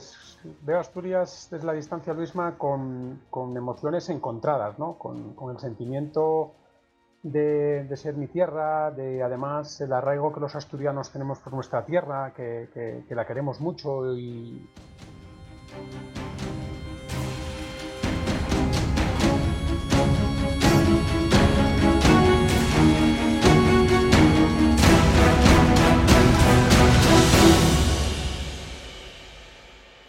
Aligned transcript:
pues 0.00 0.38
veo 0.62 0.80
Asturias 0.80 1.48
desde 1.50 1.66
la 1.66 1.74
distancia, 1.74 2.14
Luisma, 2.14 2.56
con, 2.56 3.20
emociones 3.56 4.08
encontradas, 4.08 4.78
¿no? 4.78 4.96
con, 4.96 5.34
el 5.50 5.58
sentimiento 5.58 6.54
de, 7.22 7.86
ser 7.96 8.14
mi 8.16 8.26
tierra, 8.26 8.90
de 8.90 9.22
además 9.22 9.78
el 9.82 9.92
arraigo 9.92 10.32
que 10.32 10.40
los 10.40 10.56
asturianos 10.56 11.12
tenemos 11.12 11.38
por 11.40 11.52
nuestra 11.52 11.84
tierra, 11.84 12.32
que, 12.34 12.70
que 13.06 13.14
la 13.14 13.26
queremos 13.26 13.60
mucho 13.60 14.16
y... 14.16 14.66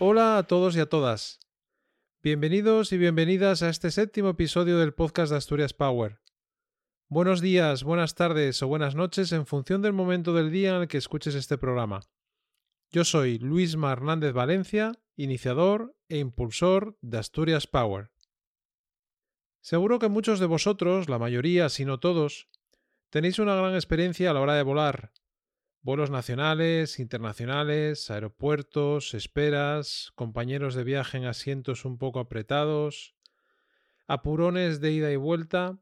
Hola 0.04 0.40
a 0.40 0.48
todos 0.48 0.76
y 0.76 0.80
a 0.80 0.88
todas. 0.88 1.40
Bienvenidos 2.24 2.92
y 2.92 2.98
bienvenidas 2.98 3.62
a 3.62 3.70
este 3.70 3.92
séptimo 3.92 4.30
episodio 4.30 4.80
del 4.80 4.96
podcast 4.96 5.30
de 5.30 5.38
Asturias 5.38 5.76
Power. 5.76 6.22
Buenos 7.08 7.40
días, 7.40 7.84
buenas 7.84 8.16
tardes 8.16 8.64
o 8.64 8.68
buenas 8.68 8.96
noches 8.96 9.32
en 9.32 9.46
función 9.46 9.84
del 9.84 9.94
momento 9.94 10.34
del 10.34 10.50
día 10.50 10.72
en 10.72 10.82
el 10.82 10.88
que 10.88 10.98
escuches 10.98 11.36
este 11.36 11.60
programa. 11.60 12.00
Yo 12.90 13.04
soy 13.04 13.38
Luis 13.38 13.76
Hernández 13.76 14.34
Valencia, 14.34 14.94
iniciador 15.18 15.96
e 16.10 16.18
impulsor 16.18 16.98
de 17.02 17.20
Asturias 17.20 17.68
Power. 17.68 18.10
Seguro 19.62 20.00
que 20.00 20.10
muchos 20.10 20.40
de 20.40 20.48
vosotros, 20.48 21.10
la 21.10 21.20
mayoría, 21.20 21.70
si 21.70 21.86
no 21.86 22.00
todos, 22.00 22.50
tenéis 23.12 23.38
una 23.38 23.54
gran 23.54 23.76
experiencia 23.76 24.32
a 24.32 24.34
la 24.34 24.42
hora 24.42 24.56
de 24.56 24.64
volar, 24.64 25.14
Vuelos 25.84 26.12
nacionales, 26.12 27.00
internacionales, 27.00 28.12
aeropuertos, 28.12 29.16
esperas, 29.16 30.12
compañeros 30.14 30.76
de 30.76 30.84
viaje 30.84 31.18
en 31.18 31.26
asientos 31.26 31.86
un 31.86 31.98
poco 31.98 32.20
apretados, 32.20 33.16
apurones 34.08 34.80
de 34.80 34.92
ida 34.92 35.12
y 35.12 35.16
vuelta. 35.16 35.80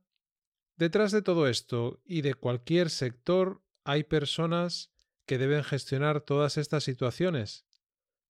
Detrás 0.78 1.12
de 1.12 1.22
todo 1.22 1.50
esto 1.50 2.00
y 2.06 2.22
de 2.22 2.34
cualquier 2.34 2.90
sector 2.90 3.62
hay 3.84 4.06
personas 4.06 4.90
que 5.26 5.38
deben 5.38 5.66
gestionar 5.66 6.22
todas 6.22 6.58
estas 6.58 6.86
situaciones 6.86 7.66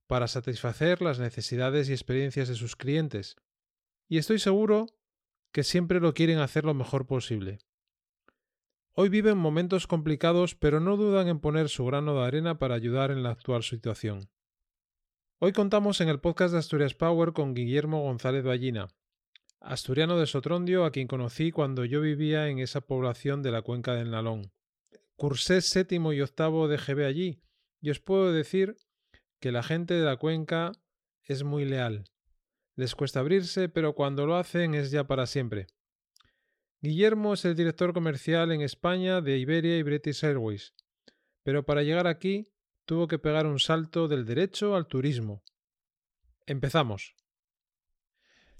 para 0.07 0.27
satisfacer 0.27 1.03
las 1.03 1.19
necesidades 1.19 1.87
y 1.87 1.91
experiencias 1.91 2.47
de 2.47 2.55
sus 2.55 2.75
clientes. 2.75 3.35
Y 4.07 4.17
estoy 4.17 4.39
seguro 4.39 4.87
que 5.51 5.63
siempre 5.63 5.99
lo 5.99 6.15
quieren 6.15 6.39
hacer 6.39 6.65
lo 6.65 6.73
mejor 6.73 7.05
posible. 7.05 7.59
Hoy 9.01 9.07
viven 9.07 9.37
momentos 9.37 9.87
complicados, 9.87 10.55
pero 10.55 10.81
no 10.81 10.97
dudan 10.97 11.29
en 11.29 11.39
poner 11.39 11.69
su 11.69 11.85
grano 11.85 12.15
de 12.15 12.25
arena 12.27 12.59
para 12.59 12.75
ayudar 12.75 13.11
en 13.11 13.23
la 13.23 13.29
actual 13.29 13.63
situación. 13.63 14.29
Hoy 15.39 15.53
contamos 15.53 16.01
en 16.01 16.09
el 16.09 16.19
podcast 16.19 16.51
de 16.51 16.59
Asturias 16.59 16.95
Power 16.95 17.31
con 17.31 17.53
Guillermo 17.53 18.01
González 18.01 18.43
Ballina, 18.43 18.89
asturiano 19.61 20.19
de 20.19 20.27
Sotrondio, 20.27 20.83
a 20.83 20.91
quien 20.91 21.07
conocí 21.07 21.53
cuando 21.53 21.85
yo 21.85 22.01
vivía 22.01 22.49
en 22.49 22.59
esa 22.59 22.81
población 22.81 23.41
de 23.41 23.51
la 23.51 23.61
cuenca 23.61 23.95
del 23.95 24.11
Nalón. 24.11 24.51
Cursé 25.15 25.61
séptimo 25.61 26.11
y 26.11 26.19
octavo 26.19 26.67
de 26.67 26.75
GB 26.75 27.05
allí, 27.05 27.41
y 27.79 27.91
os 27.91 28.01
puedo 28.01 28.33
decir 28.33 28.75
que 29.39 29.53
la 29.53 29.63
gente 29.63 29.93
de 29.93 30.03
la 30.03 30.17
cuenca 30.17 30.73
es 31.23 31.45
muy 31.45 31.63
leal. 31.63 32.03
Les 32.75 32.95
cuesta 32.95 33.21
abrirse, 33.21 33.69
pero 33.69 33.95
cuando 33.95 34.25
lo 34.25 34.35
hacen 34.35 34.75
es 34.75 34.91
ya 34.91 35.05
para 35.05 35.25
siempre. 35.25 35.67
Guillermo 36.81 37.33
es 37.33 37.43
el 37.43 37.55
director 37.55 37.93
comercial 37.93 38.53
en 38.53 38.61
España 38.61 39.19
de 39.19 39.37
Iberia 39.37 39.77
y 39.77 39.83
British 39.83 40.23
Airways, 40.23 40.73
pero 41.43 41.65
para 41.65 41.83
llegar 41.83 42.07
aquí 42.07 42.53
tuvo 42.85 43.05
que 43.09 43.19
pegar 43.19 43.45
un 43.47 43.59
salto 43.59 44.07
del 44.07 44.25
derecho 44.25 44.75
al 44.77 44.87
turismo. 44.87 45.43
Empezamos. 46.45 47.15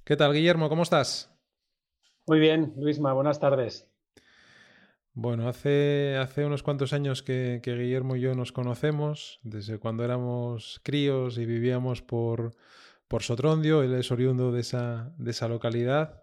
¿Qué 0.03 0.17
tal, 0.17 0.33
Guillermo? 0.33 0.67
¿Cómo 0.67 0.83
estás? 0.83 1.33
Muy 2.27 2.39
bien, 2.41 2.73
Luisma, 2.75 3.13
buenas 3.13 3.39
tardes. 3.39 3.87
Bueno, 5.13 5.47
hace, 5.47 6.17
hace 6.17 6.43
unos 6.43 6.61
cuantos 6.61 6.91
años 6.91 7.23
que, 7.23 7.61
Guillermo 7.63 8.17
y 8.17 8.21
yo 8.21 8.35
nos 8.35 8.51
conocemos, 8.51 9.39
desde 9.43 9.79
cuando 9.79 10.03
éramos 10.03 10.81
críos 10.83 11.37
y 11.37 11.45
vivíamos 11.45 12.01
por, 12.01 12.51
por 13.07 13.23
Sotrondio, 13.23 13.81
él 13.81 13.93
es 13.93 14.11
oriundo 14.11 14.51
de 14.51 14.59
esa, 14.59 15.13
de 15.17 15.31
esa 15.31 15.47
localidad 15.47 16.21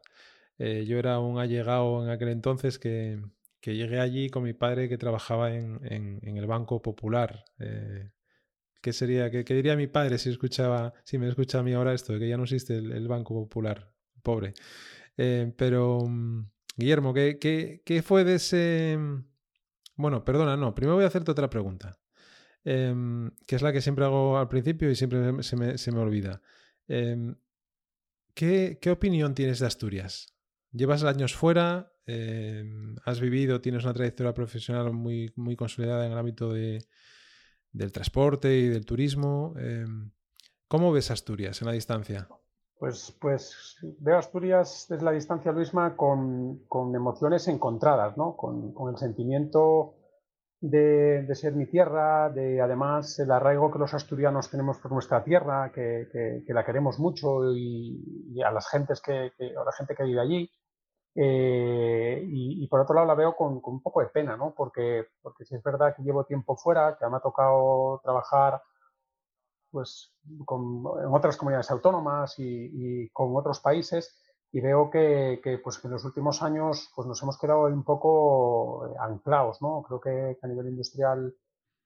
eh, 0.59 0.84
yo 0.87 0.99
era 0.99 1.19
un 1.19 1.39
allegado 1.39 2.05
en 2.05 2.11
aquel 2.11 2.28
entonces 2.28 2.78
que, 2.78 3.21
llegué 3.62 3.99
allí 3.99 4.31
con 4.31 4.44
mi 4.44 4.53
padre 4.53 4.89
que 4.89 4.97
trabajaba 4.97 5.53
en, 5.53 5.81
el 6.22 6.47
Banco 6.47 6.81
Popular. 6.83 7.44
Eh, 7.59 8.11
¿Qué 8.81 8.93
sería? 8.93 9.31
¿qué, 9.31 9.43
diría 9.43 9.75
mi 9.77 9.89
padre 9.89 10.19
si 10.19 10.31
escuchaba, 10.31 10.95
si 11.05 11.19
me 11.19 11.28
escucha 11.28 11.59
a 11.59 11.62
mí 11.65 11.72
ahora 11.72 11.93
esto, 11.93 12.16
que 12.19 12.28
ya 12.28 12.37
no 12.37 12.45
existe 12.45 12.77
el, 12.77 13.09
Banco 13.09 13.34
Popular? 13.34 13.93
Pobre. 14.22 14.55
Eh, 15.16 15.53
pero, 15.56 16.00
mm, 16.06 16.49
Guillermo, 16.77 17.12
¿qué, 17.12 17.39
¿qué, 17.84 18.03
fue 18.03 18.25
de 18.25 18.37
ese... 18.37 18.97
Mm, 18.99 19.25
bueno, 19.97 20.25
perdona, 20.25 20.56
no. 20.56 20.75
Primero 20.75 20.95
voy 20.97 21.05
a 21.05 21.09
hacerte 21.09 21.33
otra 21.33 21.50
pregunta, 21.50 21.99
em, 22.65 23.31
que 23.47 23.56
es 23.56 23.62
la 23.62 23.72
que 23.72 23.81
siempre 23.81 24.05
hago 24.05 24.39
al 24.39 24.49
principio 24.49 24.91
y 24.91 24.95
siempre 24.97 25.43
se 25.43 25.56
me, 25.56 25.78
se 25.78 25.93
me 25.93 25.99
olvida. 25.99 26.41
¿qué, 28.34 28.78
¿Qué 28.81 28.91
opinión 28.91 29.34
tienes 29.34 29.59
de 29.59 29.66
Asturias? 29.66 30.35
Llevas 30.76 31.04
años 31.04 31.34
fuera, 31.34 31.91
em, 32.06 32.97
has 33.04 33.20
vivido, 33.20 33.60
tienes 33.60 33.84
una 33.84 33.94
trayectoria 33.94 34.34
profesional 34.34 34.92
muy, 34.92 35.32
muy 35.37 35.56
consolidada 35.56 36.04
en 36.04 36.12
el 36.12 36.19
ámbito 36.19 36.53
de, 36.53 36.84
del 37.72 37.92
transporte 37.92 38.54
y 38.59 38.69
del 38.69 38.84
turismo. 38.84 39.54
Em, 39.59 40.10
¿Cómo 40.69 40.92
ves 40.92 41.10
Asturias 41.10 41.62
en 41.62 41.66
la 41.66 41.72
distancia? 41.72 42.28
Pues, 42.78 43.16
pues 43.20 43.76
veo 44.00 44.19
Asturias 44.19 44.86
desde 44.91 45.04
la 45.04 45.12
distancia, 45.12 45.50
Luisma, 45.50 45.97
con, 45.97 46.66
con 46.69 46.94
emociones 46.94 47.48
encontradas, 47.48 48.19
¿no? 48.19 48.36
con, 48.36 48.75
con 48.75 48.92
el 48.92 48.98
sentimiento 48.98 49.94
de, 50.60 51.22
de, 51.22 51.34
ser 51.34 51.54
mi 51.54 51.66
tierra, 51.66 52.31
de 52.31 52.60
además 52.60 53.19
el 53.19 53.31
arraigo 53.31 53.70
que 53.70 53.78
los 53.78 53.94
asturianos 53.94 54.50
tenemos 54.50 54.78
por 54.78 54.92
nuestra 54.92 55.22
tierra, 55.25 55.72
que, 55.75 56.09
que, 56.47 56.54
la 56.54 56.65
queremos 56.65 56.98
mucho 56.98 57.54
y, 57.54 58.42
a 58.42 58.50
las 58.50 58.69
gentes 58.69 59.00
que, 59.00 59.32
a 59.38 59.65
la 59.65 59.72
gente 59.76 59.94
que 59.94 60.04
vive 60.04 60.20
allí. 60.20 60.50
Eh, 61.19 62.22
y, 62.28 62.66
por 62.69 62.81
otro 62.81 62.94
lado 62.94 63.06
la 63.06 63.15
veo 63.15 63.34
con, 63.34 63.60
un 63.65 63.82
poco 63.82 64.00
de 64.00 64.09
pena, 64.09 64.37
¿no? 64.37 64.54
Porque, 64.54 65.06
porque 65.22 65.47
si 65.47 65.54
es 65.54 65.62
verdad 65.62 65.94
que 65.97 66.03
llevo 66.03 66.25
tiempo 66.25 66.56
fuera, 66.56 66.97
que 66.99 67.09
me 67.09 67.16
ha 67.16 67.21
tocado 67.21 68.00
trabajar 68.04 68.62
pues, 69.71 70.15
con, 70.44 70.82
en 71.03 71.15
otras 71.15 71.38
comunidades 71.38 71.71
autónomas 71.71 72.34
y, 72.38 73.09
con 73.10 73.34
otros 73.34 73.60
países, 73.60 74.15
y 74.53 74.60
veo 74.60 74.91
que, 74.91 75.41
que, 75.43 75.59
pues, 75.59 75.78
que 75.78 75.88
en 75.88 75.94
los 75.94 76.04
últimos 76.04 76.43
años 76.43 76.93
pues, 76.94 77.09
nos 77.09 77.22
hemos 77.22 77.38
quedado 77.38 77.65
un 77.65 77.83
poco 77.84 78.94
anclados, 79.00 79.62
¿no? 79.62 79.83
Creo 79.84 80.00
que, 80.00 80.38
a 80.43 80.47
nivel 80.47 80.69
industrial 80.69 81.34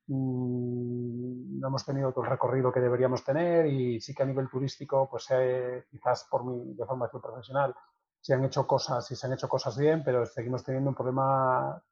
mmm, 0.09 1.61
no 1.61 1.69
hemos 1.69 1.85
tenido 1.85 2.13
todo 2.13 2.25
el 2.25 2.31
recorrido 2.31 2.73
que 2.73 2.81
deberíamos 2.81 3.25
tener 3.25 3.67
y 3.67 4.01
sí 4.01 4.13
que 4.15 4.25
a 4.25 4.27
nivel 4.27 4.49
turístico, 4.49 5.09
pues 5.09 5.27
eh, 5.31 5.85
quizás 5.89 6.27
por 6.29 6.45
mi 6.45 6.75
de 6.75 6.85
formación 6.85 7.23
profesional, 7.23 7.75
se 8.21 8.35
han 8.35 8.45
hecho 8.45 8.67
cosas 8.67 9.11
y 9.11 9.17
se 9.17 9.27
han 9.27 9.33
hecho 9.33 9.49
cosas 9.49 9.77
bien, 9.79 10.03
pero 10.05 10.27
seguimos 10.27 10.65
teniendo 10.65 10.91
un 10.91 10.97
problema 10.97 11.83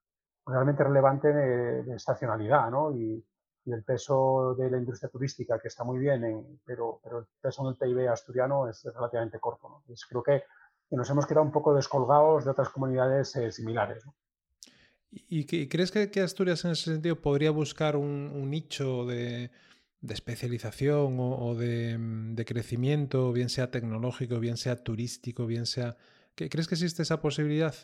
realmente 0.47 0.85
relevante 0.85 1.33
de, 1.33 1.95
estacionalidad, 1.95 2.71
¿no? 2.71 2.95
Y, 2.95 3.25
el 3.67 3.85
peso 3.85 4.55
de 4.55 4.71
la 4.71 4.79
industria 4.79 5.11
turística, 5.11 5.59
que 5.61 5.69
está 5.69 5.85
muy 5.85 5.99
bien, 5.99 6.59
pero, 6.65 7.01
pero 7.05 7.19
el 7.19 7.27
peso 7.39 7.61
en 7.61 7.69
el 7.69 7.77
PIB 7.77 8.09
asturiano 8.09 8.67
es 8.67 8.83
relativamente 8.83 9.39
corto. 9.39 9.69
¿no? 9.69 9.95
Creo 10.09 10.23
que, 10.23 10.45
nos 10.97 11.11
hemos 11.11 11.27
quedado 11.27 11.45
un 11.45 11.53
poco 11.53 11.75
descolgados 11.75 12.47
de 12.47 12.51
otras 12.53 12.71
comunidades 12.71 13.37
eh, 13.37 13.53
similares. 13.53 14.03
¿Y, 15.11 15.69
crees 15.69 15.91
que, 15.91 16.23
Asturias 16.23 16.65
en 16.65 16.71
ese 16.71 16.93
sentido 16.93 17.21
podría 17.21 17.51
buscar 17.51 17.95
un, 17.95 18.49
nicho 18.49 19.05
de, 19.05 19.51
especialización 20.09 21.19
o, 21.21 21.55
de, 21.55 21.99
de, 21.99 22.45
crecimiento, 22.47 23.35
bien 23.35 23.51
sea 23.51 23.71
tecnológico, 23.71 24.41
bien 24.41 24.57
sea 24.57 24.83
turístico, 24.83 25.45
bien 25.45 25.67
sea 25.67 25.99
¿Crees 26.49 26.69
que 26.69 26.77
existe 26.77 27.03
esa 27.03 27.21
posibilidad? 27.21 27.75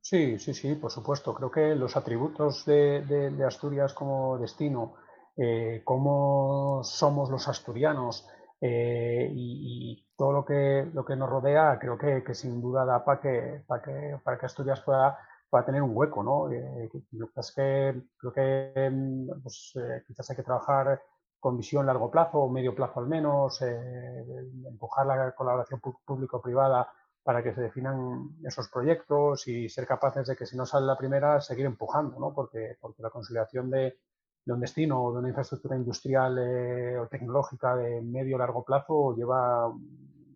Sí, 0.00 0.38
sí, 0.38 0.52
sí, 0.54 0.74
por 0.74 0.90
supuesto. 0.90 1.34
Creo 1.34 1.50
que 1.50 1.74
los 1.76 1.96
atributos 1.96 2.64
de, 2.64 3.44
Asturias 3.46 3.92
como 3.94 4.38
destino, 4.38 4.94
eh, 5.36 5.82
cómo 5.84 6.80
somos 6.82 7.30
los 7.30 7.46
asturianos 7.46 8.26
eh, 8.60 9.30
y, 9.32 10.04
todo 10.16 10.32
lo 10.32 10.44
que, 10.44 10.88
lo 10.92 11.04
que 11.04 11.16
nos 11.16 11.28
rodea, 11.28 11.78
creo 11.80 11.98
que, 11.98 12.34
sin 12.34 12.60
duda 12.60 12.84
da 12.84 13.04
para 13.04 13.20
que, 13.20 13.64
para 13.66 13.82
que, 13.82 14.18
para 14.22 14.38
que 14.38 14.46
Asturias 14.46 14.80
pueda, 14.80 15.18
pueda 15.50 15.64
tener 15.64 15.82
un 15.82 15.96
hueco. 15.96 16.22
¿no? 16.22 16.50
Eh, 16.50 16.90
es 17.36 17.52
que 17.54 18.02
creo 18.18 18.32
que 18.32 18.90
mm, 18.90 19.42
pues, 19.42 19.74
quizás 20.06 20.30
hay 20.30 20.36
que 20.36 20.42
trabajar 20.42 21.00
con 21.38 21.56
visión 21.56 21.86
largo 21.86 22.10
plazo 22.10 22.38
o 22.38 22.50
medio 22.50 22.74
plazo 22.74 23.00
al 23.00 23.06
menos, 23.08 23.60
empujar 23.62 25.06
la 25.06 25.32
colaboración 25.32 25.80
público-privada 25.80 26.88
para 27.22 27.42
que 27.42 27.54
se 27.54 27.60
definan 27.60 28.36
esos 28.44 28.68
proyectos 28.68 29.46
y 29.46 29.68
ser 29.68 29.86
capaces 29.86 30.26
de 30.26 30.36
que 30.36 30.46
si 30.46 30.56
no 30.56 30.66
sale 30.66 30.86
la 30.86 30.98
primera, 30.98 31.40
seguir 31.40 31.66
empujando, 31.66 32.18
¿no? 32.18 32.34
Porque, 32.34 32.76
porque 32.80 33.02
la 33.02 33.10
conciliación 33.10 33.70
de, 33.70 33.98
un 34.46 34.60
destino 34.60 35.02
o 35.02 35.12
de 35.12 35.20
una 35.20 35.28
infraestructura 35.28 35.76
industrial 35.76 36.36
eh, 36.38 36.98
o 36.98 37.06
tecnológica 37.06 37.76
de 37.76 38.02
medio 38.02 38.36
o 38.36 38.38
largo 38.38 38.64
plazo 38.64 39.14
lleva 39.14 39.72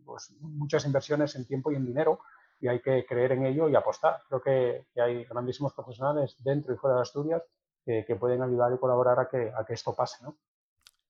pues, 0.05 0.31
muchas 0.41 0.87
inversiones 0.87 1.35
en 1.35 1.45
tiempo 1.45 1.73
y 1.73 1.75
en 1.75 1.87
dinero 1.87 2.21
y 2.61 2.69
hay 2.69 2.81
que 2.81 3.05
creer 3.05 3.33
en 3.33 3.47
ello 3.47 3.69
y 3.69 3.75
apostar. 3.75 4.23
Creo 4.29 4.41
que, 4.41 4.87
hay 5.01 5.25
grandísimos 5.25 5.75
profesionales 5.75 6.37
dentro 6.39 6.73
y 6.73 6.77
fuera 6.77 6.97
de 6.97 7.03
Asturias 7.03 7.43
que 7.85 8.17
pueden 8.19 8.43
ayudar 8.43 8.73
y 8.73 8.79
colaborar 8.79 9.21
a 9.21 9.29
que, 9.29 9.53
a 9.57 9.65
que 9.65 9.75
esto 9.75 9.95
pase. 9.95 10.17
¿no? 10.25 10.37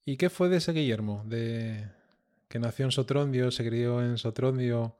¿Y 0.08 0.16
qué 0.16 0.30
fue 0.30 0.48
de 0.48 0.58
ese 0.58 0.72
Guillermo? 0.72 1.24
De 1.26 1.90
que 2.48 2.60
nació 2.60 2.84
en 2.84 2.92
Sotrondio, 2.92 3.50
se 3.50 3.66
crió 3.66 4.00
en 4.00 4.18
Sotrondio, 4.18 4.94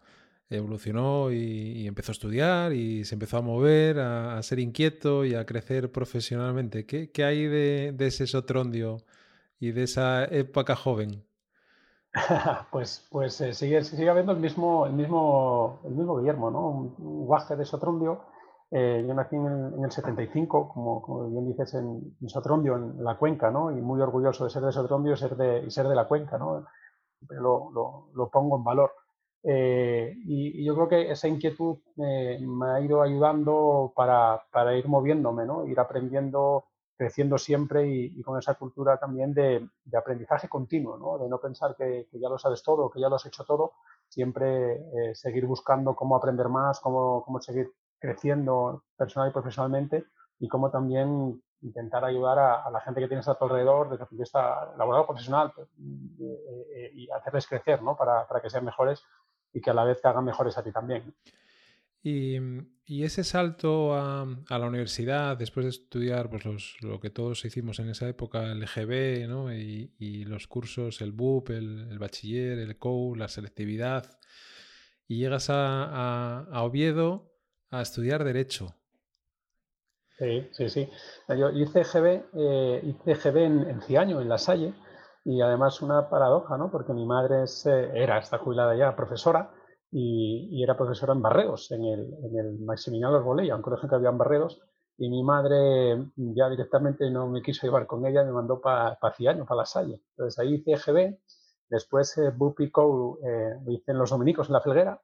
evolucionó 0.49 1.31
y, 1.33 1.87
empezó 1.87 2.13
a 2.13 2.15
estudiar 2.15 2.73
y 2.73 3.05
se 3.05 3.15
empezó 3.15 3.39
a 3.39 3.43
mover, 3.43 3.99
a, 3.99 4.43
ser 4.43 4.59
inquieto 4.59 5.25
y 5.25 5.35
a 5.35 5.45
crecer 5.45 5.91
profesionalmente. 5.91 6.87
¿Qué, 6.87 7.11
qué 7.11 7.25
hay 7.25 7.47
de, 7.47 7.93
de, 7.93 8.07
ese 8.07 8.27
Sotrondio 8.27 8.99
y 9.59 9.73
de 9.73 9.85
esa 9.85 10.25
época 10.25 10.77
joven? 10.77 11.25
pues 12.71 13.07
pues 13.11 13.41
eh, 13.41 13.53
sigue, 13.53 13.83
sigue 13.85 14.09
habiendo 14.09 14.33
el 14.33 14.39
mismo, 14.39 14.87
el 14.87 14.93
mismo, 14.93 15.81
el 15.85 15.95
mismo 15.95 16.19
Guillermo, 16.19 16.51
¿no? 16.51 16.69
Un, 16.69 16.95
guaje 17.27 17.57
de 17.57 17.65
Sotrondio. 17.65 18.23
Eh, 18.71 19.05
yo 19.07 19.15
nací 19.15 19.37
en 19.37 19.85
el, 19.85 19.93
75, 19.93 20.69
como, 20.69 21.01
como, 21.03 21.31
bien 21.31 21.47
dices, 21.47 21.75
en, 21.75 22.29
Sotrondio, 22.29 22.77
en 22.77 23.05
la 23.05 23.17
cuenca, 23.17 23.51
¿no? 23.51 23.71
Y 23.71 23.81
muy 23.81 24.01
orgulloso 24.01 24.45
de 24.45 24.51
ser 24.51 24.63
de 24.63 24.73
Sotrondio 24.73 25.13
y 25.13 25.17
ser 25.17 25.37
de, 25.37 25.65
y 25.67 25.71
ser 25.71 25.87
de 25.87 25.95
la 25.95 26.09
cuenca, 26.09 26.39
¿no? 26.39 26.67
Lo, 27.29 27.71
lo, 27.71 28.09
lo 28.15 28.29
pongo 28.29 28.57
en 28.57 28.65
valor. 28.65 28.93
Eh, 29.49 30.13
y, 30.25 30.65
yo 30.65 30.75
creo 30.75 30.89
que 30.89 31.11
esa 31.13 31.29
inquietud 31.29 31.79
me 31.95 32.67
ha 32.69 32.81
ido 32.81 33.01
ayudando 33.01 33.93
para, 33.95 34.43
para 34.51 34.75
ir 34.77 34.89
moviéndome, 34.89 35.47
¿no? 35.47 35.65
ir 35.67 35.79
aprendiendo, 35.79 36.65
creciendo 36.97 37.39
siempre 37.39 37.87
y, 37.87 38.23
con 38.23 38.37
esa 38.41 38.55
cultura 38.55 38.99
también 38.99 39.33
de, 39.33 39.69
de 39.85 39.97
aprendizaje 39.97 40.49
continuo, 40.49 40.99
¿no? 40.99 41.19
de 41.23 41.29
no 41.29 41.39
pensar 41.39 41.77
que, 41.77 42.09
que, 42.11 42.19
ya 42.19 42.29
lo 42.29 42.39
sabes 42.39 42.65
todo, 42.65 42.91
que 42.91 43.01
ya 43.01 43.09
lo 43.09 43.15
has 43.15 43.27
hecho 43.27 43.45
todo, 43.45 43.75
siempre 44.09 44.73
eh, 44.73 45.15
seguir 45.15 45.47
buscando 45.47 45.95
cómo 45.95 46.17
aprender 46.17 46.49
más, 46.49 46.81
cómo, 46.81 47.23
cómo 47.25 47.41
seguir 47.41 47.71
creciendo 48.01 48.83
personal 48.97 49.31
y 49.31 49.33
profesionalmente 49.33 50.07
y 50.41 50.49
cómo 50.49 50.73
también 50.73 51.41
intentar 51.63 52.05
ayudar 52.05 52.39
a, 52.39 52.71
la 52.71 52.81
gente 52.81 53.01
que 53.01 53.09
tienes 53.09 53.29
a 53.29 53.37
tu 53.37 53.45
alrededor 53.45 53.91
desde 53.91 54.03
el 54.03 54.09
punto 54.09 54.21
de 54.21 54.25
vista 54.25 54.75
laboral 54.77 55.03
o 55.03 55.07
profesional 55.07 55.53
pues, 55.55 55.69
y, 55.79 57.09
hacerles 57.11 57.47
crecer 57.47 57.83
¿no? 57.83 57.97
para, 57.97 58.27
para 58.27 58.43
que 58.43 58.51
sean 58.51 58.65
mejores 58.65 59.03
y 59.57 59.61
que 59.63 59.71
a 59.71 59.75
la 59.75 59.85
vez 59.85 60.03
te 60.03 60.09
hagan 60.09 60.25
mejores 60.25 60.59
a 60.59 60.63
ti 60.63 60.71
también. 60.71 61.15
Y, 62.03 62.37
y 62.85 63.05
ese 63.05 63.25
salto 63.25 63.95
a, 63.95 64.27
a, 64.49 64.59
la 64.59 64.67
universidad, 64.67 65.37
después 65.39 65.65
de 65.65 65.71
estudiar 65.71 66.29
pues 66.29 66.45
los, 66.45 66.77
lo 66.83 67.01
que 67.01 67.09
todos 67.09 67.43
hicimos 67.47 67.79
en 67.79 67.89
esa 67.89 68.07
época, 68.07 68.53
el 68.53 68.63
EGB 68.63 69.27
¿no? 69.29 69.53
y, 69.53 69.95
y, 69.99 70.25
los 70.27 70.47
cursos, 70.47 71.01
el 71.01 71.13
BUP, 71.13 71.51
el, 71.51 71.89
el, 71.91 71.99
bachiller, 71.99 72.59
el 72.59 72.79
COU, 72.79 73.17
la 73.17 73.29
selectividad, 73.29 74.19
y 75.09 75.17
llegas 75.17 75.49
a, 75.49 75.85
a, 75.85 76.47
a, 76.53 76.63
Oviedo 76.63 77.33
a 77.71 77.81
estudiar 77.81 78.25
Derecho. 78.25 78.77
Sí, 80.19 80.49
sí, 80.53 80.69
sí. 80.69 80.89
Yo 81.29 81.51
hice 81.51 81.81
EGB, 81.81 82.25
eh, 82.35 82.95
hice 83.07 83.29
en, 83.31 83.71
en 83.71 83.81
Ciaño, 83.81 84.21
en 84.21 84.29
La 84.29 84.39
Salle, 84.39 84.75
y 85.29 85.41
además 85.41 85.83
una 85.83 86.09
paradoja, 86.09 86.57
¿no? 86.57 86.71
Porque 86.71 86.93
mi 86.93 87.05
madre 87.05 87.43
eh, 87.43 87.91
era, 87.95 88.19
está 88.19 88.39
jubilada 88.39 88.77
ya, 88.77 88.95
profesora, 88.95 89.51
y, 89.91 90.63
era 90.63 90.77
profesora 90.77 91.15
en 91.15 91.21
Barredos, 91.21 91.73
en 91.73 91.85
el, 91.85 92.15
en 92.23 92.39
el 92.39 92.59
Maximiliano 92.61 93.17
Arbolella, 93.17 93.57
un 93.57 93.63
colegio 93.63 93.89
que 93.89 93.97
había 93.97 94.11
en 94.11 94.19
Barredos, 94.19 94.61
y 94.97 95.11
mi 95.11 95.25
madre 95.25 96.13
ya 96.15 96.49
directamente 96.49 97.11
no 97.11 97.27
me 97.27 97.43
quiso 97.43 97.67
llevar 97.67 97.89
con 97.89 98.07
ella, 98.07 98.23
me 98.23 98.31
mandó 98.31 98.61
para 98.61 98.95
pa 99.01 99.13
Ciaño, 99.15 99.45
para 99.45 99.63
La 99.63 99.67
Salle. 99.67 100.01
Entonces 100.11 100.39
ahí 100.39 100.55
hice 100.55 100.75
EGB, 100.75 101.19
después 101.69 102.17
eh, 102.19 102.31
BUPICO 102.31 103.19
eh, 103.27 103.61
lo 103.65 103.73
hice 103.73 103.91
en 103.91 103.99
Los 103.99 104.11
Dominicos, 104.11 104.49
en 104.49 104.53
La 104.53 104.61
Felguera, 104.61 105.03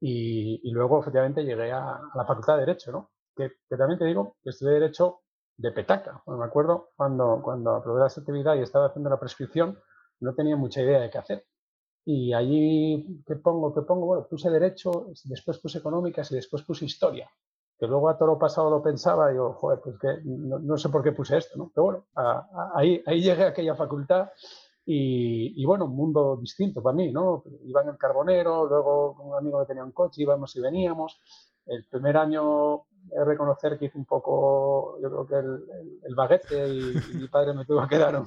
y, 0.00 0.68
y 0.68 0.72
luego 0.72 1.00
efectivamente 1.00 1.44
llegué 1.44 1.70
a, 1.70 2.00
la 2.12 2.24
Facultad 2.24 2.54
de 2.54 2.60
Derecho, 2.66 2.90
¿no? 2.90 3.10
Que, 3.36 3.52
que 3.68 3.76
también 3.76 4.00
te 4.00 4.04
digo 4.04 4.34
que 4.42 4.50
estudié 4.50 4.72
Derecho 4.72 5.20
de 5.60 5.72
petaca. 5.72 6.22
me 6.26 6.44
acuerdo 6.44 6.90
cuando, 6.96 7.40
cuando 7.42 7.76
aprobé 7.76 8.00
la 8.00 8.06
actividad 8.06 8.56
y 8.56 8.60
estaba 8.60 8.86
haciendo 8.86 9.10
la 9.10 9.20
prescripción, 9.20 9.78
no 10.20 10.34
tenía 10.34 10.56
mucha 10.56 10.80
idea 10.80 11.00
de 11.00 11.10
qué 11.10 11.18
hacer. 11.18 11.46
Y 12.04 12.32
allí, 12.32 13.22
¿qué 13.26 13.36
pongo? 13.36 13.74
¿Qué 13.74 13.82
pongo? 13.82 14.06
Bueno, 14.06 14.26
puse 14.28 14.48
Derecho, 14.48 15.08
después 15.24 15.58
puse 15.58 15.78
Económicas 15.78 16.32
y 16.32 16.36
después 16.36 16.62
puse 16.62 16.86
Historia. 16.86 17.30
Que 17.78 17.86
luego 17.86 18.08
a 18.08 18.16
todo 18.16 18.28
lo 18.28 18.38
pasado 18.38 18.70
lo 18.70 18.82
pensaba 18.82 19.30
y 19.30 19.34
digo, 19.34 19.52
joder, 19.52 19.80
pues 19.80 19.98
que 19.98 20.20
no, 20.24 20.78
sé 20.78 20.88
por 20.88 21.02
qué 21.02 21.12
puse 21.12 21.36
esto, 21.36 21.58
¿no? 21.58 21.70
Pero 21.74 21.84
bueno, 21.84 22.06
ahí, 22.74 23.02
ahí 23.06 23.20
llegué 23.20 23.44
a 23.44 23.48
aquella 23.48 23.74
facultad 23.74 24.30
y, 24.84 25.62
y, 25.62 25.64
bueno, 25.66 25.84
un 25.84 25.94
mundo 25.94 26.38
distinto 26.40 26.82
para 26.82 26.96
mí, 26.96 27.12
¿no? 27.12 27.44
Iba 27.64 27.82
en 27.82 27.90
el 27.90 27.98
Carbonero, 27.98 28.66
luego 28.66 29.14
con 29.14 29.28
un 29.28 29.36
amigo 29.36 29.60
que 29.60 29.66
tenía 29.66 29.84
un 29.84 29.92
coche 29.92 30.22
íbamos 30.22 30.56
y 30.56 30.60
veníamos. 30.60 31.20
El 31.66 31.84
primer 31.86 32.16
año 32.16 32.86
reconocer 33.24 33.78
que 33.78 33.86
hice 33.86 33.98
un 33.98 34.04
poco, 34.04 34.98
yo 35.00 35.10
creo 35.10 35.26
que 35.26 35.34
el, 35.34 36.00
el, 36.04 36.14
baguete 36.14 36.68
y, 36.68 36.94
mi 37.14 37.28
padre 37.28 37.54
me 37.54 37.64
tuvo 37.64 37.86
que 37.86 37.98
dar 37.98 38.22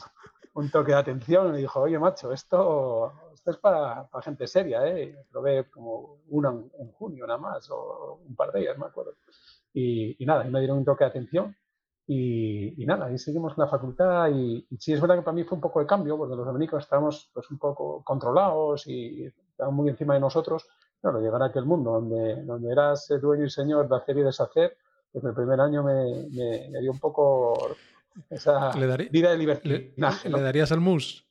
un, 0.54 0.70
toque 0.70 0.92
de 0.92 0.98
atención 0.98 1.56
y 1.56 1.60
dijo, 1.60 1.82
oye 1.82 1.98
macho, 1.98 2.32
esto, 2.32 3.14
esto 3.34 3.52
es 3.52 3.58
para, 3.58 4.08
para 4.08 4.24
gente 4.24 4.48
seria, 4.48 4.86
¿eh? 4.88 5.26
Probé 5.32 5.70
como 5.70 6.20
uno 6.30 6.70
en, 6.80 6.92
junio 6.92 7.26
nada 7.26 7.40
más, 7.40 7.70
o 7.72 8.20
un 8.28 8.36
par 8.36 8.52
de 8.52 8.62
días, 8.62 8.78
me 8.78 8.86
acuerdo. 8.86 9.16
Y, 9.74 10.22
y 10.22 10.26
nada, 10.26 10.46
y 10.46 10.52
me 10.52 10.60
dieron 10.60 10.80
un 10.80 10.86
toque 10.86 11.04
de 11.04 11.10
atención 11.10 11.56
y, 12.06 12.82
y, 12.82 12.86
nada, 12.86 13.06
ahí 13.06 13.18
seguimos 13.18 13.54
en 13.54 13.64
la 13.64 13.70
facultad 13.70 14.30
y, 14.30 14.68
y, 14.70 14.78
sí 14.78 14.92
es 14.92 15.00
verdad 15.00 15.16
que 15.16 15.22
para 15.22 15.36
mí 15.36 15.44
fue 15.46 15.56
un 15.56 15.62
poco 15.62 15.80
de 15.80 15.86
cambio, 15.86 16.18
porque 16.18 16.36
los 16.36 16.46
dominicos 16.46 16.84
estábamos 16.84 17.32
pues 17.34 17.50
un 17.50 17.58
poco 17.58 18.04
controlados 18.04 18.86
y 18.88 19.26
estaban 19.26 19.74
muy 19.74 19.90
encima 19.90 20.14
de 20.16 20.20
nosotros 20.20 20.68
Claro, 21.04 21.20
llegar 21.20 21.42
a 21.42 21.48
aquel 21.48 21.66
mundo 21.66 21.92
donde, 21.92 22.44
donde 22.44 22.72
eras 22.72 23.10
dueño 23.22 23.44
y 23.44 23.50
señor 23.50 23.90
de 23.90 23.96
hacer 23.98 24.18
y 24.18 24.24
deshacer, 24.24 24.78
pues 25.12 25.22
el 25.26 25.34
primer 25.34 25.60
año 25.60 25.84
me, 25.84 26.30
me, 26.30 26.80
dio 26.80 26.92
un 26.94 27.00
poco 27.00 27.76
esa 28.30 28.72
vida 29.12 29.32
de 29.32 29.38
libertad. 29.38 29.70
¿Le, 29.70 30.42
darías 30.42 30.72
al 30.72 30.80
mus? 30.80 31.28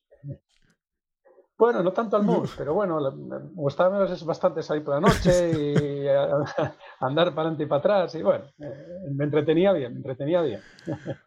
Bueno, 1.56 1.82
no 1.82 1.90
tanto 1.94 2.18
al 2.18 2.22
mus, 2.22 2.52
pero 2.54 2.74
bueno, 2.74 3.00
me 3.12 3.38
gustaba 3.54 4.06
bastante 4.26 4.62
salir 4.62 4.84
por 4.84 4.92
la 4.92 5.00
noche 5.00 5.52
y 5.52 6.06
andar 7.00 7.34
para 7.34 7.48
adelante 7.48 7.62
y 7.62 7.66
para 7.66 7.78
atrás. 7.78 8.14
Y 8.14 8.22
bueno, 8.22 8.44
eh, 8.58 9.08
me 9.10 9.24
entretenía 9.24 9.72
bien, 9.72 9.92
me 9.94 9.98
entretenía 10.00 10.42
bien. 10.42 10.60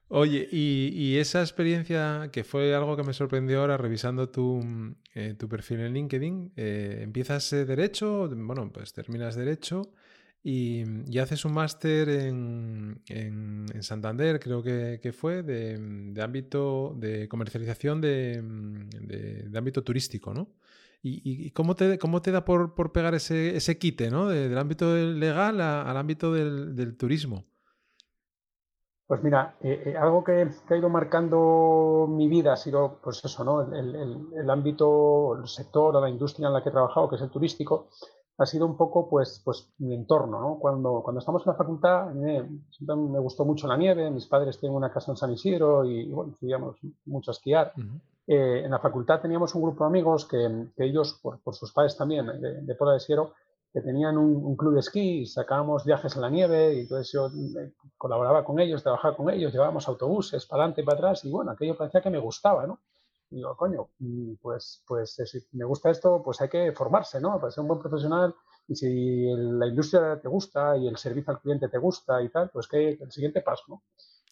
Oye, 0.09 0.47
y, 0.51 1.17
esa 1.17 1.41
experiencia 1.41 2.29
que 2.31 2.43
fue 2.43 2.75
algo 2.75 2.95
que 2.95 3.03
me 3.03 3.13
sorprendió 3.13 3.61
ahora 3.61 3.77
revisando 3.77 4.29
tu, 4.29 4.61
eh, 5.15 5.33
tu 5.37 5.49
perfil 5.49 5.79
en 5.79 5.93
LinkedIn, 5.93 6.51
eh, 6.55 6.99
empiezas 7.01 7.49
Derecho, 7.49 8.29
bueno, 8.29 8.71
pues 8.71 8.93
terminas 8.93 9.35
Derecho 9.35 9.93
y, 10.43 10.83
y 11.09 11.17
haces 11.17 11.43
un 11.43 11.53
máster 11.53 12.07
en, 12.07 13.01
en, 13.07 13.81
Santander, 13.81 14.39
creo 14.39 14.61
que, 14.61 14.99
que 15.01 15.11
fue, 15.11 15.41
de, 15.41 15.79
de, 15.79 16.21
ámbito 16.21 16.95
de 16.99 17.27
comercialización 17.27 17.99
de, 17.99 18.43
de, 19.01 19.57
ámbito 19.57 19.83
turístico, 19.83 20.35
¿no? 20.35 20.51
¿Y, 21.01 21.21
y 21.23 21.51
cómo, 21.51 21.75
te, 21.75 21.97
cómo 21.97 22.21
te 22.21 22.31
da 22.31 22.45
por, 22.45 22.75
por 22.75 22.91
pegar 22.91 23.15
ese, 23.15 23.55
ese 23.55 23.77
quite, 23.79 24.11
¿no? 24.11 24.27
del 24.29 24.57
ámbito 24.57 24.95
legal 24.95 25.61
al 25.61 25.97
ámbito 25.97 26.33
del, 26.33 26.75
del, 26.75 26.95
turismo. 26.95 27.45
Pues 29.07 29.21
mira, 29.21 29.55
eh, 29.61 29.83
eh, 29.85 29.97
algo 29.97 30.23
que, 30.23 30.49
que, 30.67 30.73
ha 30.73 30.77
ido 30.77 30.89
marcando 30.89 32.07
mi 32.09 32.27
vida 32.27 32.53
ha 32.53 32.57
sido, 32.57 32.97
pues 33.03 33.23
eso, 33.23 33.43
¿no? 33.43 33.61
El, 33.61 33.95
el, 33.95 34.27
el, 34.35 34.49
ámbito, 34.49 35.35
el 35.37 35.47
sector 35.47 35.95
o 35.95 36.01
la 36.01 36.09
industria 36.09 36.47
en 36.47 36.53
la 36.53 36.63
que 36.63 36.69
he 36.69 36.71
trabajado, 36.71 37.07
que 37.07 37.17
es 37.17 37.21
el 37.21 37.29
turístico, 37.29 37.89
ha 38.37 38.45
sido 38.45 38.65
un 38.65 38.75
poco 38.75 39.07
pues, 39.07 39.41
pues 39.45 39.71
mi 39.77 39.95
entorno. 39.95 40.41
¿no? 40.41 40.59
Cuando, 40.59 41.01
cuando 41.03 41.19
estamos 41.19 41.45
en 41.45 41.51
la 41.51 41.57
facultad, 41.57 42.11
me, 42.11 42.49
siempre 42.71 42.95
me 42.95 43.19
gustó 43.19 43.45
mucho 43.45 43.67
la 43.67 43.77
nieve, 43.77 44.09
mis 44.09 44.25
padres 44.25 44.59
tienen 44.59 44.75
una 44.75 44.91
casa 44.91 45.11
en 45.11 45.17
San 45.17 45.31
Isidro 45.31 45.85
y, 45.85 46.09
bueno, 46.09 46.35
íbamos 46.41 46.77
mucho 47.05 47.31
a 47.31 47.33
esquiar. 47.33 47.73
eh, 48.27 48.63
en 48.65 48.71
la 48.71 48.79
facultad 48.79 49.21
teníamos 49.21 49.53
un 49.53 49.61
grupo 49.61 49.83
de 49.83 49.89
amigos 49.89 50.25
que, 50.25 50.69
que 50.75 50.83
ellos, 50.83 51.19
por, 51.21 51.39
por, 51.41 51.53
sus 51.53 51.71
padres 51.71 51.95
también, 51.95 52.25
de, 52.41 52.61
de 52.61 52.75
Pola 52.75 52.93
de 52.93 52.99
Siero, 52.99 53.33
que 53.75 53.81
tenían 53.81 54.17
un, 54.17 54.37
un, 54.37 54.55
club 54.55 54.75
de 54.75 54.79
esquí 54.79 55.19
y 55.19 55.25
sacábamos 55.25 55.83
viajes 55.83 56.15
en 56.15 56.21
la 56.21 56.29
nieve 56.29 56.75
y 56.75 56.79
entonces 56.79 57.11
yo 57.11 57.27
eh, 57.27 57.73
colaboraba 57.97 58.45
con 58.45 58.57
ellos, 58.61 58.81
trabajaba 58.81 59.17
con 59.17 59.29
ellos, 59.29 59.51
llevábamos 59.51 59.85
autobuses 59.89 60.45
para 60.45 60.63
adelante 60.63 60.79
y 60.79 60.85
para 60.85 60.97
atrás 60.97 61.25
y 61.25 61.29
bueno, 61.29 61.51
aquello 61.51 61.75
parecía 61.75 61.99
que 61.99 62.09
me 62.09 62.19
gustaba, 62.19 62.65
¿no? 62.65 62.79
Y 63.29 63.35
digo, 63.35 63.53
coño, 63.57 63.89
mm, 63.99 64.35
pues, 64.41 64.81
pues 64.87 65.15
si 65.25 65.39
me 65.51 65.65
gusta 65.65 65.89
esto, 65.89 66.21
pues 66.23 66.39
hay 66.39 66.47
que 66.47 66.71
formarse, 66.71 67.19
¿no? 67.19 67.37
Para 67.37 67.51
ser 67.51 67.63
un 67.63 67.67
buen 67.67 67.81
profesional 67.81 68.33
y 68.65 68.75
si 68.75 69.25
la 69.35 69.67
industria 69.67 70.21
te 70.21 70.29
gusta 70.29 70.77
y 70.77 70.87
el 70.87 70.95
servicio 70.95 71.33
al 71.33 71.41
cliente 71.41 71.67
te 71.67 71.77
gusta 71.77 72.21
y 72.23 72.29
tal, 72.29 72.49
pues 72.51 72.69
que 72.69 72.91
el 72.91 73.11
siguiente 73.11 73.41
paso, 73.41 73.63
¿no? 73.67 73.83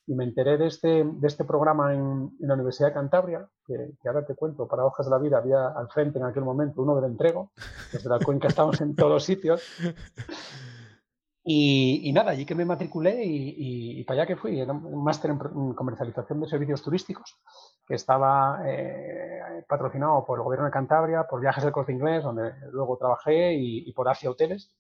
Y 0.06 0.16
me 0.16 0.26
enteré 0.26 0.58
de 0.58 0.68
este, 0.68 1.04
de 1.06 1.28
este 1.28 1.46
programa 1.46 1.94
en, 1.94 2.32
en 2.40 2.48
la 2.48 2.56
Universidad 2.56 2.90
de 2.90 2.94
Cantabria, 2.94 3.48
que, 3.66 3.94
que, 4.02 4.10
ahora 4.10 4.26
te 4.26 4.36
cuento, 4.36 4.68
para 4.68 4.86
Hojas 4.86 5.06
de 5.06 5.12
la 5.12 5.18
Vida 5.18 5.38
había 5.38 5.68
al 5.68 5.90
frente 5.90 6.20
en 6.20 6.26
aquel 6.26 6.44
momento 6.44 6.82
uno 6.82 6.96
del 6.96 7.12
entrego, 7.12 7.52
desde 7.92 8.10
la 8.10 8.20
cuenca 8.20 8.48
estamos 8.50 8.82
en 8.82 8.96
todos 8.96 9.24
sitios. 9.24 9.64
Y, 11.46 12.10
nada, 12.14 12.32
allí 12.32 12.46
que 12.46 12.56
me 12.56 12.64
matriculé 12.64 13.22
y, 13.26 14.02
para 14.06 14.22
allá 14.22 14.28
que 14.28 14.38
fui, 14.38 14.62
era 14.62 14.72
un 14.72 15.04
máster 15.04 15.32
en 15.32 15.74
comercialización 15.74 16.40
de 16.40 16.48
servicios 16.48 16.82
turísticos 16.82 17.38
que 17.86 17.96
estaba 17.96 18.62
eh, 18.66 19.66
patrocinado 19.68 20.24
por 20.26 20.40
el 20.40 20.44
gobierno 20.46 20.68
de 20.68 20.72
Cantabria, 20.72 21.26
por 21.30 21.42
Viajes 21.42 21.66
del 21.66 21.74
Corte 21.74 21.92
Inglés, 21.92 22.24
donde 22.24 22.54
luego 22.72 22.98
trabajé, 22.98 23.56
y, 23.56 23.92
por 23.92 24.08
Asia 24.08 24.32
Hoteles. 24.32 24.72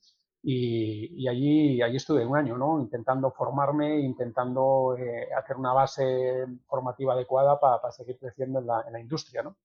Y, 0.45 1.25
allí, 1.29 1.81
allí 1.81 1.95
estuve 1.95 2.25
un 2.25 2.35
año, 2.35 2.57
¿no? 2.57 2.81
Intentando 2.81 3.31
formarme, 3.31 4.01
intentando 4.01 4.93
eh, 4.97 5.29
hacer 5.33 5.55
una 5.55 5.71
base 5.71 6.45
formativa 6.67 7.13
adecuada 7.13 7.59
para, 7.59 7.91
seguir 7.91 8.17
creciendo 8.19 8.59
en 8.59 8.67
la, 8.67 8.83
en 8.85 8.93
la 8.93 8.99
industria, 8.99 9.41
¿no? 9.41 9.55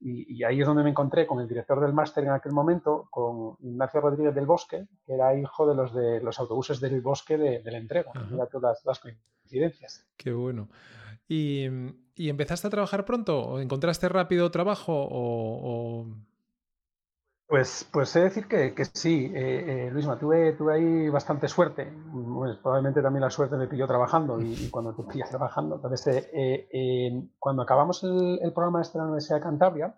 Y, 0.00 0.44
ahí 0.44 0.60
es 0.60 0.66
donde 0.66 0.84
me 0.84 0.90
encontré 0.90 1.26
con 1.26 1.40
el 1.40 1.48
director 1.48 1.80
del 1.80 1.92
máster 1.92 2.22
en 2.22 2.30
aquel 2.30 2.52
momento, 2.52 3.08
con 3.10 3.56
Ignacio 3.60 4.00
Rodríguez 4.00 4.32
del 4.32 4.46
Bosque, 4.46 4.86
que 5.04 5.14
era 5.14 5.36
hijo 5.36 5.66
de 5.66 5.74
los 5.74 5.92
de 5.92 6.20
los 6.20 6.38
autobuses 6.38 6.78
del 6.78 7.00
Bosque 7.00 7.36
de, 7.36 7.60
de 7.60 7.70
la 7.72 7.78
entrega. 7.78 8.12
Mira 8.30 8.46
todas 8.46 8.84
las 8.84 9.00
coincidencias. 9.00 10.06
Qué 10.16 10.32
bueno. 10.32 10.68
¿Y, 11.26 11.66
¿Y, 12.14 12.28
empezaste 12.28 12.68
a 12.68 12.70
trabajar 12.70 13.04
pronto? 13.04 13.40
¿O 13.40 13.60
encontraste 13.60 14.08
rápido 14.08 14.50
trabajo? 14.50 14.92
O, 15.10 16.06
Pues, 17.48 17.88
pues 17.90 18.10
sé 18.10 18.20
decir 18.20 18.46
que, 18.46 18.74
que 18.74 18.84
sí, 18.84 19.32
eh, 19.34 19.86
eh, 19.86 19.90
Luisma, 19.90 20.18
tuve, 20.18 20.52
tuve 20.52 20.74
ahí 20.74 21.08
bastante 21.08 21.48
suerte. 21.48 21.90
Pues, 22.12 22.58
probablemente 22.58 23.00
también 23.00 23.22
la 23.22 23.30
suerte 23.30 23.56
me 23.56 23.66
pilló 23.66 23.86
trabajando 23.86 24.38
y, 24.38 24.68
cuando 24.70 24.94
te 24.94 25.02
pillas 25.04 25.30
trabajando. 25.30 25.76
Entonces, 25.76 26.28
eh, 26.34 27.28
cuando 27.38 27.62
acabamos 27.62 28.04
el, 28.04 28.52
programa 28.52 28.82
este 28.82 28.98
de 28.98 29.02
la 29.02 29.04
Universidad 29.06 29.36
de 29.36 29.42
Cantabria, 29.42 29.94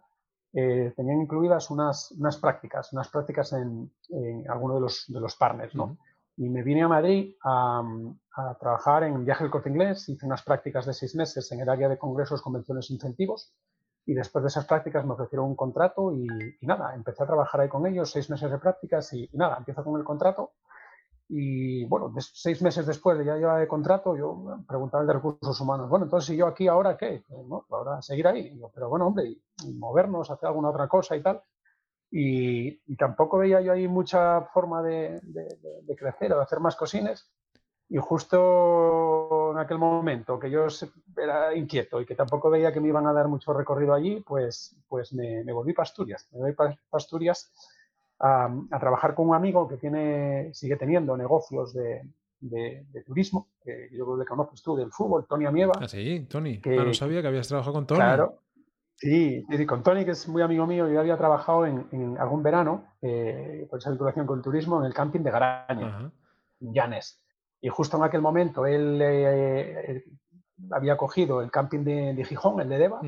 tenían 0.52 1.22
incluidas 1.22 1.70
unas, 1.70 2.12
unas 2.12 2.36
prácticas, 2.36 2.92
unas 2.92 3.08
prácticas 3.08 3.52
en, 3.52 3.90
en 4.10 4.48
alguno 4.48 4.76
de 4.76 4.80
los, 4.82 5.04
de 5.08 5.20
los 5.20 5.34
partners, 5.34 5.74
¿no? 5.74 5.96
Y 6.36 6.48
me 6.48 6.62
vine 6.62 6.82
a 6.82 6.88
Madrid 6.88 7.34
a, 7.44 7.82
trabajar 8.58 9.02
en 9.02 9.24
Viaje 9.24 9.44
del 9.44 9.50
Corte 9.50 9.68
Inglés, 9.68 10.08
hice 10.08 10.24
unas 10.24 10.42
prácticas 10.42 10.86
de 10.86 10.94
seis 10.94 11.14
meses 11.14 11.50
en 11.52 11.60
el 11.60 11.68
área 11.68 11.88
de 11.88 11.98
congresos, 11.98 12.40
convenciones 12.40 12.88
e 12.88 12.94
incentivos, 12.94 13.52
y 14.10 14.14
después 14.14 14.42
de 14.42 14.48
esas 14.48 14.66
prácticas 14.66 15.06
me 15.06 15.12
ofrecieron 15.12 15.46
un 15.46 15.54
contrato 15.54 16.12
y, 16.12 16.26
nada, 16.62 16.96
empecé 16.96 17.22
a 17.22 17.26
trabajar 17.26 17.60
ahí 17.60 17.68
con 17.68 17.86
ellos, 17.86 18.10
seis 18.10 18.28
meses 18.28 18.50
de 18.50 18.58
prácticas 18.58 19.12
y, 19.12 19.30
nada, 19.34 19.58
empiezo 19.58 19.84
con 19.84 20.00
el 20.00 20.04
contrato. 20.04 20.50
Y 21.28 21.84
bueno, 21.84 22.12
seis 22.18 22.60
meses 22.60 22.86
después 22.86 23.16
de 23.16 23.24
ya 23.24 23.36
llevar 23.36 23.62
el 23.62 23.68
contrato, 23.68 24.16
yo 24.16 24.64
preguntaba 24.66 25.02
al 25.02 25.06
de 25.06 25.12
recursos 25.12 25.60
humanos, 25.60 25.88
bueno, 25.88 26.06
entonces, 26.06 26.34
¿y 26.34 26.38
yo 26.38 26.48
aquí 26.48 26.66
ahora 26.66 26.96
qué? 26.96 27.22
¿No? 27.46 27.66
Ahora 27.70 28.02
seguir 28.02 28.26
ahí. 28.26 28.60
pero 28.74 28.88
bueno, 28.88 29.06
hombre, 29.06 29.26
y 29.28 29.74
movernos, 29.74 30.28
hacer 30.28 30.48
alguna 30.48 30.70
otra 30.70 30.88
cosa 30.88 31.14
y 31.14 31.22
tal. 31.22 31.40
Y, 32.10 32.96
tampoco 32.96 33.38
veía 33.38 33.60
yo 33.60 33.72
ahí 33.72 33.86
mucha 33.86 34.40
forma 34.52 34.82
de, 34.82 35.20
crecer 35.96 36.32
o 36.32 36.38
de 36.38 36.42
hacer 36.42 36.58
más 36.58 36.74
cosines. 36.74 37.30
Y 37.88 37.98
justo 37.98 39.52
en 39.52 39.58
aquel 39.58 39.78
momento 39.78 40.40
que 40.40 40.50
yo 40.50 40.66
era 41.22 41.54
inquieto 41.54 42.00
y 42.00 42.06
que 42.06 42.14
tampoco 42.14 42.50
veía 42.50 42.72
que 42.72 42.80
me 42.80 42.88
iban 42.88 43.06
a 43.06 43.12
dar 43.12 43.28
mucho 43.28 43.52
recorrido 43.52 43.94
allí, 43.94 44.20
pues, 44.20 44.76
pues 44.88 45.12
me, 45.12 45.44
volví 45.52 45.72
para 45.72 45.84
Asturias. 45.84 46.28
Me 46.32 46.40
volví 46.40 46.52
para 46.54 46.76
Asturias 46.92 47.52
a, 48.18 48.50
trabajar 48.78 49.14
con 49.14 49.28
un 49.28 49.34
amigo 49.34 49.68
que 49.68 49.76
tiene, 49.76 50.50
sigue 50.52 50.76
teniendo 50.76 51.16
negocios 51.16 51.72
de, 51.72 52.02
turismo, 53.06 53.48
que 53.62 53.88
yo 53.92 54.16
le 54.16 54.24
conoces 54.24 54.62
tú, 54.62 54.76
del 54.76 54.90
fútbol, 54.90 55.26
Tony 55.28 55.46
Amieva. 55.46 55.74
Ah, 55.78 55.88
sí, 55.88 56.26
Tony. 56.28 56.60
Que, 56.60 56.78
ah, 56.78 56.84
no 56.84 56.94
sabía 56.94 57.22
que 57.22 57.28
habías 57.28 57.48
trabajado 57.48 57.74
con 57.74 57.86
Tony. 57.86 57.98
Claro, 57.98 58.38
Sí, 59.00 59.46
con 59.66 59.82
Tony, 59.82 60.04
que 60.04 60.10
es 60.10 60.28
muy 60.28 60.42
amigo 60.42 60.66
mío, 60.66 60.86
yo 60.86 61.00
había 61.00 61.16
trabajado 61.16 61.64
en, 61.64 62.18
algún 62.18 62.42
verano, 62.42 62.84
eh, 63.00 63.66
por 63.70 63.78
esa 63.78 63.88
vinculación 63.88 64.26
con 64.26 64.40
el 64.40 64.44
turismo, 64.44 64.78
en 64.78 64.84
el 64.84 64.92
camping 64.92 65.20
de 65.20 65.30
Garaña, 65.30 66.12
en 66.60 66.74
Llanes. 66.74 67.18
Y 67.62 67.70
justo 67.70 67.96
en 67.96 68.02
aquel 68.02 68.20
momento 68.20 68.66
él 68.66 69.00
eh, 69.02 70.04
había 70.70 70.96
cogido 70.96 71.40
el 71.40 71.50
camping 71.50 71.84
de, 71.84 72.24
Gijón, 72.24 72.60
el 72.60 72.68
de 72.68 72.78
Deva, 72.78 73.00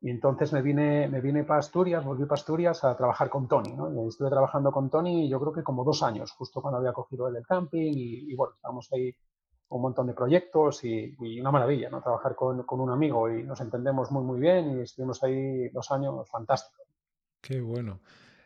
y 0.00 0.10
entonces 0.10 0.52
me 0.52 0.60
vine, 0.60 1.08
me 1.08 1.20
vine 1.20 1.44
para 1.44 1.60
Asturias, 1.60 2.04
volví 2.04 2.24
para 2.24 2.34
Asturias 2.34 2.84
a 2.84 2.96
trabajar 2.96 3.30
con 3.30 3.48
Tony. 3.48 3.74
estuve 4.08 4.28
trabajando 4.28 4.70
con 4.70 4.90
Tony 4.90 5.28
yo 5.28 5.40
creo 5.40 5.52
que 5.52 5.62
como 5.62 5.84
dos 5.84 6.02
años, 6.02 6.32
justo 6.32 6.60
cuando 6.60 6.78
había 6.78 6.92
cogido 6.92 7.26
él 7.28 7.36
el 7.36 7.46
camping, 7.46 7.92
y, 7.94 8.32
y 8.32 8.34
bueno, 8.34 8.54
estábamos 8.54 8.92
ahí 8.92 9.14
un 9.68 9.82
montón 9.82 10.06
de 10.06 10.14
proyectos 10.14 10.84
y, 10.84 11.16
una 11.40 11.50
maravilla, 11.50 11.90
¿no? 11.90 12.00
Trabajar 12.00 12.34
con, 12.34 12.62
con, 12.62 12.80
un 12.80 12.90
amigo 12.90 13.30
y 13.30 13.42
nos 13.42 13.60
entendemos 13.60 14.10
muy, 14.10 14.22
muy 14.22 14.40
bien 14.40 14.78
y 14.78 14.82
estuvimos 14.82 15.22
ahí 15.22 15.68
dos 15.70 15.90
años 15.90 16.28
fantásticos. 16.30 16.86
Qué 17.40 17.60
bueno. 17.60 18.00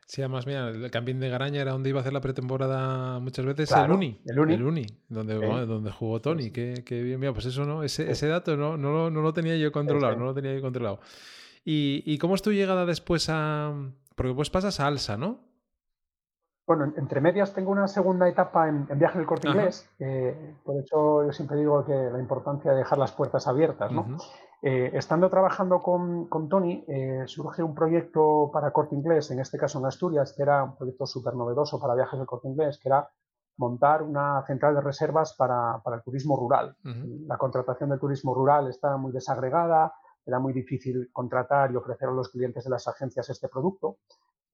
Sí, 0.09 0.23
además, 0.23 0.47
mira, 0.47 0.71
el 0.71 0.91
camping 0.91 1.17
de 1.17 1.29
Garaña 1.29 1.61
era 1.61 1.73
donde 1.73 1.91
iba 1.91 1.99
a 1.99 2.01
hacer 2.01 2.15
la 2.15 2.23
pretemporada 2.23 3.21
muchas 3.21 3.45
veces 3.45 3.71
el 3.73 3.91
Uni. 3.91 4.19
El 4.25 4.41
Uni. 4.41 4.55
El 4.55 4.63
Uni, 4.63 4.87
donde, 5.07 5.35
donde 5.35 5.93
jugó 5.93 6.19
Tony. 6.23 6.51
Qué, 6.51 6.83
qué, 6.87 7.03
bien, 7.03 7.21
mira, 7.21 7.35
pues 7.35 7.45
eso, 7.45 7.67
¿no? 7.67 7.83
Ese, 7.83 8.11
ese 8.11 8.27
dato 8.27 8.57
no, 8.57 8.79
no, 8.79 9.11
no, 9.11 9.21
lo 9.21 9.35
tenía 9.35 9.55
yo 9.59 9.71
controlado, 9.71 10.17
no 10.17 10.25
lo 10.25 10.33
tenía 10.33 10.55
yo 10.55 10.63
controlado. 10.63 11.01
¿Y, 11.63 12.03
¿Y 12.07 12.17
cómo 12.17 12.37
es 12.37 12.41
tu 12.41 12.53
llegada 12.53 12.87
después 12.87 13.29
a...? 13.29 13.75
Porque 14.15 14.33
pues 14.33 14.49
pasas 14.49 14.81
a 14.81 14.87
Alsa, 14.87 15.19
¿no? 15.19 15.41
Bueno, 16.67 16.91
entre 16.97 17.21
medias 17.21 17.53
tengo 17.53 17.71
una 17.71 17.87
segunda 17.87 18.27
etapa 18.31 18.67
en, 18.67 18.87
Viaje 18.99 19.19
del 19.19 19.27
Corte 19.27 19.49
Inglés, 19.49 19.91
por 20.65 20.77
eso 20.83 21.27
yo 21.27 21.33
siempre 21.33 21.59
digo 21.59 21.85
que 21.85 21.93
la 21.93 22.19
importancia 22.19 22.73
de 22.73 22.79
dejar 22.79 22.97
las 22.97 23.13
puertas 23.13 23.47
abiertas. 23.47 23.93
¿no? 23.93 24.17
Eh, 24.61 24.91
estando 24.95 25.31
trabajando 25.31 25.81
con, 25.83 26.49
Tony, 26.49 26.85
eh, 26.89 27.23
surge 27.27 27.63
un 27.63 27.75
proyecto 27.75 28.51
para 28.53 28.73
Corte 28.73 28.97
Inglés, 28.97 29.31
en 29.31 29.39
este 29.39 29.57
caso 29.57 29.79
en 29.79 29.87
Asturias, 29.87 30.33
que 30.37 30.43
era 30.43 30.65
un 30.65 30.77
proyecto 30.77 31.07
súper 31.07 31.35
novedoso 31.35 31.81
para 31.81 31.95
Viajes 31.95 32.19
del 32.19 32.27
Corte 32.27 32.49
Inglés, 32.49 32.79
que 32.83 32.89
era 32.89 33.09
montar 33.59 34.03
una 34.03 34.43
central 34.47 34.75
de 34.75 34.81
reservas 34.81 35.35
para, 35.35 35.81
el 35.95 36.03
turismo 36.03 36.37
rural. 36.37 36.77
La 37.27 37.37
contratación 37.37 37.91
de 37.91 37.99
turismo 37.99 38.35
rural 38.35 38.69
está 38.69 38.97
muy 38.97 39.13
desagregada, 39.13 39.93
era 40.25 40.39
muy 40.39 40.53
difícil 40.53 41.11
contratar 41.13 41.73
y 41.73 41.77
ofrecer 41.77 42.09
a 42.09 42.13
los 42.13 42.29
clientes 42.29 42.65
de 42.65 42.71
las 42.71 42.87
agencias 42.87 43.29
este 43.31 43.49
producto. 43.49 43.99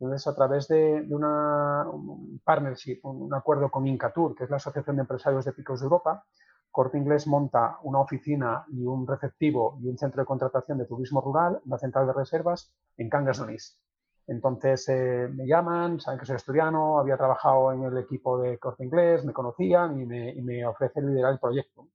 Entonces, 0.01 0.27
a 0.27 0.35
través 0.35 0.69
de, 0.69 1.07
una, 1.11 1.87
un 1.89 2.41
partnership, 2.45 3.01
un, 3.05 3.33
acuerdo 3.33 3.71
con 3.71 3.87
Incatur, 3.87 4.35
que 4.35 4.45
es 4.45 4.51
la 4.51 4.57
Asociación 4.57 4.97
de 4.97 5.03
Empresarios 5.03 5.45
de 5.45 5.53
Picos 5.53 5.81
de 5.81 5.85
Europa, 5.85 6.25
Corte 6.75 6.99
Inglés 6.99 7.28
monta 7.28 7.78
una 7.85 8.00
oficina 8.00 8.64
y 8.73 8.85
un 8.85 9.07
receptivo 9.07 9.78
y 9.81 9.87
un 9.87 9.97
centro 9.97 10.23
de 10.23 10.26
contratación 10.26 10.76
de 10.76 10.87
turismo 10.87 11.21
rural, 11.21 11.61
una 11.66 11.78
central 11.78 12.09
de 12.09 12.14
reservas 12.14 12.75
en 12.97 13.09
Cangas 13.09 13.38
Donís. 13.38 13.78
Entonces 14.26 14.88
eh, 14.88 15.28
me 15.33 15.47
llaman, 15.47 16.00
saben 16.00 16.19
que 16.19 16.26
soy 16.26 16.35
asturiano, 16.35 16.99
había 16.99 17.16
trabajado 17.16 17.71
en 17.71 17.85
el 17.85 17.97
equipo 17.99 18.40
de 18.40 18.59
Corte 18.59 18.85
Inglés, 18.85 19.25
me 19.25 19.33
conocían 19.33 20.00
y 20.00 20.04
me, 20.04 20.31
y 20.31 20.43
me 20.43 20.66
ofrecen 20.66 21.07
liderar 21.07 21.35
el 21.35 21.38
proyecto. 21.38 21.87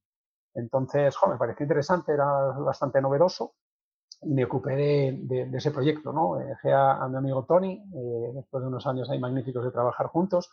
Entonces, 0.54 1.14
me 1.28 1.36
pareció 1.36 1.64
interesante, 1.64 2.12
era 2.12 2.26
bastante 2.52 3.02
novedoso 3.02 3.52
y 4.22 4.32
me 4.32 4.44
ocupé 4.46 4.76
de, 4.76 5.50
ese 5.52 5.72
proyecto, 5.72 6.10
¿no? 6.10 6.36
Dejé 6.36 6.72
a, 6.72 7.06
mi 7.06 7.18
amigo 7.18 7.44
Tony, 7.44 7.74
eh, 7.74 8.32
después 8.34 8.62
de 8.62 8.68
unos 8.68 8.86
años 8.86 9.10
ahí 9.10 9.18
magníficos 9.18 9.62
de 9.62 9.72
trabajar 9.72 10.06
juntos, 10.06 10.50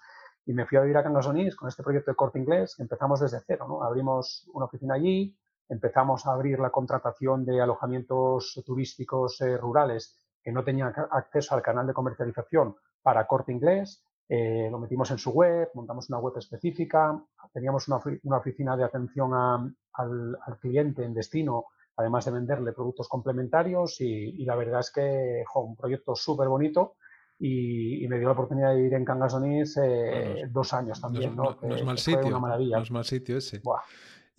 y 0.47 0.53
me 0.53 0.65
fui 0.65 0.77
a 0.77 0.81
vivir 0.81 0.97
a 0.97 1.03
Cangas 1.03 1.27
con 1.27 1.67
este 1.67 1.83
proyecto 1.83 2.09
de 2.09 2.15
corte 2.15 2.39
inglés, 2.39 2.75
que 2.75 2.81
empezamos 2.81 3.19
desde 3.19 3.41
cero, 3.45 3.65
¿no? 3.67 3.83
Abrimos 3.83 4.49
una 4.53 4.65
oficina 4.65 4.93
allí, 4.95 5.37
empezamos 5.67 6.25
a 6.25 6.31
abrir 6.31 6.57
la 6.59 6.69
contratación 6.69 7.45
de 7.45 7.59
alojamientos 7.59 8.63
turísticos 8.65 9.41
eh, 9.41 9.57
rurales 9.57 10.17
que 10.41 10.53
no 10.53 10.63
tenían 10.63 10.93
acceso 11.11 11.53
al 11.53 11.61
canal 11.61 11.85
de 11.85 11.93
comercialización 11.93 12.77
para 13.01 13.27
corte 13.27 13.51
inglés, 13.51 14.05
eh, 14.29 14.69
lo 14.71 14.79
metimos 14.79 15.11
en 15.11 15.17
su 15.17 15.31
web, 15.31 15.69
montamos 15.73 16.09
una 16.09 16.19
web 16.19 16.37
específica, 16.37 17.21
teníamos 17.53 17.87
una, 17.89 18.37
oficina 18.37 18.77
de 18.77 18.85
atención 18.85 19.33
al, 19.33 20.37
al 20.45 20.59
cliente 20.59 21.03
en 21.03 21.13
destino 21.13 21.65
además 21.97 22.25
de 22.25 22.31
venderle 22.31 22.73
productos 22.73 23.09
complementarios 23.09 23.99
y, 24.01 24.45
la 24.45 24.55
verdad 24.55 24.81
es 24.81 24.91
que 24.91 25.43
un 25.55 25.75
proyecto 25.75 26.15
súper 26.15 26.47
bonito 26.47 26.95
y, 27.39 28.07
me 28.07 28.17
dio 28.17 28.27
la 28.27 28.33
oportunidad 28.33 28.71
de 28.71 28.77
vivir 28.77 28.93
en 28.95 29.05
Cangas 29.05 29.35
eh, 29.43 30.47
dos 30.49 30.73
años 30.73 30.99
también. 30.99 31.35
No, 31.35 31.57
es 31.61 31.83
mal 31.83 31.97
sitio. 31.97 32.27
Una 32.27 32.39
maravilla. 32.39 32.77
No 32.77 32.83
es 32.83 32.91
mal 32.91 33.05
sitio 33.05 33.37
ese. 33.37 33.61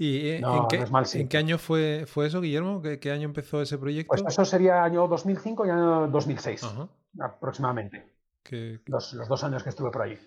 ¿Y 0.01 0.31
en, 0.31 0.45
qué, 0.69 0.87
en, 1.15 1.29
qué, 1.29 1.39
año 1.39 1.59
fue, 1.59 2.05
fue 2.07 2.29
eso, 2.29 2.41
Guillermo? 2.41 2.81
¿Qué, 2.81 3.11
año 3.11 3.25
empezó 3.25 3.61
ese 3.61 3.79
proyecto? 3.79 4.11
Pues 4.11 4.23
eso 4.27 4.45
sería 4.45 4.85
año 4.85 5.09
2005 5.09 5.67
y 5.67 5.71
año 5.71 6.07
2006, 6.09 6.63
aproximadamente. 7.19 8.18
Los, 8.87 9.29
dos 9.29 9.45
años 9.45 9.63
que 9.63 9.69
estuve 9.69 9.91
por 9.91 10.03
ahí. 10.03 10.19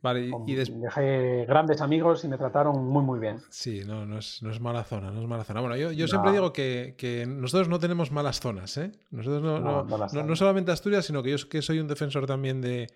Vale, 0.00 0.30
y, 0.46 0.54
Dejé 0.54 1.44
grandes 1.46 1.80
amigos 1.80 2.24
y 2.24 2.28
me 2.28 2.38
trataron 2.38 2.84
muy, 2.84 3.02
muy 3.02 3.18
bien. 3.18 3.38
Sí, 3.50 3.82
no, 3.86 4.06
no, 4.06 4.18
es, 4.18 4.42
no 4.42 4.50
es 4.50 4.60
mala 4.60 4.84
zona, 4.84 5.10
no 5.10 5.20
es 5.20 5.28
mala 5.28 5.44
zona. 5.44 5.60
Bueno, 5.60 5.76
yo, 5.76 5.92
yo 5.92 6.08
siempre 6.08 6.32
digo 6.32 6.52
que, 6.52 6.94
que, 6.96 7.26
nosotros 7.26 7.68
no 7.68 7.78
tenemos 7.78 8.12
malas 8.12 8.40
zonas, 8.40 8.76
¿eh? 8.78 8.92
Nosotros 9.10 9.42
no, 9.42 9.84
no, 9.84 10.24
no, 10.24 10.36
solamente 10.36 10.72
Asturias, 10.72 11.04
sino 11.04 11.22
que 11.22 11.36
yo 11.36 11.48
que 11.48 11.60
soy 11.60 11.78
un 11.78 11.88
defensor 11.88 12.26
también 12.26 12.62
de, 12.62 12.88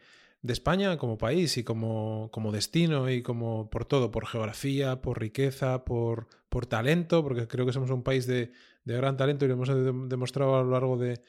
de 0.42 0.52
España 0.52 0.96
como 0.96 1.18
país 1.18 1.56
y 1.58 1.64
como, 1.64 2.30
como, 2.32 2.50
destino 2.50 3.10
y 3.10 3.22
como 3.22 3.68
por 3.68 3.84
todo, 3.84 4.10
por 4.10 4.26
geografía, 4.26 5.02
por 5.02 5.20
riqueza, 5.20 5.84
por, 5.84 6.28
por 6.48 6.66
talento, 6.66 7.22
porque 7.22 7.46
creo 7.46 7.66
que 7.66 7.72
somos 7.72 7.90
un 7.90 8.02
país 8.02 8.26
de, 8.26 8.52
de 8.84 8.96
gran 8.96 9.16
talento 9.16 9.44
y 9.44 9.48
lo 9.48 9.54
hemos 9.54 9.68
demostrado 10.08 10.56
a 10.56 10.62
lo 10.62 10.70
largo 10.70 10.96
de, 10.96 11.20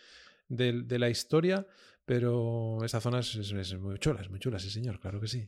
de 0.47 0.99
la 0.99 1.09
historia. 1.09 1.67
Pero 2.11 2.83
esta 2.83 2.99
zona 2.99 3.19
es, 3.19 3.79
muy 3.79 3.97
chula, 3.97 4.19
es 4.19 4.29
muy 4.29 4.37
chula, 4.37 4.59
sí 4.59 4.69
señor, 4.69 4.99
claro 4.99 5.21
que 5.21 5.27
sí. 5.27 5.45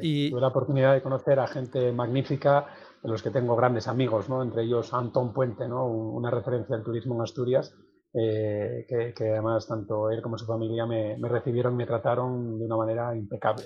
Y... 0.00 0.30
Tuve 0.30 0.40
la 0.40 0.48
oportunidad 0.48 0.94
de 0.94 1.02
conocer 1.02 1.38
a 1.38 1.46
gente 1.46 1.92
magnífica, 1.92 2.64
de 3.02 3.10
los 3.10 3.22
que 3.22 3.28
tengo 3.28 3.54
grandes 3.56 3.86
amigos, 3.86 4.30
¿no? 4.30 4.42
entre 4.42 4.62
ellos 4.62 4.94
Antón 4.94 5.34
Puente, 5.34 5.68
¿no? 5.68 5.84
una 5.86 6.30
referencia 6.30 6.74
al 6.74 6.82
turismo 6.82 7.14
en 7.16 7.20
Asturias, 7.20 7.74
eh, 8.14 8.86
que, 8.88 9.28
además 9.28 9.66
tanto 9.66 10.10
él 10.10 10.22
como 10.22 10.38
su 10.38 10.46
familia 10.46 10.86
me, 10.86 11.18
me 11.18 11.28
recibieron 11.28 11.74
y 11.74 11.76
me 11.76 11.86
trataron 11.86 12.58
de 12.58 12.64
una 12.64 12.78
manera 12.78 13.14
impecable. 13.14 13.64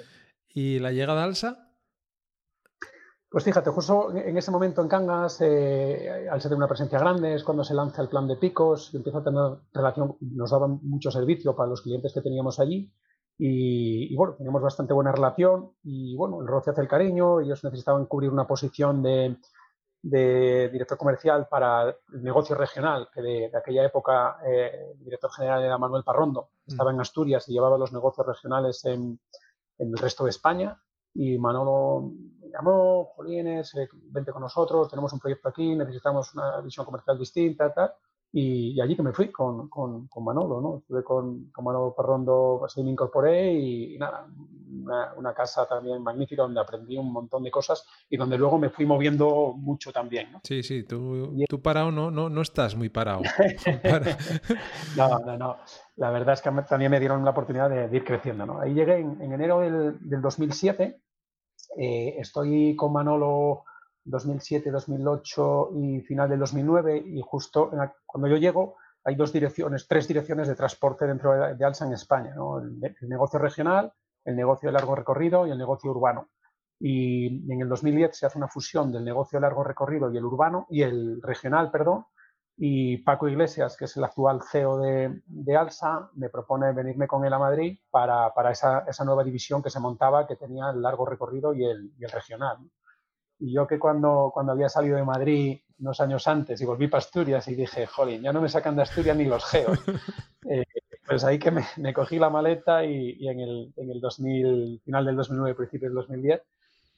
¿Y 0.52 0.81
la 0.81 0.90
llegada 0.90 1.21
a 1.23 1.26
Alsa? 1.26 1.70
Pues 3.30 3.44
fíjate, 3.44 3.70
justo 3.70 4.12
en 4.12 4.37
ese 4.37 4.50
momento 4.50 4.82
en 4.82 4.88
Cangas, 4.88 5.40
eh, 5.40 6.28
al 6.28 6.40
ser 6.40 6.52
una 6.52 6.66
presencia 6.66 6.99
grande, 6.99 7.34
es 7.34 7.44
cuando 7.44 7.62
se 7.62 7.75
lanza 7.75 8.02
el 8.02 8.08
plan 8.08 8.26
de 8.26 8.34
picos 8.34 8.92
y 8.92 8.96
empieza 8.96 9.18
a 9.18 9.25
tener 9.25 9.52
relación, 9.72 10.16
nos 10.20 10.50
daban 10.50 10.80
mucho 10.82 11.12
servicio 11.12 11.54
para 11.54 11.68
los 11.68 11.80
clientes 11.80 12.12
que 12.12 12.22
teníamos 12.22 12.58
allí 12.58 12.92
y, 13.38 14.14
bueno, 14.16 14.34
teníamos 14.34 14.60
bastante 14.60 14.92
buena 14.94 15.12
relación 15.12 15.70
y 15.84 16.16
bueno, 16.16 16.40
el 16.40 16.49
roce 16.49 16.70
hace 16.70 16.80
el 16.80 16.88
cariño, 16.88 17.40
ellos 17.40 17.62
necesitaban 17.62 18.06
cubrir 18.06 18.30
una 18.30 18.49
posición 18.49 19.00
de, 19.00 19.38
director 20.02 20.99
comercial 20.99 21.46
para 21.49 21.88
el 21.88 22.22
negocio 22.25 22.56
regional, 22.56 23.08
que 23.14 23.22
de, 23.22 23.50
aquella 23.56 23.84
época 23.84 24.38
eh, 24.44 24.92
el 24.92 25.04
director 25.04 25.30
general 25.30 25.62
era 25.62 25.78
Manuel 25.78 26.02
Parrondo, 26.02 26.50
mm. 26.66 26.70
estaba 26.72 26.90
en 26.90 27.00
Asturias 27.00 27.49
y 27.49 27.52
llevaba 27.52 27.78
los 27.78 27.92
negocios 27.92 28.26
regionales 28.26 28.84
en, 28.87 29.20
en 29.78 29.88
el 29.88 29.99
resto 29.99 30.25
de 30.25 30.30
España 30.30 30.76
y 31.14 31.38
Manolo 31.38 32.12
llamó, 32.50 33.12
Jolines, 33.16 33.75
eh, 33.75 33.88
vente 34.11 34.33
con 34.33 34.42
nosotros, 34.42 34.88
tenemos 34.88 35.12
un 35.12 35.21
proyecto 35.21 35.49
aquí, 35.49 35.75
necesitamos 35.75 36.35
una 36.35 36.61
visión 36.61 36.85
comercial 36.87 37.19
distinta, 37.19 37.73
tal. 37.73 37.92
Y, 38.33 38.80
allí 38.80 38.95
que 38.95 39.02
me 39.02 39.12
fui 39.12 39.33
con, 39.33 39.69
con, 39.69 40.07
con 40.07 40.25
Manolo, 40.25 40.61
¿no? 40.61 40.78
Estuve 40.78 41.02
con, 41.02 41.50
con 41.50 41.64
Manolo 41.64 41.92
Parrondo, 41.97 42.62
así 42.64 42.80
me 42.83 42.90
incorporé 42.90 43.52
y, 43.52 43.99
nada, 43.99 44.28
una, 45.16 45.35
casa 45.35 45.66
también 45.66 46.02
magnífica 46.02 46.42
donde 46.42 46.61
aprendí 46.61 46.97
un 46.97 47.12
montón 47.12 47.42
de 47.42 47.50
cosas 47.50 47.85
y 48.09 48.16
donde 48.16 48.38
luego 48.38 48.59
me 48.59 48.71
fui 48.71 48.87
moviendo 48.87 49.54
mucho 49.57 49.90
también, 49.90 50.30
¿no? 50.30 50.40
Sí, 50.45 50.62
sí, 50.62 50.85
tú, 50.85 51.35
tú 51.49 51.61
parado 51.61 51.90
no, 51.90 52.11
no, 52.11 52.28
no 52.28 52.42
estás 52.42 52.76
muy 52.76 52.88
parado. 52.88 53.23
no, 54.97 55.19
no, 55.19 55.38
no. 55.38 55.57
La 55.97 56.11
verdad 56.11 56.35
es 56.35 56.42
que 56.42 56.50
también 56.69 56.90
me 56.90 57.00
dieron 57.00 57.25
la 57.25 57.33
oportunidad 57.33 57.69
de, 57.69 57.97
ir 57.97 58.04
creciendo, 58.04 58.47
¿no? 58.47 58.61
Ahí 58.61 58.75
llegué 58.75 58.99
en, 58.99 59.21
enero 59.21 59.61
del, 59.61 59.99
del 60.09 60.23
2007, 60.23 61.00
eh, 61.77 62.17
estoy 62.19 62.75
con 62.77 62.93
Manolo 62.93 63.65
2007, 64.05 64.71
2008 64.71 65.71
y 65.77 66.00
final 66.00 66.29
del 66.29 66.41
2009 66.41 67.03
y 67.07 67.21
justo 67.23 67.71
cuando 68.07 68.29
yo 68.29 68.37
llego 68.37 68.77
hay 69.05 69.15
dos 69.15 69.33
direcciones, 69.33 69.87
tres 69.89 70.07
direcciones 70.09 70.49
de 70.49 70.55
transporte 70.55 71.07
dentro 71.07 71.55
de, 71.55 71.65
Alsa 71.65 71.87
en 71.87 71.93
España, 71.93 72.35
el, 72.35 73.09
negocio 73.09 73.39
regional, 73.39 73.93
el 74.25 74.37
negocio 74.37 74.69
de 74.69 74.75
largo 74.75 74.95
recorrido 74.95 75.47
y 75.47 75.50
el 75.50 75.59
negocio 75.59 75.91
urbano. 75.91 76.29
Y 76.79 77.50
en 77.50 77.61
el 77.61 77.69
2010 77.69 78.17
se 78.17 78.27
hace 78.27 78.39
una 78.39 78.49
fusión 78.49 78.93
del 78.93 79.05
negocio 79.05 79.39
de 79.39 79.43
largo 79.43 79.65
recorrido 79.65 80.12
y 80.12 80.17
el 80.17 80.25
urbano 80.25 80.67
y 80.71 80.83
el 80.83 81.21
regional, 81.23 81.71
perdón, 81.71 82.07
y 82.62 82.99
Paco 82.99 83.26
Iglesias, 83.26 83.75
que 83.75 83.87
es 83.87 83.97
el 83.97 84.05
actual 84.05 84.43
CEO 84.43 84.76
de, 84.76 85.57
Alsa, 85.57 86.11
me 86.17 86.29
propone 86.29 86.75
venirme 86.75 87.07
con 87.07 87.25
él 87.25 87.33
a 87.33 87.38
Madrid 87.38 87.79
para, 87.90 88.31
esa, 88.50 89.05
nueva 89.07 89.25
división 89.25 89.62
que 89.62 89.71
se 89.71 89.81
montaba, 89.81 90.26
que 90.26 90.37
tenía 90.37 90.69
el 90.69 90.83
largo 90.83 91.07
recorrido 91.07 91.55
y 91.55 91.64
el, 91.64 91.90
y 91.99 92.05
el 92.05 92.11
regional. 92.11 92.59
Y 93.38 93.55
yo 93.55 93.67
que 93.67 93.79
cuando, 93.79 94.31
cuando 94.35 94.52
había 94.52 94.69
salido 94.69 94.99
de 94.99 95.04
Madrid 95.04 95.58
unos 95.78 96.02
años 96.02 96.28
antes 96.28 96.61
y 96.61 96.67
volví 96.67 96.87
para 96.87 96.99
Asturias 96.99 97.49
y 97.49 97.54
dije, 97.54 97.87
jolín, 97.87 98.21
ya 98.21 98.30
no 98.30 98.43
me 98.43 98.50
sacan 98.50 98.76
de 98.76 98.82
Asturias 98.82 99.17
ni 99.17 99.25
los 99.25 99.45
geos. 99.47 99.78
Eh, 100.49 100.65
pues 101.06 101.23
ahí 101.23 101.39
que 101.39 101.50
me, 101.50 101.93
cogí 101.93 102.19
la 102.19 102.30
maleta 102.30 102.82
y, 102.82 103.28
en, 103.28 103.41
el, 103.41 103.75
en, 103.76 103.91
el 103.91 104.00
2000, 104.00 104.80
final 104.82 105.04
del 105.04 105.17
2009, 105.17 105.54
principio 105.54 105.89
del 105.89 105.97
2010, 105.97 106.41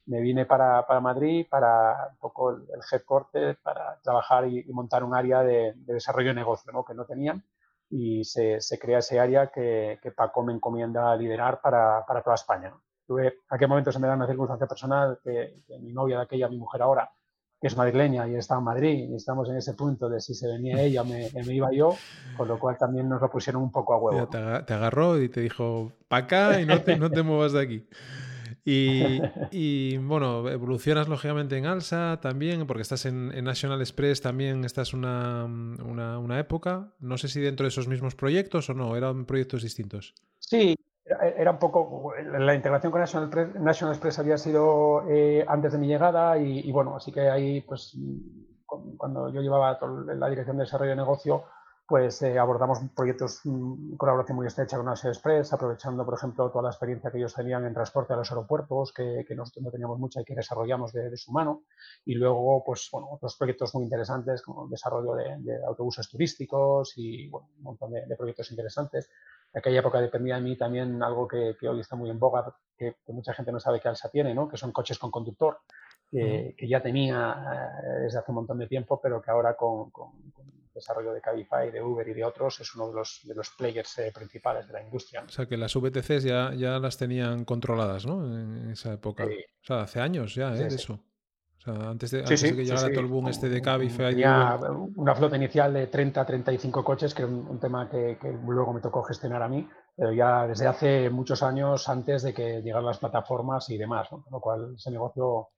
me 0.06 0.20
vine 0.20 0.46
para, 0.46 0.86
para, 0.86 1.00
Madrid 1.00 1.46
para 1.48 2.08
un 2.10 2.16
poco 2.18 2.50
el, 2.50 2.66
headquarter, 2.90 3.58
para 3.62 3.98
trabajar 4.02 4.48
y, 4.48 4.64
montar 4.72 5.04
un 5.04 5.14
área 5.14 5.42
de, 5.42 5.74
desarrollo 5.76 6.28
de 6.28 6.34
negocio 6.34 6.72
¿no? 6.72 6.84
que 6.84 6.94
no 6.94 7.04
tenían 7.04 7.44
y 7.88 8.24
se, 8.24 8.60
se, 8.60 8.78
crea 8.78 8.98
ese 8.98 9.20
área 9.20 9.48
que, 9.48 9.98
que 10.02 10.12
Paco 10.12 10.42
me 10.42 10.52
encomienda 10.52 11.14
liderar 11.16 11.60
para, 11.60 12.04
para 12.06 12.22
toda 12.22 12.34
España 12.34 12.72
tuve, 13.06 13.40
aquel 13.48 13.68
momento 13.68 13.92
se 13.92 13.98
me 13.98 14.06
da 14.06 14.14
una 14.14 14.26
circunstancia 14.26 14.66
personal 14.66 15.18
que, 15.22 15.62
mi 15.80 15.92
novia 15.92 16.18
de 16.18 16.22
aquella, 16.22 16.48
mi 16.48 16.58
mujer 16.58 16.82
ahora, 16.82 17.10
que 17.60 17.68
es 17.68 17.76
madrileña 17.76 18.26
y 18.26 18.34
está 18.34 18.56
en 18.56 18.64
Madrid, 18.64 19.08
y 19.10 19.14
estamos 19.14 19.48
en 19.48 19.56
ese 19.56 19.74
punto 19.74 20.08
de 20.08 20.20
si 20.20 20.34
se 20.34 20.48
venía 20.48 20.80
ella 20.82 21.04
me, 21.04 21.30
me 21.34 21.54
iba 21.54 21.72
yo, 21.72 21.96
con 22.36 22.48
lo 22.48 22.58
cual 22.58 22.76
también 22.76 23.08
nos 23.08 23.20
lo 23.20 23.30
pusieron 23.30 23.62
un 23.62 23.70
poco 23.70 23.94
a 23.94 23.98
huevo. 23.98 24.28
Te, 24.28 24.74
agarró 24.74 25.20
y 25.20 25.28
te 25.28 25.40
dijo, 25.40 25.92
para 26.08 26.24
acá 26.24 26.60
y 26.60 26.66
no 26.66 26.82
te, 26.82 26.96
no 26.96 27.10
te 27.10 27.22
muevas 27.22 27.52
de 27.52 27.62
aquí. 27.62 27.88
Y, 28.64 29.20
y, 29.50 29.96
bueno, 29.98 30.48
evolucionas 30.48 31.08
lógicamente 31.08 31.56
en 31.56 31.66
Alsa 31.66 32.18
también, 32.20 32.66
porque 32.66 32.82
estás 32.82 33.06
en, 33.06 33.28
National 33.42 33.80
Express 33.80 34.22
también, 34.22 34.64
estás 34.64 34.94
una, 34.94 35.44
una, 35.44 36.18
una, 36.18 36.38
época. 36.38 36.92
No 37.00 37.18
sé 37.18 37.28
si 37.28 37.40
dentro 37.40 37.64
de 37.64 37.68
esos 37.68 37.88
mismos 37.88 38.14
proyectos 38.14 38.70
o 38.70 38.74
no, 38.74 38.96
eran 38.96 39.24
proyectos 39.24 39.62
distintos. 39.62 40.14
Sí, 40.38 40.76
era 41.36 41.50
un 41.50 41.58
poco, 41.58 42.12
la 42.16 42.54
integración 42.54 42.92
con 42.92 43.00
National, 43.00 43.92
Express 43.92 44.18
había 44.18 44.38
sido 44.38 45.04
eh, 45.08 45.44
antes 45.48 45.72
de 45.72 45.78
mi 45.78 45.86
llegada 45.86 46.38
y, 46.38 46.70
bueno, 46.72 46.96
así 46.96 47.12
que 47.12 47.28
ahí, 47.28 47.60
pues, 47.62 47.96
cuando 48.96 49.28
yo 49.30 49.42
llevaba 49.42 49.78
la 50.14 50.28
dirección 50.28 50.56
de 50.56 50.64
desarrollo 50.64 50.90
de 50.90 50.96
negocio, 50.96 51.44
pues 51.92 52.22
eh, 52.22 52.38
abordamos 52.38 52.78
proyectos, 52.96 53.42
mm, 53.44 53.96
colaboración 53.96 54.36
muy 54.36 54.46
estrecha 54.46 54.78
con 54.78 54.86
National 54.86 55.12
Express, 55.12 55.52
aprovechando, 55.52 56.06
por 56.06 56.14
ejemplo, 56.14 56.48
toda 56.50 56.62
la 56.62 56.70
experiencia 56.70 57.10
que 57.10 57.18
ellos 57.18 57.34
tenían 57.34 57.66
en 57.66 57.74
transporte 57.74 58.14
a 58.14 58.16
los 58.16 58.30
aeropuertos, 58.30 58.94
que, 58.94 59.26
nosotros 59.36 59.62
no 59.62 59.70
teníamos 59.70 59.98
mucha 59.98 60.22
y 60.22 60.24
que 60.24 60.34
desarrollamos 60.34 60.94
de, 60.94 61.14
su 61.18 61.32
mano. 61.32 61.64
Y 62.06 62.14
luego, 62.14 62.64
pues, 62.64 62.88
bueno, 62.90 63.08
otros 63.10 63.36
proyectos 63.36 63.74
muy 63.74 63.84
interesantes, 63.84 64.40
como 64.40 64.64
el 64.64 64.70
desarrollo 64.70 65.16
de, 65.16 65.64
autobuses 65.66 66.08
turísticos 66.08 66.94
y, 66.96 67.28
bueno, 67.28 67.48
un 67.58 67.62
montón 67.62 67.92
de, 67.92 68.06
de 68.06 68.16
proyectos 68.16 68.50
interesantes 68.50 69.10
aquella 69.54 69.80
época 69.80 70.00
dependía 70.00 70.36
de 70.36 70.40
mí 70.40 70.56
también 70.56 71.02
algo 71.02 71.28
que, 71.28 71.54
hoy 71.68 71.80
está 71.80 71.94
muy 71.94 72.08
en 72.08 72.18
boga, 72.18 72.56
que, 72.78 72.96
mucha 73.08 73.34
gente 73.34 73.52
no 73.52 73.60
sabe 73.60 73.80
que 73.80 73.88
Alsa 73.88 74.08
tiene, 74.08 74.34
¿no? 74.34 74.48
que 74.48 74.56
son 74.56 74.72
coches 74.72 74.98
con 74.98 75.10
conductor, 75.10 75.58
que, 76.10 76.54
ya 76.66 76.82
tenía 76.82 77.80
eh, 77.84 78.00
desde 78.04 78.18
hace 78.18 78.30
un 78.30 78.36
montón 78.36 78.58
de 78.58 78.66
tiempo, 78.66 78.98
pero 78.98 79.20
que 79.20 79.30
ahora 79.30 79.54
con, 79.56 79.92
el 80.38 80.61
desarrollo 80.74 81.12
de 81.12 81.20
Cabify, 81.20 81.70
de 81.70 81.82
Uber 81.82 82.06
y 82.08 82.14
de 82.14 82.24
otros 82.24 82.60
es 82.60 82.74
uno 82.74 82.88
de 82.88 82.94
los, 82.94 83.20
de 83.24 83.34
los 83.34 83.50
players 83.50 83.98
eh, 83.98 84.12
principales 84.14 84.66
de 84.66 84.72
la 84.72 84.82
industria. 84.82 85.22
O 85.26 85.28
sea, 85.28 85.46
que 85.46 85.56
las 85.56 85.74
VTCs 85.74 86.24
ya, 86.24 86.52
ya 86.54 86.78
las 86.78 86.96
tenían 86.96 87.44
controladas 87.44 88.06
¿no? 88.06 88.24
en 88.24 88.70
esa 88.70 88.92
época. 88.92 89.24
O 89.24 89.64
sea, 89.64 89.82
hace 89.82 90.00
años 90.00 90.34
ya, 90.34 90.54
¿eh? 90.54 90.66
eso 90.66 91.00
antes 91.66 92.10
de, 92.10 92.24
que 92.24 92.64
llegara 92.64 92.90
todo 92.90 93.00
el 93.00 93.06
boom 93.06 93.28
este 93.28 93.48
de 93.48 93.60
Cabify. 93.60 94.10
Tenía 94.10 94.58
una 94.96 95.14
flota 95.14 95.36
inicial 95.36 95.72
de 95.72 95.86
30 95.86 96.24
35 96.24 96.84
coches, 96.84 97.14
que 97.14 97.22
es 97.22 97.28
un, 97.28 97.58
tema 97.60 97.88
que, 97.88 98.18
luego 98.44 98.72
me 98.72 98.80
tocó 98.80 99.02
gestionar 99.02 99.42
a 99.42 99.48
mí, 99.48 99.68
pero 99.94 100.12
ya 100.12 100.46
desde 100.46 100.66
hace 100.66 101.10
muchos 101.10 101.42
años 101.42 101.88
antes 101.88 102.22
de 102.22 102.34
que 102.34 102.62
llegaran 102.62 102.86
las 102.86 102.98
plataformas 102.98 103.68
y 103.70 103.78
demás, 103.78 104.08
con 104.08 104.24
lo 104.30 104.40
cual 104.40 104.74
ese 104.76 104.90
negocio 104.90 105.50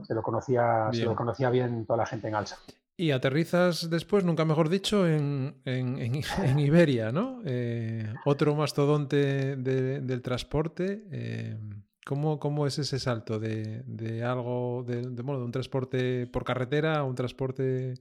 se 0.00 0.14
lo 0.14 0.22
conocía 0.22 0.88
bien. 0.90 0.94
se 0.94 1.04
lo 1.04 1.16
conocía 1.16 1.50
bien 1.50 1.84
toda 1.84 1.98
la 1.98 2.06
gente 2.06 2.28
en 2.28 2.34
Alsa. 2.36 2.58
Y 3.00 3.12
aterrizas 3.12 3.88
después, 3.88 4.24
nunca 4.24 4.44
mejor 4.44 4.68
dicho, 4.68 5.06
en, 5.06 5.54
en, 5.64 6.58
Iberia, 6.58 7.12
¿no? 7.12 7.40
Eh, 7.44 8.12
otro 8.24 8.56
mastodonte 8.56 9.54
del 9.54 10.20
transporte. 10.20 11.04
Eh, 11.12 11.56
¿Cómo, 12.04 12.66
es 12.66 12.76
ese 12.80 12.98
salto 12.98 13.38
de, 13.38 14.24
algo, 14.24 14.82
de, 14.82 15.02
de, 15.02 15.10
de 15.10 15.22
un 15.22 15.52
transporte 15.52 16.26
por 16.26 16.42
carretera 16.42 16.98
a 16.98 17.04
un 17.04 17.14
transporte 17.14 17.94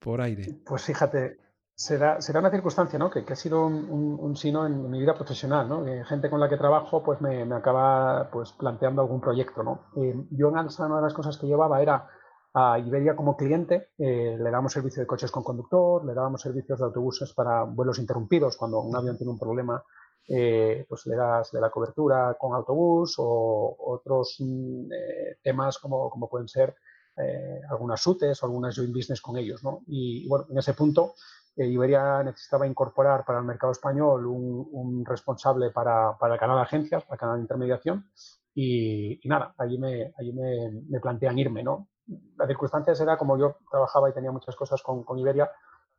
por 0.00 0.20
aire? 0.20 0.62
Pues 0.66 0.82
fíjate, 0.82 1.38
será, 1.78 2.20
será 2.20 2.40
una 2.40 2.50
circunstancia, 2.50 2.98
¿no? 2.98 3.08
Que, 3.08 3.24
ha 3.24 3.36
sido 3.36 3.64
un, 3.64 4.18
un, 4.18 4.34
sino 4.34 4.66
en, 4.66 4.90
mi 4.90 4.98
vida 4.98 5.14
profesional, 5.14 5.68
¿no? 5.68 5.84
Que 5.84 6.04
gente 6.04 6.28
con 6.28 6.40
la 6.40 6.48
que 6.48 6.56
trabajo, 6.56 7.04
pues 7.04 7.20
me, 7.20 7.42
acaba 7.54 8.28
pues, 8.32 8.50
planteando 8.50 9.00
algún 9.00 9.20
proyecto, 9.20 9.62
¿no? 9.62 9.84
Eh, 9.96 10.12
yo 10.32 10.48
en 10.48 10.58
ANSA 10.58 10.86
una 10.86 10.96
de 10.96 11.02
las 11.02 11.14
cosas 11.14 11.38
que 11.38 11.46
llevaba 11.46 11.80
era 11.80 12.08
a 12.54 12.78
Iberia 12.78 13.14
como 13.14 13.36
cliente, 13.36 13.90
eh, 13.98 14.36
le 14.38 14.50
dábamos 14.50 14.72
servicio 14.72 15.02
de 15.02 15.06
coches 15.06 15.30
con 15.30 15.42
conductor, 15.44 16.04
le 16.04 16.14
dábamos 16.14 16.40
servicios 16.40 16.78
de 16.78 16.84
autobuses 16.84 17.32
para 17.32 17.62
vuelos 17.64 17.98
interrumpidos 17.98 18.56
cuando 18.56 18.80
un 18.80 18.96
avión 18.96 19.16
tiene 19.16 19.32
un 19.32 19.38
problema 19.38 19.82
eh, 20.30 20.84
pues 20.86 21.06
le 21.06 21.16
das 21.16 21.50
de 21.52 21.60
la 21.60 21.70
cobertura 21.70 22.36
con 22.38 22.54
autobús 22.54 23.14
o 23.16 23.76
otros 23.78 24.36
mm, 24.40 24.92
eh, 24.92 25.38
temas 25.42 25.78
como, 25.78 26.10
como, 26.10 26.28
pueden 26.28 26.46
ser 26.48 26.76
eh, 27.16 27.62
algunas 27.70 28.02
SUTES 28.02 28.42
o 28.42 28.46
algunas 28.46 28.76
joint 28.76 28.94
business 28.94 29.22
con 29.22 29.38
ellos. 29.38 29.64
¿no? 29.64 29.80
Y, 29.86 30.28
bueno, 30.28 30.44
en 30.50 30.58
ese 30.58 30.74
punto 30.74 31.14
Iberia 31.56 32.22
necesitaba 32.22 32.68
incorporar 32.68 33.24
para 33.24 33.40
el 33.40 33.44
mercado 33.44 33.72
español 33.72 34.26
un, 34.26 35.04
responsable 35.04 35.70
para, 35.70 36.16
para, 36.16 36.34
el 36.34 36.40
canal 36.40 36.56
de 36.56 36.62
agencias, 36.62 37.02
para 37.04 37.14
el 37.14 37.20
canal 37.20 37.36
de 37.36 37.42
intermediación 37.42 38.10
y, 38.54 39.18
nada, 39.24 39.54
allí, 39.58 39.78
me, 39.78 40.12
allí 40.18 40.32
me, 40.32 40.70
me, 40.88 41.00
plantean 41.00 41.38
irme. 41.38 41.64
¿no? 41.64 41.88
La 42.36 42.46
circunstancia 42.46 42.94
era 42.98 43.16
como 43.16 43.38
yo 43.38 43.56
trabajaba 43.70 44.10
y 44.10 44.12
tenía 44.12 44.32
muchas 44.32 44.56
cosas 44.56 44.82
con, 44.82 45.18
Iberia, 45.18 45.50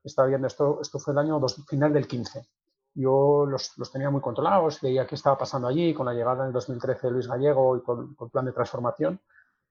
estaba 0.04 0.28
viendo 0.28 0.48
esto, 0.48 0.80
esto 0.82 1.00
fue 1.00 1.14
el 1.14 1.20
año 1.20 1.40
final 1.68 1.94
del 1.94 2.08
15 2.08 2.48
yo 2.96 3.46
los, 3.46 3.78
los, 3.78 3.92
tenía 3.92 4.10
muy 4.10 4.20
controlados, 4.20 4.82
veía 4.82 5.06
qué 5.06 5.16
estaba 5.16 5.38
pasando 5.38 5.68
allí 5.68 5.94
con 5.94 6.08
la 6.08 6.14
llegada 6.14 6.42
en 6.42 6.48
el 6.48 6.54
2013 6.54 7.08
de 7.08 7.14
Luis 7.14 7.28
Gallego 7.28 7.78
y 7.78 7.82
con, 7.82 8.16
con 8.16 8.28
el 8.28 8.32
plan 8.32 8.46
de 8.46 8.52
transformación 8.52 9.22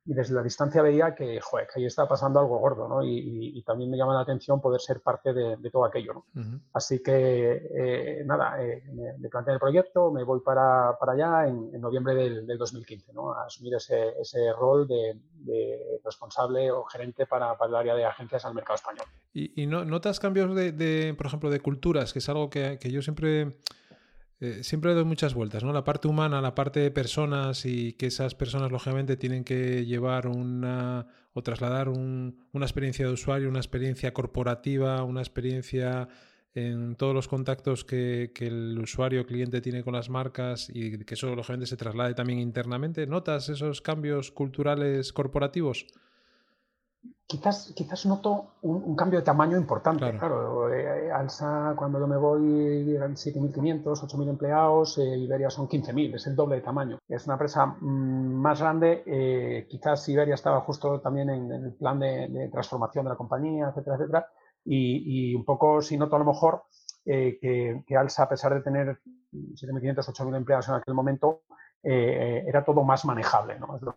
y 0.08 0.14
desde 0.14 0.34
la 0.34 0.42
distancia 0.42 0.80
veía 0.80 1.14
que, 1.14 1.38
joder, 1.38 1.66
que 1.66 1.80
ahí 1.80 1.84
estaba 1.84 2.08
pasando 2.08 2.40
algo 2.40 2.58
gordo, 2.58 2.88
¿no? 2.88 3.04
Y, 3.04 3.62
también 3.66 3.90
me 3.90 3.98
llama 3.98 4.14
la 4.14 4.20
atención 4.20 4.58
poder 4.58 4.80
ser 4.80 5.02
parte 5.02 5.34
de, 5.34 5.70
todo 5.70 5.84
aquello, 5.84 6.24
¿no? 6.32 6.60
Así 6.72 7.02
que, 7.02 7.68
eh, 7.76 8.22
nada, 8.24 8.56
eh, 8.62 8.82
me, 9.18 9.28
planteé 9.28 9.52
el 9.52 9.60
proyecto, 9.60 10.10
me 10.10 10.24
voy 10.24 10.40
para, 10.40 10.96
para 10.98 11.12
allá 11.12 11.46
en, 11.46 11.78
noviembre 11.78 12.14
del, 12.14 12.46
2015, 12.56 13.12
¿no? 13.12 13.34
A 13.34 13.44
asumir 13.44 13.74
ese, 13.74 14.14
ese 14.18 14.50
rol 14.54 14.88
de, 14.88 15.20
responsable 16.02 16.70
o 16.70 16.84
gerente 16.84 17.26
para, 17.26 17.58
para, 17.58 17.68
el 17.68 17.76
área 17.76 17.94
de 17.94 18.06
agencias 18.06 18.46
al 18.46 18.54
mercado 18.54 18.76
español. 18.76 19.04
¿Y, 19.34 19.62
y 19.62 19.66
notas 19.66 20.20
cambios 20.20 20.54
de, 20.54 20.72
de, 20.72 21.12
por 21.12 21.26
ejemplo, 21.26 21.50
de 21.50 21.60
culturas, 21.60 22.14
que 22.14 22.20
es 22.20 22.28
algo 22.30 22.48
que, 22.48 22.78
que 22.80 22.90
yo 22.90 23.02
siempre 23.02 23.58
eh, 24.40 24.62
siempre 24.62 24.94
doy 24.94 25.04
muchas 25.04 25.34
vueltas, 25.34 25.64
¿no? 25.64 25.72
La 25.72 25.82
parte 25.82 26.06
humana, 26.06 26.40
la 26.40 26.54
parte 26.54 26.78
de 26.78 26.90
personas 26.92 27.64
y 27.66 27.94
que 27.94 28.06
esas 28.06 28.36
personas, 28.36 28.70
lógicamente, 28.70 29.16
tienen 29.16 29.42
que 29.42 29.84
llevar 29.84 30.28
una 30.28 31.06
o 31.32 31.42
trasladar 31.42 31.88
una 31.88 32.64
experiencia 32.64 33.06
de 33.06 33.12
usuario, 33.12 33.48
una 33.48 33.58
experiencia 33.58 34.12
corporativa, 34.12 35.02
una 35.02 35.20
experiencia 35.20 36.08
en 36.54 36.96
todos 36.96 37.14
los 37.14 37.28
contactos 37.28 37.84
que, 37.84 38.32
que 38.34 38.46
el 38.46 38.78
usuario 38.78 39.26
cliente 39.26 39.60
tiene 39.60 39.82
con 39.82 39.94
las 39.94 40.08
marcas 40.08 40.70
y 40.72 40.98
que 41.04 41.14
eso, 41.14 41.34
lógicamente, 41.34 41.66
se 41.66 41.76
traslade 41.76 42.14
también 42.14 42.38
internamente. 42.38 43.06
¿Notas 43.06 43.48
esos 43.48 43.80
cambios 43.80 44.30
culturales 44.30 45.12
corporativos? 45.12 45.86
Quizás, 47.26 47.74
quizás 47.76 48.06
noto 48.06 48.54
un, 48.62 48.96
cambio 48.96 49.18
de 49.18 49.24
tamaño 49.24 49.58
importante. 49.58 50.16
Claro, 50.16 50.72
eh, 50.72 51.12
Alsa, 51.12 51.74
cuando 51.76 51.98
yo 52.00 52.06
me 52.06 52.16
voy, 52.16 52.94
eran 52.94 53.16
7.500, 53.16 53.82
8.000 53.84 54.30
empleados, 54.30 54.96
eh, 54.96 55.18
Iberia 55.18 55.50
son 55.50 55.68
15.000, 55.68 56.14
es 56.14 56.26
el 56.26 56.34
doble 56.34 56.56
de 56.56 56.62
tamaño. 56.62 56.98
Es 57.06 57.26
una 57.26 57.34
empresa 57.34 57.66
mm, 57.66 58.32
más 58.32 58.60
grande, 58.62 59.02
eh, 59.04 59.66
quizás 59.68 60.08
Iberia 60.08 60.36
estaba 60.36 60.62
justo 60.62 61.02
también 61.02 61.28
en, 61.28 61.52
el 61.52 61.74
plan 61.74 62.00
de, 62.00 62.48
transformación 62.50 63.04
de 63.04 63.10
la 63.10 63.16
compañía, 63.16 63.68
etcétera, 63.68 63.96
etcétera. 63.96 64.26
Y, 64.64 65.34
un 65.34 65.44
poco, 65.44 65.82
si 65.82 65.98
noto 65.98 66.16
a 66.16 66.20
lo 66.20 66.24
mejor, 66.24 66.62
que, 67.04 67.84
Alsa, 67.94 68.22
a 68.22 68.28
pesar 68.30 68.54
de 68.54 68.62
tener 68.62 69.00
7.500, 69.32 69.96
8.000 69.96 70.36
empleados 70.36 70.68
en 70.70 70.76
aquel 70.76 70.94
momento, 70.94 71.42
era 71.82 72.64
todo 72.64 72.82
más 72.84 73.04
manejable. 73.04 73.58
¿no? 73.58 73.78
lo 73.80 73.96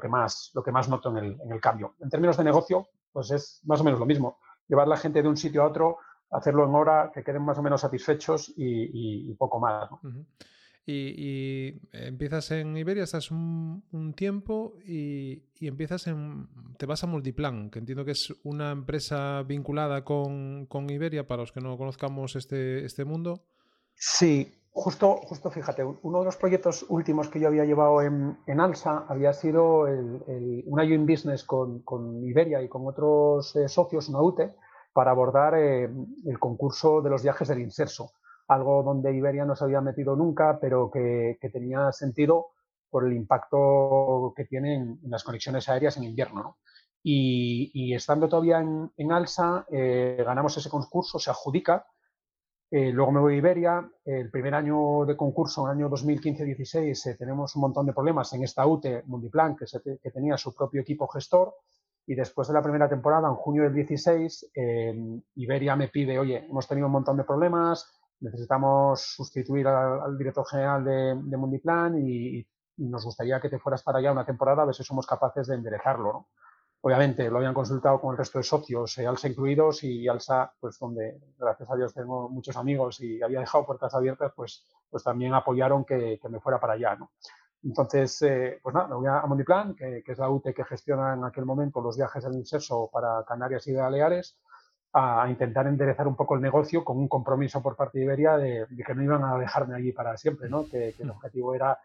que 0.00 0.08
más, 0.08 0.50
lo 0.54 0.62
que 0.62 0.72
más 0.72 0.88
noto 0.88 1.10
en 1.10 1.16
el, 1.18 1.40
en 1.40 1.52
el 1.52 1.60
cambio. 1.60 1.94
En 2.00 2.08
términos 2.08 2.36
de 2.36 2.44
negocio, 2.44 2.88
pues 3.12 3.30
es 3.30 3.60
más 3.64 3.80
o 3.80 3.84
menos 3.84 4.00
lo 4.00 4.06
mismo. 4.06 4.38
Llevar 4.68 4.88
la 4.88 4.96
gente 4.96 5.22
de 5.22 5.28
un 5.28 5.36
sitio 5.36 5.62
a 5.62 5.66
otro, 5.66 5.98
hacerlo 6.30 6.64
en 6.64 6.74
hora, 6.74 7.10
que 7.14 7.22
queden 7.22 7.42
más 7.42 7.58
o 7.58 7.62
menos 7.62 7.80
satisfechos 7.80 8.52
y, 8.56 9.32
poco 9.34 9.60
más. 9.60 9.88
y, 10.84 11.80
empiezas 11.92 12.50
en 12.50 12.76
Iberia, 12.76 13.04
estás 13.04 13.30
un, 13.30 14.14
tiempo 14.16 14.74
y, 14.84 15.42
empiezas 15.60 16.06
en. 16.06 16.48
Te 16.78 16.86
vas 16.86 17.04
a 17.04 17.06
Multiplan, 17.06 17.70
que 17.70 17.78
entiendo 17.78 18.04
que 18.04 18.12
es 18.12 18.34
una 18.44 18.70
empresa 18.72 19.42
vinculada 19.44 20.04
con, 20.04 20.66
con 20.66 20.90
Iberia, 20.90 21.26
para 21.26 21.42
los 21.42 21.52
que 21.52 21.60
no 21.60 21.78
conozcamos 21.78 22.36
este, 22.36 22.84
este 22.84 23.04
mundo. 23.04 23.46
Sí, 23.94 24.52
Justo, 24.78 25.16
justo 25.24 25.50
fíjate, 25.50 25.82
uno 25.82 26.18
de 26.18 26.26
los 26.26 26.36
proyectos 26.36 26.84
últimos 26.90 27.30
que 27.30 27.40
yo 27.40 27.48
había 27.48 27.64
llevado 27.64 28.02
en, 28.02 28.60
ALSA 28.60 29.06
había 29.08 29.32
sido 29.32 29.86
el, 29.86 30.22
el, 30.28 30.64
un 30.66 30.84
IO 30.84 31.00
Business 31.00 31.44
con, 31.44 32.22
Iberia 32.22 32.60
y 32.60 32.68
con 32.68 32.86
otros 32.86 33.56
eh, 33.56 33.70
socios, 33.70 34.10
una 34.10 34.20
UTE, 34.20 34.54
para 34.92 35.12
abordar 35.12 35.54
eh, 35.56 35.88
el 36.26 36.38
concurso 36.38 37.00
de 37.00 37.08
los 37.08 37.22
viajes 37.22 37.48
del 37.48 37.62
Inserso, 37.62 38.12
algo 38.48 38.82
donde 38.82 39.16
Iberia 39.16 39.46
no 39.46 39.56
se 39.56 39.64
había 39.64 39.80
metido 39.80 40.14
nunca, 40.14 40.58
pero 40.60 40.90
que, 40.90 41.38
tenía 41.50 41.90
sentido 41.90 42.48
por 42.90 43.06
el 43.06 43.14
impacto 43.14 44.34
que 44.36 44.44
tienen 44.44 45.00
en 45.02 45.10
las 45.10 45.24
conexiones 45.24 45.70
aéreas 45.70 45.96
en 45.96 46.04
invierno. 46.04 46.58
Y, 47.02 47.94
estando 47.94 48.28
todavía 48.28 48.60
en, 48.60 49.12
ALSA, 49.12 49.64
eh, 49.72 50.22
ganamos 50.22 50.54
ese 50.58 50.68
concurso, 50.68 51.18
se 51.18 51.30
adjudica 51.30 51.86
eh, 52.70 52.90
luego 52.90 53.12
me 53.12 53.20
voy 53.20 53.34
a 53.34 53.38
Iberia. 53.38 53.90
El 54.04 54.30
primer 54.30 54.54
año 54.54 55.04
de 55.04 55.16
concurso, 55.16 55.64
en 55.64 55.78
el 55.78 55.84
año 55.84 55.90
2015-16, 55.90 57.10
eh, 57.10 57.16
tenemos 57.16 57.54
un 57.56 57.62
montón 57.62 57.86
de 57.86 57.92
problemas 57.92 58.32
en 58.32 58.42
esta 58.42 58.66
UTE 58.66 59.04
Multiplan, 59.06 59.56
que, 59.56 59.66
que, 60.02 60.10
tenía 60.10 60.36
su 60.36 60.54
propio 60.54 60.80
equipo 60.82 61.06
gestor. 61.08 61.54
Y 62.06 62.14
después 62.14 62.48
de 62.48 62.54
la 62.54 62.62
primera 62.62 62.88
temporada, 62.88 63.28
en 63.28 63.34
junio 63.34 63.64
del 63.64 63.74
16, 63.74 64.52
Iberia 65.34 65.74
me 65.74 65.88
pide, 65.88 66.20
oye, 66.20 66.46
hemos 66.48 66.68
tenido 66.68 66.86
un 66.86 66.92
montón 66.92 67.16
de 67.16 67.24
problemas, 67.24 67.92
necesitamos 68.20 69.00
sustituir 69.00 69.66
al, 69.66 70.16
director 70.16 70.46
general 70.48 70.84
de, 70.84 71.20
de 71.20 71.36
Mundiplan 71.36 71.98
y, 71.98 72.38
y, 72.38 72.46
nos 72.78 73.04
gustaría 73.04 73.40
que 73.40 73.48
te 73.48 73.58
fueras 73.58 73.82
para 73.82 73.98
allá 73.98 74.12
una 74.12 74.24
temporada 74.24 74.62
a 74.62 74.66
ver 74.66 74.74
si 74.74 74.84
somos 74.84 75.06
capaces 75.06 75.48
de 75.48 75.56
enderezarlo. 75.56 76.12
¿no? 76.12 76.28
Obviamente 76.86 77.28
lo 77.28 77.38
habían 77.38 77.52
consultado 77.52 78.00
con 78.00 78.12
el 78.12 78.18
resto 78.18 78.38
de 78.38 78.44
socios, 78.44 78.96
eh, 78.98 79.08
Alsa 79.08 79.26
incluidos, 79.26 79.82
y 79.82 80.06
Alsa, 80.06 80.52
pues 80.60 80.78
donde 80.78 81.18
gracias 81.36 81.68
a 81.68 81.74
Dios 81.74 81.92
tengo 81.92 82.28
muchos 82.28 82.56
amigos 82.56 83.00
y 83.00 83.20
había 83.20 83.40
dejado 83.40 83.66
puertas 83.66 83.92
abiertas, 83.92 84.32
pues, 84.36 84.64
pues 84.88 85.02
también 85.02 85.34
apoyaron 85.34 85.84
que, 85.84 86.20
me 86.30 86.38
fuera 86.38 86.60
para 86.60 86.74
allá. 86.74 86.94
¿no? 86.94 87.10
Entonces, 87.64 88.22
eh, 88.22 88.60
pues 88.62 88.72
nada, 88.72 88.86
me 88.86 88.94
voy 88.94 89.08
a 89.08 89.20
Mondiplan, 89.22 89.74
que, 89.74 90.04
que, 90.04 90.12
es 90.12 90.18
la 90.18 90.30
UTE 90.30 90.54
que 90.54 90.62
gestiona 90.62 91.14
en 91.14 91.24
aquel 91.24 91.44
momento 91.44 91.80
los 91.80 91.96
viajes 91.96 92.22
del 92.22 92.34
inserso 92.34 92.88
para 92.92 93.24
Canarias 93.26 93.66
y 93.66 93.74
Baleares, 93.74 94.38
a, 94.92 95.26
intentar 95.28 95.66
enderezar 95.66 96.06
un 96.06 96.14
poco 96.14 96.36
el 96.36 96.40
negocio 96.40 96.84
con 96.84 96.98
un 96.98 97.08
compromiso 97.08 97.60
por 97.60 97.74
parte 97.74 97.98
de 97.98 98.04
Iberia 98.04 98.36
de, 98.36 98.64
que 98.86 98.94
no 98.94 99.02
iban 99.02 99.24
a 99.24 99.36
dejarme 99.36 99.74
allí 99.74 99.90
para 99.90 100.16
siempre, 100.16 100.48
¿no? 100.48 100.64
que, 100.66 100.94
que 100.96 101.02
el 101.02 101.10
objetivo 101.10 101.52
era 101.52 101.80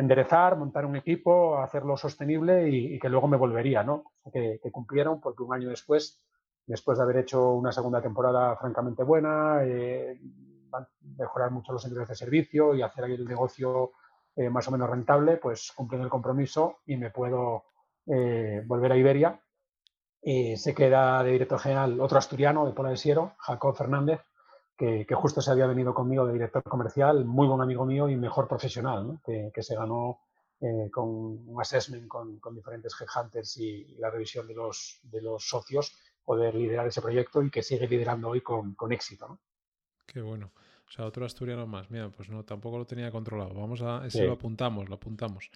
enderezar, 0.00 0.56
montar 0.56 0.84
un 0.86 0.96
equipo, 0.96 1.58
hacerlo 1.58 1.96
sostenible 1.96 2.68
y, 2.68 2.98
que 2.98 3.08
luego 3.08 3.28
me 3.28 3.36
volvería, 3.36 3.82
¿no? 3.82 4.12
Que, 4.32 4.58
cumplieron 4.72 5.20
porque 5.20 5.42
un 5.42 5.54
año 5.54 5.68
después, 5.68 6.20
después 6.66 6.98
de 6.98 7.04
haber 7.04 7.18
hecho 7.18 7.52
una 7.52 7.72
segunda 7.72 8.00
temporada 8.00 8.56
francamente 8.56 9.02
buena, 9.02 9.60
eh, 9.62 10.20
mejorar 11.18 11.50
mucho 11.50 11.72
los 11.72 11.86
niveles 11.86 12.08
de 12.08 12.14
servicio 12.14 12.74
y 12.74 12.82
hacer 12.82 13.04
ahí 13.04 13.14
el 13.14 13.26
negocio 13.26 13.92
eh, 14.36 14.48
más 14.48 14.66
o 14.68 14.70
menos 14.70 14.88
rentable, 14.88 15.36
pues 15.36 15.72
cumplen 15.74 16.02
el 16.02 16.08
compromiso 16.08 16.78
y 16.86 16.96
me 16.96 17.10
puedo 17.10 17.64
eh, 18.06 18.62
volver 18.66 18.92
a 18.92 18.96
Iberia. 18.96 19.40
se 20.22 20.74
queda 20.74 21.22
de 21.22 21.32
director 21.32 21.58
general 21.58 22.00
otro 22.00 22.18
asturiano 22.18 22.66
de 22.66 22.72
Pola 22.72 22.90
de 22.90 22.96
Siero, 22.96 23.34
Jacob 23.38 23.76
Fernández, 23.76 24.20
que, 24.80 25.14
justo 25.14 25.42
se 25.42 25.50
había 25.50 25.66
venido 25.66 25.92
conmigo 25.92 26.26
de 26.26 26.32
director 26.32 26.62
comercial, 26.62 27.26
muy 27.26 27.46
buen 27.46 27.60
amigo 27.60 27.84
mío 27.84 28.08
y 28.08 28.16
mejor 28.16 28.48
profesional, 28.48 29.20
que, 29.22 29.62
se 29.62 29.74
ganó 29.74 30.20
eh, 30.58 30.88
con 30.90 31.06
un 31.06 31.60
assessment 31.60 32.08
con, 32.08 32.40
diferentes 32.54 32.94
headhunters 32.98 33.58
y, 33.58 33.96
la 33.98 34.08
revisión 34.10 34.46
de 34.48 34.54
los, 34.54 35.00
de 35.02 35.20
los 35.20 35.46
socios, 35.46 35.94
poder 36.24 36.54
liderar 36.54 36.86
ese 36.86 37.02
proyecto 37.02 37.42
y 37.42 37.50
que 37.50 37.62
sigue 37.62 37.86
liderando 37.86 38.30
hoy 38.30 38.40
con, 38.40 38.74
con 38.74 38.90
éxito. 38.92 39.28
¿no? 39.28 39.38
Qué 40.06 40.22
bueno. 40.22 40.50
O 40.90 40.92
sea, 40.92 41.04
otro 41.04 41.24
asturiano 41.24 41.68
más. 41.68 41.88
Mira, 41.88 42.10
pues 42.10 42.28
no, 42.28 42.44
tampoco 42.44 42.76
lo 42.76 42.84
tenía 42.84 43.12
controlado. 43.12 43.54
Vamos 43.54 43.80
a, 43.80 44.04
ese 44.04 44.26
lo 44.26 44.32
apuntamos, 44.32 44.88
lo 44.88 44.96
apuntamos. 44.96 45.48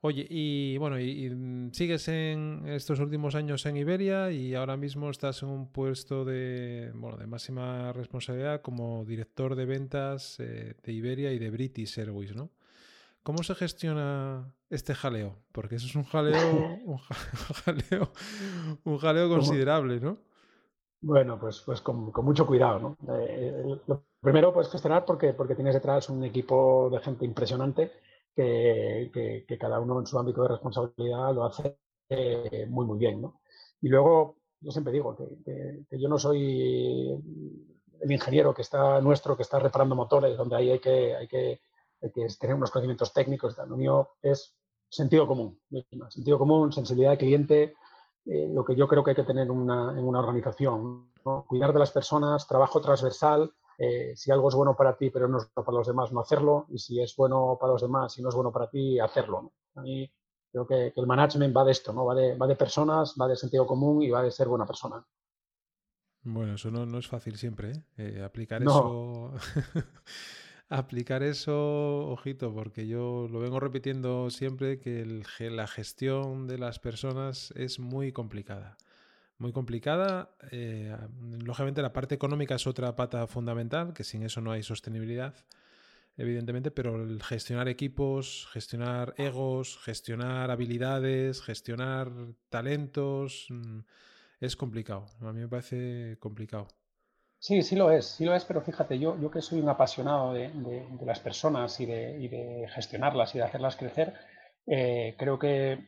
Oye, 0.00 0.24
y 0.30 0.76
bueno, 0.78 1.00
y, 1.00 1.28
mm, 1.28 1.72
sigues 1.72 2.06
en 2.06 2.62
estos 2.68 3.00
últimos 3.00 3.34
años 3.34 3.66
en 3.66 3.76
Iberia 3.76 4.30
y 4.30 4.54
ahora 4.54 4.76
mismo 4.76 5.10
estás 5.10 5.42
en 5.42 5.48
un 5.48 5.72
puesto 5.72 6.24
de, 6.24 6.92
bueno, 6.94 7.16
de 7.16 7.26
máxima 7.26 7.92
responsabilidad 7.92 8.62
como 8.62 9.04
director 9.04 9.56
de 9.56 9.64
ventas 9.64 10.38
eh, 10.38 10.76
de 10.80 10.92
Iberia 10.92 11.32
y 11.32 11.40
de 11.40 11.50
British 11.50 11.98
Airways, 11.98 12.36
¿no? 12.36 12.50
¿Cómo 13.24 13.42
se 13.42 13.56
gestiona 13.56 14.54
este 14.70 14.94
jaleo? 14.94 15.36
Porque 15.50 15.76
eso 15.76 15.86
es 15.86 15.96
un 15.96 16.04
jaleo, 16.04 16.78
un 16.84 16.98
jaleo, 16.98 18.12
un 18.84 18.98
jaleo 18.98 19.28
considerable, 19.28 19.98
¿no? 19.98 20.20
Bueno, 21.00 21.38
pues, 21.38 21.62
pues 21.64 21.80
con, 21.80 22.12
mucho 22.24 22.46
cuidado, 22.46 22.78
¿no? 22.80 22.96
Eh, 23.18 23.78
lo 23.86 24.04
primero 24.20 24.52
puedes 24.52 24.70
gestionar 24.70 25.04
porque, 25.04 25.34
porque 25.34 25.54
tienes 25.54 25.74
detrás 25.74 26.08
un 26.08 26.24
equipo 26.24 26.88
de 26.90 27.00
gente 27.00 27.24
impresionante 27.24 27.92
que, 28.34 29.44
que, 29.46 29.58
cada 29.58 29.78
uno 29.80 30.00
en 30.00 30.06
su 30.06 30.18
ámbito 30.18 30.42
de 30.42 30.48
responsabilidad 30.48 31.34
lo 31.34 31.44
hace 31.44 31.78
eh, 32.08 32.66
muy, 32.68 32.86
muy 32.86 32.98
bien, 32.98 33.20
¿no? 33.22 33.40
Y 33.80 33.88
luego, 33.88 34.38
yo 34.60 34.70
siempre 34.70 34.92
digo 34.92 35.14
que, 35.16 35.84
que, 35.88 35.98
yo 35.98 36.08
no 36.08 36.18
soy 36.18 37.10
el 38.00 38.12
ingeniero 38.12 38.54
que 38.54 38.62
está 38.62 39.00
nuestro, 39.00 39.36
que 39.36 39.42
está 39.42 39.58
reparando 39.58 39.94
motores, 39.94 40.36
donde 40.36 40.56
ahí 40.56 40.70
hay 40.70 40.78
que, 40.78 41.14
hay 41.14 41.28
que, 41.28 41.60
hay 42.02 42.10
que 42.10 42.26
tener 42.38 42.56
unos 42.56 42.70
conocimientos 42.70 43.12
técnicos. 43.12 43.56
Lo 43.58 43.76
mío 43.76 44.16
es 44.22 44.54
sentido 44.88 45.26
común, 45.26 45.60
sentido 46.08 46.38
común, 46.38 46.72
sensibilidad 46.72 47.12
de 47.12 47.18
cliente, 47.18 47.74
eh, 48.26 48.48
lo 48.52 48.64
que 48.64 48.74
yo 48.74 48.88
creo 48.88 49.04
que 49.04 49.10
hay 49.10 49.16
que 49.16 49.22
tener 49.22 49.50
una, 49.50 49.92
en 49.92 50.04
una 50.04 50.18
organización. 50.18 51.12
Cuidar 51.46 51.72
de 51.72 51.78
las 51.78 51.92
personas, 51.92 52.46
trabajo 52.46 52.80
transversal. 52.80 53.52
Eh, 53.78 54.14
si 54.16 54.30
algo 54.30 54.48
es 54.48 54.54
bueno 54.54 54.74
para 54.74 54.96
ti 54.96 55.10
pero 55.10 55.28
no 55.28 55.38
es 55.38 55.44
bueno 55.54 55.66
para 55.66 55.78
los 55.78 55.86
demás, 55.86 56.12
no 56.12 56.20
hacerlo. 56.20 56.66
Y 56.70 56.78
si 56.78 57.00
es 57.00 57.14
bueno 57.16 57.56
para 57.60 57.72
los 57.72 57.82
demás 57.82 58.18
y 58.18 58.22
no 58.22 58.28
es 58.28 58.34
bueno 58.34 58.52
para 58.52 58.68
ti, 58.68 58.98
hacerlo. 58.98 59.52
A 59.76 59.82
mí 59.82 60.10
creo 60.50 60.66
que, 60.66 60.92
el 60.96 61.06
management 61.06 61.56
va 61.56 61.64
de 61.64 61.72
esto, 61.72 61.92
¿no? 61.92 62.04
va, 62.04 62.14
de, 62.14 62.36
va 62.36 62.46
de 62.46 62.56
personas, 62.56 63.14
va 63.20 63.28
de 63.28 63.36
sentido 63.36 63.66
común 63.66 64.02
y 64.02 64.10
va 64.10 64.22
de 64.22 64.30
ser 64.30 64.48
buena 64.48 64.66
persona. 64.66 65.04
Bueno, 66.22 66.54
eso 66.54 66.70
no, 66.70 66.98
es 66.98 67.06
fácil 67.06 67.36
siempre, 67.36 67.70
¿eh? 67.70 67.84
eh 67.98 68.22
aplicar 68.24 68.62
eso. 68.62 69.32
aplicar 70.68 71.22
eso, 71.22 72.08
ojito, 72.08 72.52
porque 72.52 72.86
yo 72.86 73.28
lo 73.30 73.38
vengo 73.40 73.60
repitiendo 73.60 74.30
siempre 74.30 74.78
que 74.78 75.04
la 75.50 75.66
gestión 75.66 76.46
de 76.46 76.58
las 76.58 76.78
personas 76.78 77.52
es 77.56 77.78
muy 77.78 78.12
complicada. 78.12 78.76
Muy 79.38 79.52
complicada. 79.52 80.30
Eh, 80.50 80.96
lógicamente 81.44 81.82
la 81.82 81.92
parte 81.92 82.14
económica 82.14 82.54
es 82.56 82.66
otra 82.66 82.96
pata 82.96 83.26
fundamental, 83.26 83.92
que 83.92 84.04
sin 84.04 84.22
eso 84.22 84.40
no 84.40 84.52
hay 84.52 84.62
sostenibilidad, 84.62 85.34
evidentemente, 86.16 86.70
pero 86.70 86.96
el 87.02 87.22
gestionar 87.22 87.68
equipos, 87.68 88.48
gestionar 88.52 89.14
egos, 89.18 89.78
gestionar 89.84 90.50
habilidades, 90.50 91.42
gestionar 91.42 92.10
talentos, 92.48 93.46
mm, 93.50 93.80
es 94.40 94.56
complicado. 94.56 95.06
A 95.20 95.32
mí 95.32 95.40
me 95.40 95.48
parece 95.48 96.16
complicado. 96.20 96.68
Sí, 97.46 97.62
sí 97.62 97.76
lo 97.76 97.92
es, 97.92 98.06
sí 98.06 98.24
lo 98.24 98.34
es, 98.34 98.44
pero 98.44 98.60
fíjate, 98.60 98.98
yo, 98.98 99.16
yo 99.20 99.30
que 99.30 99.40
soy 99.40 99.60
un 99.60 99.68
apasionado 99.68 100.32
de, 100.32 100.50
las 101.04 101.20
personas 101.20 101.78
y 101.78 101.86
de, 101.86 102.68
gestionarlas 102.74 103.36
y 103.36 103.38
de 103.38 103.44
hacerlas 103.44 103.76
crecer, 103.76 104.14
eh, 104.66 105.14
creo 105.16 105.38
que 105.38 105.78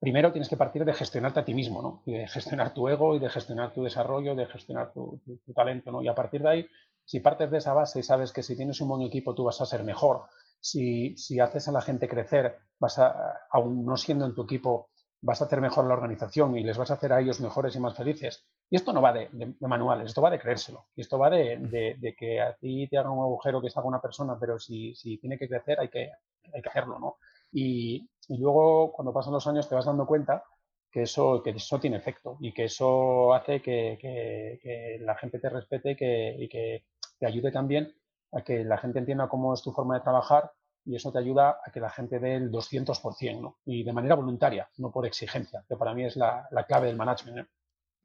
primero 0.00 0.32
tienes 0.32 0.48
que 0.48 0.56
partir 0.56 0.84
de 0.84 0.92
gestionarte 0.92 1.38
a 1.38 1.44
ti 1.44 1.54
mismo, 1.54 1.82
¿no? 1.82 2.02
Y 2.04 2.14
de 2.18 2.26
gestionar 2.26 2.74
tu 2.74 2.88
ego 2.88 3.14
y 3.14 3.20
de 3.20 3.30
gestionar 3.30 3.72
tu 3.72 3.84
desarrollo, 3.84 4.34
de 4.34 4.46
gestionar 4.46 4.92
tu, 4.92 5.20
talento, 5.54 5.92
¿no? 5.92 6.02
Y 6.02 6.08
a 6.08 6.16
partir 6.16 6.42
de 6.42 6.48
ahí, 6.48 6.66
si 7.04 7.20
partes 7.20 7.48
de 7.48 7.58
esa 7.58 7.74
base 7.74 8.00
y 8.00 8.02
sabes 8.02 8.32
que 8.32 8.42
si 8.42 8.56
tienes 8.56 8.80
un 8.80 8.88
buen 8.88 9.02
equipo 9.02 9.36
tú 9.36 9.44
vas 9.44 9.60
a 9.60 9.66
ser 9.66 9.84
mejor, 9.84 10.22
si, 10.58 11.16
si 11.16 11.38
haces 11.38 11.68
a 11.68 11.72
la 11.72 11.80
gente 11.80 12.08
crecer, 12.08 12.56
vas 12.80 12.98
a, 12.98 13.14
aún 13.52 13.86
no 13.86 13.96
siendo 13.96 14.26
en 14.26 14.34
tu 14.34 14.42
equipo, 14.42 14.88
vas 15.20 15.42
a 15.42 15.46
hacer 15.46 15.60
mejor 15.60 15.86
la 15.86 15.94
organización 15.94 16.56
y 16.56 16.62
les 16.62 16.78
vas 16.78 16.90
a 16.90 16.94
hacer 16.94 17.12
a 17.12 17.20
ellos 17.20 17.40
mejores 17.40 17.74
y 17.74 17.80
más 17.80 17.96
felices. 17.96 18.44
Y 18.70 18.76
esto 18.76 18.92
no 18.92 19.02
va 19.02 19.12
de, 19.12 19.28
manuales, 19.60 20.06
esto 20.06 20.22
va 20.22 20.30
de 20.30 20.38
creérselo. 20.38 20.86
Y 20.94 21.00
esto 21.00 21.18
va 21.18 21.30
de, 21.30 22.14
que 22.16 22.40
a 22.40 22.54
ti 22.54 22.86
te 22.88 22.98
haga 22.98 23.10
un 23.10 23.22
agujero 23.22 23.60
que 23.60 23.70
salga 23.70 23.88
una 23.88 24.00
persona, 24.00 24.36
pero 24.38 24.58
si, 24.58 24.94
si 24.94 25.18
tiene 25.18 25.38
que 25.38 25.48
crecer 25.48 25.80
hay 25.80 25.88
que, 25.88 26.10
hay 26.52 26.62
que 26.62 26.68
hacerlo, 26.68 26.98
¿no? 26.98 27.16
Y, 27.52 28.08
luego, 28.28 28.92
cuando 28.92 29.12
pasan 29.12 29.32
los 29.32 29.46
años, 29.46 29.68
te 29.68 29.74
vas 29.74 29.86
dando 29.86 30.06
cuenta 30.06 30.44
que 30.90 31.02
eso, 31.02 31.42
que 31.42 31.50
eso 31.50 31.80
tiene 31.80 31.96
efecto 31.96 32.36
y 32.40 32.52
que 32.52 32.64
eso 32.64 33.34
hace 33.34 33.60
que, 33.60 33.98
que, 34.00 34.98
la 35.00 35.14
gente 35.16 35.38
te 35.38 35.48
respete 35.48 35.92
y 35.92 36.48
que 36.48 36.84
te 37.18 37.26
ayude 37.26 37.50
también 37.50 37.94
a 38.32 38.42
que 38.42 38.64
la 38.64 38.78
gente 38.78 38.98
entienda 38.98 39.28
cómo 39.28 39.54
es 39.54 39.62
tu 39.62 39.72
forma 39.72 39.94
de 39.94 40.02
trabajar 40.02 40.52
y 40.88 40.96
eso 40.96 41.12
te 41.12 41.18
ayuda 41.18 41.58
a 41.62 41.70
que 41.70 41.80
la 41.80 41.90
gente 41.90 42.18
dé 42.18 42.36
el 42.36 42.50
200%, 42.50 43.40
¿no? 43.42 43.58
Y 43.66 43.82
de 43.82 43.92
manera 43.92 44.14
voluntaria, 44.14 44.70
no 44.78 44.90
por 44.90 45.04
exigencia, 45.04 45.62
que 45.68 45.76
para 45.76 45.92
mí 45.92 46.04
es 46.04 46.16
la, 46.16 46.48
clave 46.66 46.86
del 46.86 46.96
management. 46.96 47.46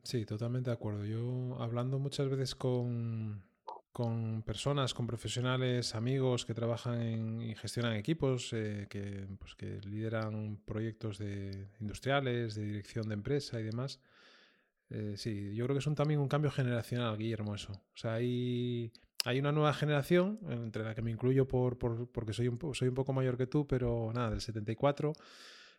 Sí, 0.04 0.26
totalmente 0.26 0.70
de 0.70 0.76
acuerdo. 0.76 1.06
Yo 1.06 1.56
hablando 1.62 1.98
muchas 1.98 2.28
veces 2.28 2.56
con, 2.56 3.42
con 3.94 4.44
personas, 4.44 4.94
con 4.94 5.08
profesionales, 5.08 5.96
amigos 5.96 6.44
que 6.46 6.54
trabajan 6.54 7.42
y 7.42 7.56
gestionan 7.56 7.94
equipos, 7.94 8.52
eh, 8.52 8.88
que, 8.90 9.28
pues, 9.40 9.56
que 9.56 9.80
lideran 9.86 10.58
proyectos 10.66 11.20
de 11.20 11.70
industriales, 11.80 12.56
de 12.56 12.66
dirección 12.66 13.08
de 13.08 13.14
empresa 13.14 13.62
y 13.62 13.64
demás. 13.64 14.02
Eh, 14.90 15.14
sí, 15.16 15.56
yo 15.56 15.64
creo 15.64 15.80
que 15.80 15.90
es 15.90 15.96
también 15.96 16.20
un 16.20 16.28
cambio 16.28 16.52
generacional, 16.52 17.18
Guillermo, 17.18 17.56
eso. 17.56 17.72
O 17.72 17.98
sea, 17.98 18.16
hay 18.16 18.92
hay 19.24 19.40
una 19.40 19.52
nueva 19.52 19.74
generación, 19.74 20.40
entre 20.50 20.84
la 20.84 20.96
que 20.96 21.02
me 21.02 21.12
incluyo 21.12 21.48
por, 21.48 21.78
porque 21.78 22.34
soy 22.34 22.50
un, 22.50 22.60
soy 22.74 22.90
un 22.90 22.94
poco 22.96 23.14
mayor 23.14 23.38
que 23.38 23.48
tú, 23.48 23.66
pero 23.66 24.12
nada, 24.14 24.30
del 24.32 24.42
74. 24.42 25.14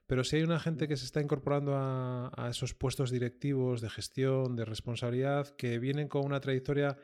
Pero 0.07 0.24
sí 0.24 0.37
hay 0.37 0.42
una 0.42 0.61
gente 0.61 0.88
que 0.88 0.96
se 0.96 1.04
está 1.04 1.20
incorporando 1.20 1.74
a, 1.76 2.48
esos 2.50 2.74
puestos 2.74 3.11
directivos 3.11 3.80
de 3.80 3.90
gestión, 3.90 4.57
de 4.57 4.64
responsabilidad, 4.64 5.48
que 5.57 5.78
vienen 5.78 6.09
con 6.09 6.24
una 6.24 6.40
trayectoria 6.40 6.96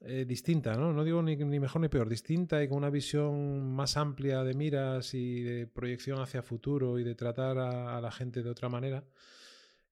eh, 0.00 0.24
distinta, 0.26 0.74
¿no? 0.74 0.92
No 0.92 1.04
digo 1.04 1.22
ni, 1.22 1.36
mejor 1.36 1.80
ni 1.80 1.88
peor, 1.88 2.08
distinta 2.08 2.62
y 2.62 2.68
con 2.68 2.78
una 2.78 2.90
visión 2.90 3.72
más 3.72 3.96
amplia 3.96 4.42
de 4.42 4.54
miras 4.54 5.14
y 5.14 5.42
de 5.42 5.66
proyección 5.66 6.20
hacia 6.20 6.42
futuro 6.42 6.98
y 6.98 7.04
de 7.04 7.14
tratar 7.14 7.58
a 7.58 8.00
la 8.00 8.10
gente 8.12 8.42
de 8.42 8.50
otra 8.50 8.68
manera. 8.68 9.04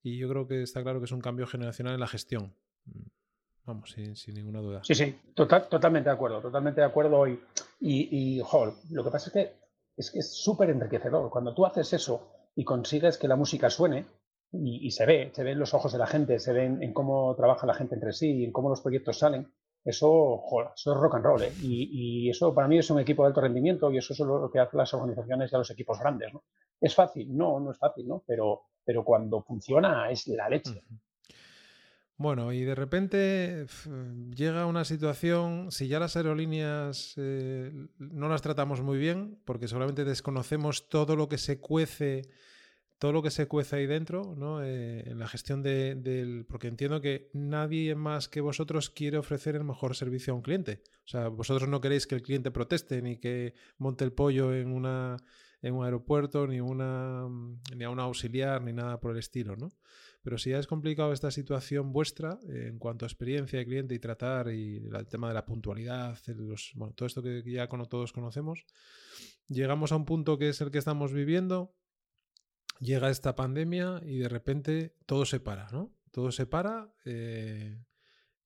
Y 0.03 0.19
yo 0.19 0.29
creo 0.29 0.47
que 0.47 0.63
está 0.63 0.83
claro 0.83 1.01
que 1.01 1.07
es 1.07 1.13
un 1.13 1.21
cambio 1.21 1.47
generacional 1.47 1.95
en 1.95 2.01
la 2.01 2.07
gestión. 2.07 2.55
Vamos, 3.67 3.91
sin, 3.91 4.35
ninguna 4.35 4.61
duda. 4.61 4.85
Sí, 4.85 4.95
sí, 4.95 5.19
total, 5.35 5.69
totalmente 5.69 6.11
de 6.11 6.15
acuerdo, 6.15 6.41
totalmente 6.41 6.81
de 6.81 6.87
acuerdo. 6.87 7.27
Y, 7.27 7.41
y, 7.81 8.43
lo 8.91 9.05
que 9.05 9.11
pasa 9.11 9.29
es 9.29 9.33
que 9.33 9.65
es 9.97 10.11
que 10.11 10.19
es 10.19 10.33
súper 10.43 10.71
enriquecedor. 10.71 11.31
Cuando 11.31 11.55
tú 11.55 11.65
haces 11.65 11.93
eso 11.93 12.51
y 12.55 12.65
consigues 12.65 13.19
que 13.19 13.29
la 13.29 13.37
música 13.37 13.71
suene, 13.71 14.07
y, 14.53 14.91
se 14.93 15.05
ve, 15.05 15.33
se 15.35 15.43
ve 15.43 15.53
en 15.53 15.59
los 15.59 15.75
ojos 15.75 15.93
de 15.93 15.99
la 15.99 16.07
gente, 16.07 16.39
se 16.39 16.53
ve 16.53 16.65
en, 16.65 16.93
cómo 16.93 17.35
trabaja 17.35 17.67
la 17.67 17.75
gente 17.75 17.97
entre 17.97 18.13
sí, 18.13 18.45
en 18.45 18.53
cómo 18.53 18.69
los 18.69 18.81
proyectos 18.81 19.19
salen, 19.19 19.53
eso, 19.85 20.45
eso 20.75 20.93
es 20.93 21.01
rock 21.01 21.17
and 21.17 21.25
roll. 21.25 21.43
¿eh? 21.43 21.53
Y, 21.61 22.31
eso 22.31 22.55
para 22.55 22.69
mí 22.69 22.79
es 22.79 22.89
un 22.91 23.01
equipo 23.01 23.23
de 23.23 23.29
alto 23.29 23.41
rendimiento 23.41 23.91
y 23.91 23.99
eso 23.99 24.13
es 24.13 24.21
lo 24.21 24.49
que 24.51 24.61
hacen 24.61 24.79
las 24.79 24.95
organizaciones 24.95 25.51
y 25.51 25.55
a 25.55 25.59
los 25.59 25.71
equipos 25.71 25.99
grandes. 25.99 26.33
¿no? 26.33 26.45
¿Es 26.81 26.95
fácil? 26.95 27.37
No, 27.37 27.59
no 27.59 27.73
es 27.73 27.79
fácil, 27.79 28.07
¿no? 28.07 28.23
Pero, 28.27 28.63
pero 28.85 29.05
cuando 29.05 29.43
funciona 29.43 30.09
es 30.11 30.29
la 30.29 30.49
leche. 30.49 30.83
Bueno, 32.17 32.53
y 32.53 32.63
de 32.63 32.77
repente 32.77 33.67
llega 34.35 34.67
una 34.67 34.85
situación, 34.85 35.73
si 35.73 35.89
ya 35.89 35.99
las 35.99 36.17
aerolíneas 36.17 37.15
eh, 37.17 37.73
no 37.99 38.29
las 38.29 38.41
tratamos 38.41 38.83
muy 38.83 38.99
bien, 38.99 39.41
porque 39.45 39.67
seguramente 39.67 40.05
desconocemos 40.05 40.89
todo 40.89 41.17
lo 41.17 41.29
que 41.29 41.39
se 41.39 41.59
cuece, 41.59 42.23
todo 42.99 43.11
lo 43.11 43.21
que 43.21 43.33
se 43.33 43.49
cuece 43.49 43.77
ahí 43.77 43.87
dentro, 43.87 44.37
¿no? 44.37 44.63
Eh, 44.63 45.11
en 45.11 45.19
la 45.19 45.27
gestión 45.27 45.65
de, 45.65 45.97
del... 45.97 46.47
Porque 46.49 46.69
entiendo 46.69 47.01
que 47.01 47.31
nadie 47.33 47.97
más 47.97 48.29
que 48.29 48.41
vosotros 48.41 48.91
quiere 48.91 49.19
ofrecer 49.19 49.57
el 49.57 49.65
mejor 49.65 49.97
servicio 49.97 50.33
a 50.33 50.37
un 50.37 50.43
cliente. 50.43 50.85
O 51.05 51.09
sea, 51.09 51.27
vosotros 51.29 51.69
no 51.69 51.81
queréis 51.81 52.07
que 52.07 52.15
el 52.15 52.23
cliente 52.23 52.53
proteste 52.53 53.03
ni 53.03 53.19
que 53.19 53.55
monte 53.77 54.05
el 54.05 54.13
pollo 54.13 54.55
en 54.55 54.71
una 54.71 55.17
en 55.65 55.75
un 55.75 55.85
aeropuerto, 55.85 56.47
ni, 56.47 56.61
una, 56.61 57.27
ni 57.75 57.85
a 57.85 57.91
un 57.91 57.99
auxiliar, 57.99 58.61
ni 58.63 58.75
nada 58.75 59.01
por 59.01 59.13
el 59.13 59.19
estilo, 59.19 59.57
¿no? 59.57 59.73
Pero 60.25 60.39
si 60.39 60.51
ya 60.51 60.59
es 60.59 60.67
complicado 60.67 61.13
esta 61.13 61.31
situación 61.31 61.93
vuestra 61.93 62.39
en 62.49 62.79
cuanto 62.79 63.05
a 63.05 63.09
experiencia 63.09 63.59
de 63.59 63.67
cliente 63.67 63.95
y 63.95 63.99
tratar 63.99 64.51
y 64.51 64.79
el 64.79 65.07
tema 65.07 65.29
de 65.29 65.35
la 65.35 65.45
puntualidad, 65.45 66.19
todo 66.97 67.07
esto 67.07 67.23
que 67.23 67.43
ya 67.45 67.69
todos 67.69 68.15
conocemos, 68.15 68.65
llegamos 69.49 69.93
a 69.93 69.97
un 69.97 70.07
punto 70.07 70.39
que 70.39 70.49
es 70.49 70.63
el 70.63 70.71
que 70.71 70.79
estamos 70.79 71.13
viviendo, 71.13 71.75
llega 72.81 73.11
esta 73.11 73.35
pandemia 73.35 74.01
y 74.03 74.17
de 74.17 74.31
repente 74.31 74.97
todo 75.05 75.27
se 75.27 75.41
para, 75.41 75.69
¿no? 75.71 75.95
Todo 76.11 76.33
se 76.33 76.47
para. 76.47 76.91
Eh, 77.05 77.85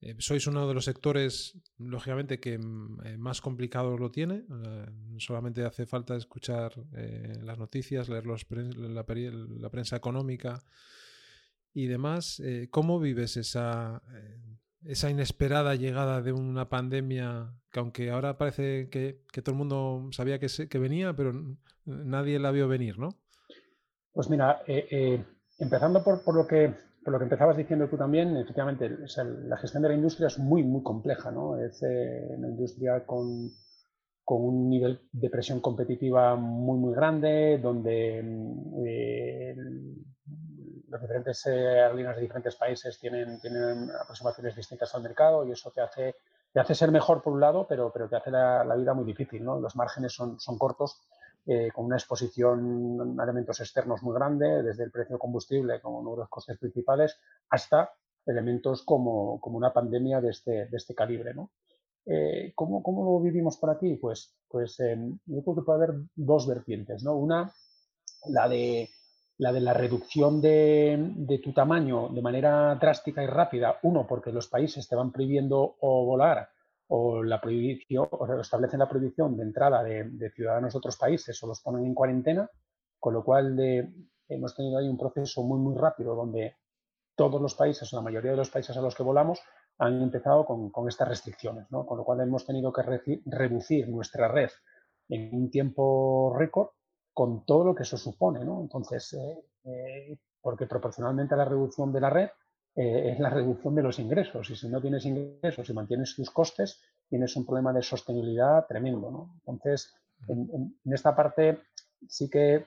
eh, 0.01 0.17
sois 0.19 0.49
uno 0.49 0.67
de 0.67 0.75
los 0.75 0.85
sectores, 0.85 1.61
lógicamente, 1.77 2.41
que 2.41 2.59
mm, 2.59 3.07
eh, 3.07 3.19
más 3.19 3.41
complicado 3.41 3.97
lo 3.97 4.11
tiene. 4.11 4.45
solamente 5.19 5.65
hace 5.65 5.87
falta 5.87 6.17
escuchar 6.17 6.73
las 7.41 7.59
noticias, 7.59 8.09
leer 8.09 8.27
la, 8.27 8.37
la, 8.99 9.71
prensa 9.71 9.97
económica 9.97 10.65
y 11.73 11.87
demás. 11.87 12.41
Eh, 12.41 12.69
¿Cómo 12.71 13.01
vives 13.01 13.37
esa, 13.37 14.03
eh, 14.15 14.59
esa 14.85 15.11
inesperada 15.11 15.75
llegada 15.75 16.23
de 16.23 16.33
una 16.33 16.69
pandemia 16.69 17.55
que 17.71 17.81
aunque 17.81 18.11
ahora 18.11 18.39
parece 18.39 18.89
que, 18.89 19.25
todo 19.43 19.53
el 19.53 19.59
mundo 19.59 20.09
sabía 20.13 20.39
que, 20.39 20.49
que, 20.69 20.79
venía, 20.79 21.15
pero 21.15 21.33
nadie 21.85 22.39
la 22.39 22.51
vio 22.51 22.69
venir, 22.69 22.99
¿no? 22.99 23.11
Pues 24.13 24.31
mira, 24.31 24.63
eh, 24.67 25.23
empezando 25.59 26.03
por, 26.03 26.25
por, 26.25 26.35
lo 26.35 26.47
que, 26.47 26.75
por 27.05 27.13
lo 27.13 27.19
que 27.19 27.25
empezabas 27.25 27.57
diciendo 27.57 27.89
tú 27.89 27.97
también, 27.97 28.37
efectivamente, 28.37 28.91
la 29.45 29.59
gestión 29.59 29.83
de 29.83 29.91
la 29.91 29.95
industria 29.95 30.29
es 30.29 30.39
muy, 30.39 30.63
muy 30.63 30.83
compleja, 30.83 31.31
¿no? 31.31 31.59
Es 31.59 31.81
una 31.83 32.49
industria 32.49 33.05
con, 33.05 33.51
con 34.25 34.43
un 34.43 34.69
nivel 34.69 35.01
de 35.13 35.31
presión 35.31 35.61
competitiva 35.61 36.37
muy, 36.37 36.79
muy 36.79 36.95
grande, 36.95 37.59
donde 37.63 38.23
las 40.91 41.01
diferentes 41.01 41.47
eh, 41.47 41.81
aerolíneas 41.81 42.17
de 42.17 42.23
diferentes 42.23 42.57
países 42.57 42.99
tienen, 42.99 43.41
tienen 43.41 43.91
aproximaciones 43.91 44.57
distintas 44.57 44.95
al 44.95 45.03
mercado 45.03 45.45
y 45.45 45.53
eso 45.53 45.71
te 45.71 45.81
hace, 45.81 46.17
te 46.53 46.61
hace 46.61 46.75
ser 46.75 46.91
mejor 46.91 47.23
por 47.23 47.33
un 47.33 47.41
lado, 47.41 47.67
pero, 47.69 47.91
pero 47.93 48.09
te 48.09 48.17
hace 48.17 48.31
la, 48.31 48.75
vida 48.77 48.95
muy 48.95 49.05
difícil. 49.05 49.45
¿no? 49.45 49.61
Los 49.61 49.77
márgenes 49.77 50.13
son, 50.13 50.41
son 50.41 50.59
cortos, 50.59 51.01
eh, 51.47 51.71
con 51.75 51.87
una 51.87 51.97
exposición 51.97 53.19
a 53.19 53.25
elementos 53.25 53.61
externos 53.61 54.03
muy 54.03 54.15
grande, 54.15 54.63
desde 54.63 54.85
el 54.85 54.91
precio 54.91 55.15
del 55.15 55.21
combustible 55.21 55.81
como 55.81 56.01
uno 56.01 56.13
de 56.13 56.17
los 56.19 56.29
costes 56.29 56.59
principales, 56.59 57.19
hasta 57.51 57.91
elementos 58.27 58.83
como, 58.83 59.41
como 59.41 59.57
una 59.57 59.73
pandemia 59.73 60.21
de 60.21 60.31
este, 60.31 60.67
de 60.67 60.77
este 60.77 60.95
calibre. 60.95 61.35
¿no? 61.35 61.51
Eh, 62.07 62.53
¿cómo, 62.55 62.83
¿cómo, 62.83 63.05
lo 63.05 63.21
vivimos 63.21 63.57
por 63.57 63.71
aquí? 63.71 63.95
Pues, 63.97 64.35
pues 64.49 64.79
em, 64.81 65.19
yo 65.27 65.43
creo 65.43 65.55
que 65.57 65.63
puede 65.63 65.85
haber 65.85 66.01
dos 66.15 66.47
vertientes. 66.47 67.03
¿no? 67.03 67.15
Una, 67.17 67.53
la 68.27 68.49
de 68.49 68.91
la 69.39 69.53
de 69.53 69.61
la 69.61 69.73
reducción 69.73 70.41
de, 70.41 71.41
tu 71.43 71.53
tamaño 71.53 72.09
de 72.09 72.23
manera 72.23 72.75
drástica 72.75 73.23
y 73.23 73.27
rápida, 73.27 73.79
uno, 73.83 74.07
porque 74.07 74.33
los 74.33 74.49
países 74.49 74.89
te 74.89 74.97
van 74.97 75.13
prohibiendo 75.13 75.77
o 75.81 76.05
volar 76.05 76.51
o 76.89 77.23
la 77.23 77.41
prohibición, 77.41 78.09
o 78.11 78.41
establecen 78.41 78.81
la 78.81 78.89
prohibición 78.89 79.37
de 79.37 79.43
entrada 79.45 79.83
de, 79.85 80.31
ciudadanos 80.35 80.73
de 80.73 80.79
otros 80.79 80.97
países 80.97 81.41
o 81.43 81.47
los 81.47 81.61
ponen 81.61 81.87
en 81.87 81.95
cuarentena, 81.95 82.51
con 82.99 83.15
lo 83.15 83.23
cual 83.23 83.57
hemos 84.29 84.57
tenido 84.57 84.79
ahí 84.79 84.89
un 84.89 84.99
proceso 84.99 85.43
muy, 85.43 85.61
muy 85.61 85.77
rápido 85.77 86.17
donde 86.17 86.57
todos 87.15 87.41
los 87.41 87.55
países, 87.55 87.93
o 87.93 87.97
la 87.97 88.03
mayoría 88.03 88.33
de 88.33 88.39
los 88.39 88.51
países 88.51 88.77
a 88.77 88.81
los 88.81 88.95
que 88.95 89.03
volamos, 89.03 89.41
han 89.79 90.03
empezado 90.03 90.45
con, 90.47 90.89
estas 90.89 91.09
restricciones, 91.09 91.71
¿no? 91.71 91.87
con 91.87 91.99
lo 91.99 92.05
cual 92.05 92.21
hemos 92.21 92.45
tenido 92.45 92.73
que 92.73 92.83
reducir 93.27 93.89
nuestra 93.89 94.27
red 94.27 94.51
en 95.09 95.35
un 95.35 95.51
tiempo 95.51 96.35
récord 96.37 96.71
con 97.19 97.45
todo 97.45 97.65
lo 97.65 97.75
que 97.75 97.83
eso 97.83 97.97
supone. 97.97 98.45
¿no? 98.45 98.61
Entonces, 98.61 99.13
eh, 99.15 99.45
eh, 99.65 100.17
porque 100.41 100.69
proporcionalmente 100.69 101.35
a 101.35 101.39
la 101.39 101.47
reducción 101.47 101.93
de 101.93 102.01
la 102.01 102.11
red 102.11 102.29
eh, 102.77 103.11
es 103.13 103.19
la 103.19 103.29
reducción 103.29 103.75
de 103.75 103.83
los 103.83 103.99
ingresos 103.99 104.49
y 104.51 104.55
si 104.55 104.69
no 104.69 104.81
tienes 104.81 105.05
ingresos 105.05 105.69
y 105.69 105.73
mantienes 105.73 106.15
tus 106.15 106.31
costes, 106.31 106.81
tienes 107.09 107.35
un 107.35 107.45
problema 107.45 107.73
de 107.73 107.83
sostenibilidad 107.83 108.65
tremendo. 108.69 109.11
¿no? 109.11 109.35
Entonces, 109.41 109.93
en, 110.29 110.79
esta 110.85 111.17
parte 111.17 111.59
sí 112.07 112.31
que 112.31 112.67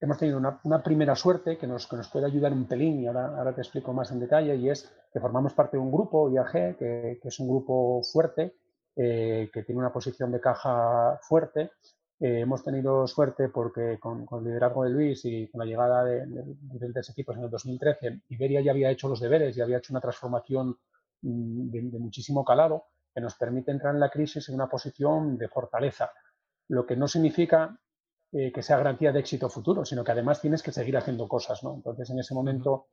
hemos 0.00 0.16
tenido 0.16 0.38
una, 0.38 0.82
primera 0.82 1.14
suerte 1.14 1.58
que 1.58 1.66
nos, 1.66 1.86
que 1.86 1.96
nos, 1.96 2.08
puede 2.08 2.24
ayudar 2.24 2.54
un 2.54 2.66
pelín 2.66 3.02
y 3.02 3.08
ahora, 3.08 3.26
ahora, 3.36 3.54
te 3.54 3.60
explico 3.60 3.92
más 3.92 4.10
en 4.10 4.20
detalle 4.20 4.56
y 4.56 4.70
es 4.70 4.90
que 5.12 5.20
formamos 5.20 5.52
parte 5.52 5.76
de 5.76 5.82
un 5.82 5.92
grupo, 5.92 6.30
IAG, 6.30 6.78
que, 6.78 7.18
que 7.20 7.28
es 7.28 7.38
un 7.38 7.48
grupo 7.48 8.02
fuerte, 8.10 8.54
eh, 8.96 9.50
que 9.52 9.64
tiene 9.64 9.80
una 9.80 9.92
posición 9.92 10.32
de 10.32 10.40
caja 10.40 11.18
fuerte. 11.20 11.72
Eh, 12.20 12.40
hemos 12.40 12.62
tenido 12.62 13.06
suerte 13.06 13.48
porque 13.48 13.98
con, 13.98 14.26
el 14.30 14.44
liderazgo 14.44 14.84
de 14.84 14.90
Luis 14.90 15.24
y 15.24 15.48
con 15.48 15.60
la 15.60 15.64
llegada 15.64 16.04
de, 16.04 16.26
diferentes 16.60 17.08
equipos 17.10 17.36
en 17.36 17.44
el 17.44 17.50
2013, 17.50 18.20
Iberia 18.28 18.60
ya 18.60 18.72
había 18.72 18.90
hecho 18.90 19.08
los 19.08 19.20
deberes 19.20 19.56
y 19.56 19.60
había 19.62 19.78
hecho 19.78 19.92
una 19.92 20.00
transformación 20.00 20.76
mm, 21.22 21.70
de, 21.70 21.82
de 21.82 21.98
muchísimo 21.98 22.44
calado 22.44 22.84
que 23.14 23.20
nos 23.20 23.34
permite 23.34 23.70
entrar 23.72 23.94
en 23.94 24.00
la 24.00 24.10
crisis 24.10 24.48
en 24.48 24.54
una 24.54 24.68
posición 24.68 25.36
de 25.38 25.48
fortaleza 25.48 26.10
lo 26.70 26.86
que 26.86 26.96
no 26.96 27.08
significa 27.08 27.76
eh, 28.32 28.52
que 28.52 28.62
sea 28.62 28.76
garantía 28.76 29.10
de 29.12 29.18
éxito 29.18 29.50
futuro, 29.50 29.84
sino 29.84 30.04
que 30.04 30.12
además 30.12 30.40
tienes 30.40 30.62
que 30.62 30.70
seguir 30.70 30.96
haciendo 30.96 31.26
cosas. 31.26 31.64
¿no? 31.64 31.74
Entonces, 31.74 32.08
en 32.10 32.20
ese 32.20 32.32
momento 32.32 32.86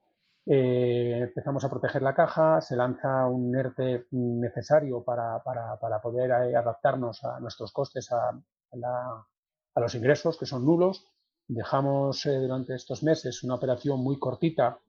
eh, 0.48 1.20
empezamos 1.22 1.64
a 1.64 1.70
proteger 1.70 2.02
la 2.02 2.16
caja, 2.16 2.60
se 2.60 2.76
lanza 2.76 3.28
un 3.28 3.56
ERTE 3.56 4.08
necesario 4.12 5.04
para, 5.04 5.40
poder 6.02 6.32
eh, 6.32 6.56
adaptarnos 6.56 7.24
a 7.24 7.40
nuestros 7.40 7.72
costes, 7.72 8.12
a, 8.12 8.32
los 8.74 9.96
ingresos, 9.96 10.38
que 10.38 10.46
son 10.46 10.66
nulos. 10.66 11.06
Dejamos 11.48 12.24
durante 12.24 12.76
estos 12.76 13.04
meses 13.04 13.44
una 13.44 13.56
operación 13.56 14.00
muy 14.00 14.20
cortita 14.20 14.80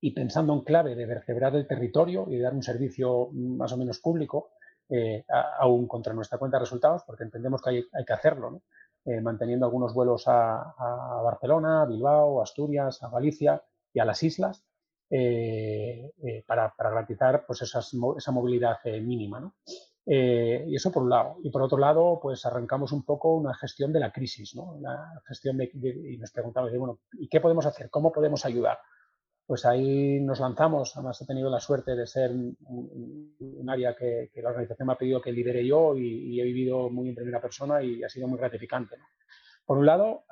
y 0.00 0.12
pensando 0.12 0.52
en 0.54 0.60
clave 0.60 0.94
de 0.94 1.06
vertebrar 1.06 1.54
el 1.56 1.66
territorio 1.66 2.26
y 2.28 2.38
dar 2.38 2.54
un 2.54 2.62
servicio 2.62 3.30
más 3.32 3.72
o 3.72 3.76
menos 3.76 3.98
público, 3.98 4.52
eh, 4.88 5.24
aún 5.58 5.86
contra 5.86 6.14
nuestra 6.14 6.38
cuenta 6.38 6.56
de 6.56 6.64
resultados, 6.64 7.02
porque 7.06 7.24
entendemos 7.24 7.60
que 7.62 7.70
hay, 7.70 8.04
que 8.04 8.12
hacerlo, 8.12 8.62
eh, 9.04 9.20
manteniendo 9.20 9.66
algunos 9.66 9.92
vuelos 9.92 10.24
a, 10.26 10.74
Barcelona, 11.22 11.82
a 11.82 11.86
Bilbao, 11.86 12.40
a 12.40 12.44
Asturias, 12.44 13.02
a 13.02 13.10
Galicia 13.10 13.62
y 13.92 14.00
a 14.00 14.04
las 14.04 14.22
islas, 14.22 14.64
eh, 15.10 16.12
para, 16.46 16.74
garantizar 16.78 17.44
pues, 17.46 17.62
esa 17.62 18.32
movilidad 18.32 18.78
mínima. 19.02 19.52
Y 20.06 20.74
eso 20.74 20.90
por 20.90 21.02
un 21.02 21.10
lado. 21.10 21.36
Y 21.42 21.50
por 21.50 21.62
otro 21.62 21.78
lado, 21.78 22.18
pues 22.20 22.44
arrancamos 22.46 22.92
un 22.92 23.04
poco 23.04 23.34
una 23.34 23.54
gestión 23.54 23.92
de 23.92 24.00
la 24.00 24.12
crisis, 24.12 24.54
¿no? 24.56 24.80
Gestión 25.26 25.56
de, 25.56 25.70
y 25.74 26.18
nos 26.18 26.30
preguntamos, 26.32 26.70
bueno, 26.76 27.00
¿y 27.12 27.28
qué 27.28 27.40
podemos 27.40 27.66
hacer? 27.66 27.90
¿Cómo 27.90 28.10
podemos 28.10 28.44
ayudar? 28.44 28.78
pues 29.50 29.66
ahí 29.66 30.20
nos 30.20 30.38
lanzamos. 30.38 30.96
Además, 30.96 31.20
he 31.20 31.26
tenido 31.26 31.50
la 31.50 31.58
suerte 31.58 31.96
de 31.96 32.06
ser 32.06 32.30
un, 32.30 33.66
área 33.68 33.96
que, 33.96 34.30
la 34.36 34.50
organización 34.50 34.86
me 34.86 34.92
ha 34.92 34.96
pedido 34.96 35.20
que 35.20 35.32
lidere 35.32 35.66
yo 35.66 35.96
y, 35.96 36.40
he 36.40 36.44
vivido 36.44 36.88
muy 36.88 37.08
en 37.08 37.16
primera 37.16 37.40
persona 37.40 37.82
y 37.82 38.00
ha 38.04 38.08
sido 38.08 38.28
muy 38.28 38.38
gratificante. 38.38 38.94
Por 39.66 39.78
un 39.78 39.86
lado, 39.86 40.22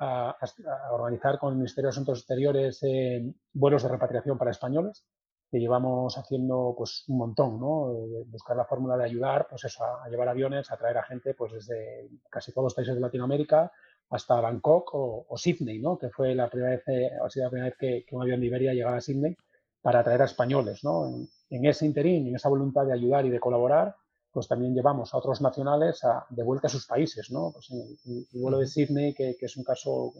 organizar 0.93 1.37
con 1.37 1.51
el 1.51 1.57
Ministerio 1.57 1.87
de 1.87 1.95
Asuntos 1.95 2.19
Exteriores 2.19 2.81
eh, 2.83 3.29
vuelos 3.51 3.83
de 3.83 3.89
repatriación 3.89 4.37
para 4.37 4.51
españoles, 4.51 5.05
que 5.51 5.59
llevamos 5.59 6.17
haciendo 6.17 6.75
pues 6.77 7.05
un 7.07 7.17
montón, 7.17 7.59
¿no? 7.59 7.91
buscar 8.27 8.55
la 8.55 8.65
fórmula 8.65 8.95
de 8.97 9.05
ayudar, 9.05 9.47
pues 9.49 9.65
eso, 9.65 9.83
a, 9.83 10.07
llevar 10.07 10.29
aviones, 10.29 10.71
a 10.71 10.77
traer 10.77 10.97
a 10.97 11.03
gente 11.03 11.33
pues 11.33 11.53
desde 11.53 12.09
casi 12.29 12.51
todos 12.51 12.65
los 12.65 12.73
países 12.75 12.95
de 12.95 13.01
Latinoamérica, 13.01 13.71
hasta 14.11 14.41
Bangkok 14.41 14.89
o, 14.93 15.37
Sydney, 15.37 15.79
¿no? 15.79 15.97
que 15.97 16.09
fue 16.09 16.35
la 16.35 16.49
primera 16.49 16.75
vez, 16.75 16.87
eh, 16.87 17.09
ha 17.23 17.29
sido 17.29 17.45
la 17.45 17.51
primera 17.51 17.69
vez 17.69 17.77
que, 17.77 18.15
un 18.15 18.21
avión 18.21 18.39
de 18.39 18.45
Iberia 18.47 18.73
llegaba 18.73 18.97
a 18.97 19.01
Sydney 19.01 19.35
para 19.81 19.99
atraer 19.99 20.21
a 20.21 20.25
españoles. 20.25 20.83
¿no? 20.83 21.07
En, 21.49 21.65
ese 21.65 21.85
interín, 21.85 22.27
en 22.27 22.35
esa 22.35 22.49
voluntad 22.49 22.85
de 22.85 22.93
ayudar 22.93 23.25
y 23.25 23.29
de 23.29 23.39
colaborar, 23.39 23.95
pues 24.31 24.47
también 24.47 24.75
llevamos 24.75 25.13
a 25.13 25.17
otros 25.17 25.41
nacionales 25.41 26.03
a, 26.03 26.25
de 26.29 26.43
vuelta 26.43 26.67
a 26.67 26.71
sus 26.71 26.85
países. 26.85 27.31
¿no? 27.31 27.51
Pues 27.53 27.69
el, 27.71 28.27
vuelo 28.39 28.59
de 28.59 28.67
Sydney, 28.67 29.13
que, 29.13 29.35
es 29.39 29.57
un 29.57 29.63
caso 29.63 30.13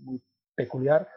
muy 0.00 0.20
peculiar, 0.54 1.08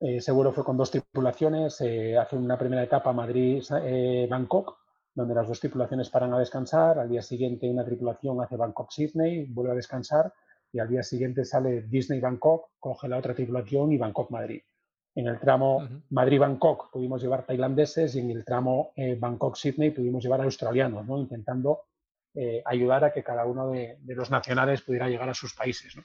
eh, 0.00 0.16
ese 0.16 0.32
vuelo 0.32 0.52
fue 0.52 0.64
con 0.64 0.76
dos 0.76 0.90
tripulaciones, 0.90 1.80
eh, 1.80 2.16
hace 2.16 2.36
una 2.36 2.58
primera 2.58 2.82
etapa 2.82 3.12
Madrid-Bangkok, 3.12 4.78
donde 5.14 5.34
las 5.34 5.48
dos 5.48 5.60
tripulaciones 5.60 6.10
paran 6.10 6.32
a 6.34 6.38
descansar, 6.38 6.98
al 6.98 7.08
día 7.08 7.22
siguiente 7.22 7.68
una 7.68 7.84
tripulación 7.84 8.40
hace 8.40 8.56
Bangkok-Sydney, 8.56 9.46
vuelve 9.46 9.72
a 9.72 9.76
descansar, 9.76 10.32
y 10.72 10.78
al 10.78 10.88
día 10.88 11.02
siguiente 11.02 11.44
sale 11.44 11.82
Disney 11.82 12.20
Bangkok, 12.20 12.70
coge 12.78 13.08
la 13.08 13.18
otra 13.18 13.34
tripulación 13.34 13.92
y 13.92 13.98
Bangkok 13.98 14.30
Madrid. 14.30 14.62
En 15.14 15.26
el 15.26 15.40
tramo 15.40 15.88
Madrid-Bangkok 16.10 16.92
pudimos 16.92 17.20
llevar 17.20 17.44
tailandeses 17.44 18.14
y 18.14 18.20
en 18.20 18.30
el 18.30 18.44
tramo 18.44 18.92
eh, 18.94 19.16
Bangkok-Sydney 19.18 19.90
pudimos 19.90 20.22
llevar 20.22 20.42
australianos, 20.42 21.04
¿no? 21.06 21.18
intentando 21.18 21.86
eh, 22.34 22.62
ayudar 22.64 23.04
a 23.04 23.12
que 23.12 23.24
cada 23.24 23.44
uno 23.44 23.70
de, 23.70 23.98
los 24.04 24.30
nacionales 24.30 24.82
pudiera 24.82 25.08
llegar 25.08 25.28
a 25.28 25.34
sus 25.34 25.54
países. 25.54 25.96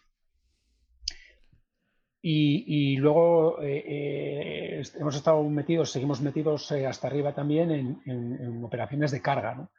Y, 2.26 2.96
luego 2.98 3.62
eh, 3.62 4.82
hemos 4.98 5.16
estado 5.16 5.44
metidos, 5.44 5.92
seguimos 5.92 6.22
metidos 6.22 6.72
hasta 6.72 7.08
arriba 7.08 7.36
también 7.36 8.02
en, 8.06 8.64
operaciones 8.64 9.12
de 9.12 9.22
carga. 9.22 9.70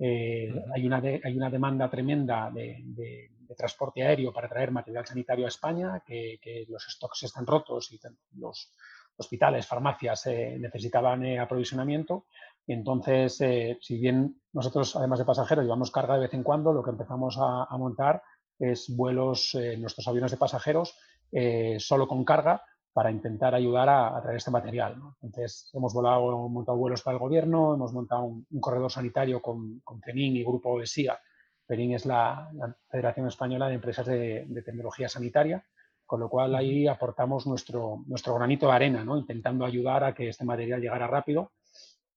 hay, 0.00 0.84
una 0.84 0.96
hay 0.96 1.36
una 1.36 1.48
demanda 1.48 1.88
tremenda 1.88 2.50
de, 2.50 3.30
transporte 3.56 4.02
aéreo 4.02 4.32
para 4.32 4.48
traer 4.48 4.70
material 4.72 5.06
sanitario 5.06 5.44
a 5.44 5.48
España, 5.48 6.02
que, 6.04 6.66
los 6.68 6.84
stocks 6.88 7.22
están 7.22 7.46
rotos 7.46 7.92
y 7.92 8.00
los 8.38 8.72
hospitales, 9.16 9.66
farmacias 9.66 10.26
eh, 10.26 10.56
necesitaban 10.58 11.24
eh, 11.24 11.38
aprovisionamiento. 11.38 12.26
Y 12.66 12.72
entonces, 12.74 13.40
eh, 13.40 13.78
si 13.80 13.98
bien 13.98 14.40
nosotros, 14.52 14.94
además 14.96 15.18
de 15.18 15.24
pasajeros, 15.24 15.64
llevamos 15.64 15.90
carga 15.90 16.14
de 16.14 16.22
vez 16.22 16.34
en 16.34 16.42
cuando, 16.42 16.72
lo 16.72 16.82
que 16.82 16.90
empezamos 16.90 17.36
a, 17.38 17.76
montar 17.76 18.22
es 18.58 18.94
vuelos, 18.94 19.56
nuestros 19.78 20.06
aviones 20.06 20.30
de 20.30 20.36
pasajeros, 20.36 20.96
solo 21.78 22.06
con 22.06 22.24
carga, 22.24 22.62
para 22.92 23.10
intentar 23.10 23.54
ayudar 23.54 23.88
a, 23.88 24.20
traer 24.22 24.36
este 24.36 24.50
material. 24.50 24.96
Entonces, 25.22 25.70
hemos 25.72 25.94
volado, 25.94 26.48
montado 26.48 26.76
vuelos 26.76 27.02
para 27.02 27.14
el 27.14 27.20
gobierno, 27.20 27.74
hemos 27.74 27.92
montado 27.92 28.24
un, 28.24 28.46
corredor 28.60 28.92
sanitario 28.92 29.40
con, 29.40 29.80
con 29.80 30.00
CENIN 30.02 30.36
y 30.36 30.44
Grupo 30.44 30.80
ESIA 30.80 31.18
PERIN 31.72 31.94
es 31.94 32.04
la, 32.06 32.50
Federación 32.90 33.28
Española 33.28 33.68
de 33.68 33.76
Empresas 33.76 34.06
de, 34.06 34.62
Tecnología 34.62 35.08
Sanitaria, 35.08 35.64
con 36.04 36.20
lo 36.20 36.28
cual 36.28 36.54
ahí 36.54 36.86
aportamos 36.86 37.46
nuestro, 37.46 38.02
nuestro 38.06 38.34
granito 38.34 38.66
de 38.66 38.72
arena, 38.72 39.04
¿no? 39.04 39.16
intentando 39.16 39.64
ayudar 39.64 40.04
a 40.04 40.14
que 40.14 40.28
este 40.28 40.44
material 40.44 40.82
llegara 40.82 41.06
rápido. 41.06 41.52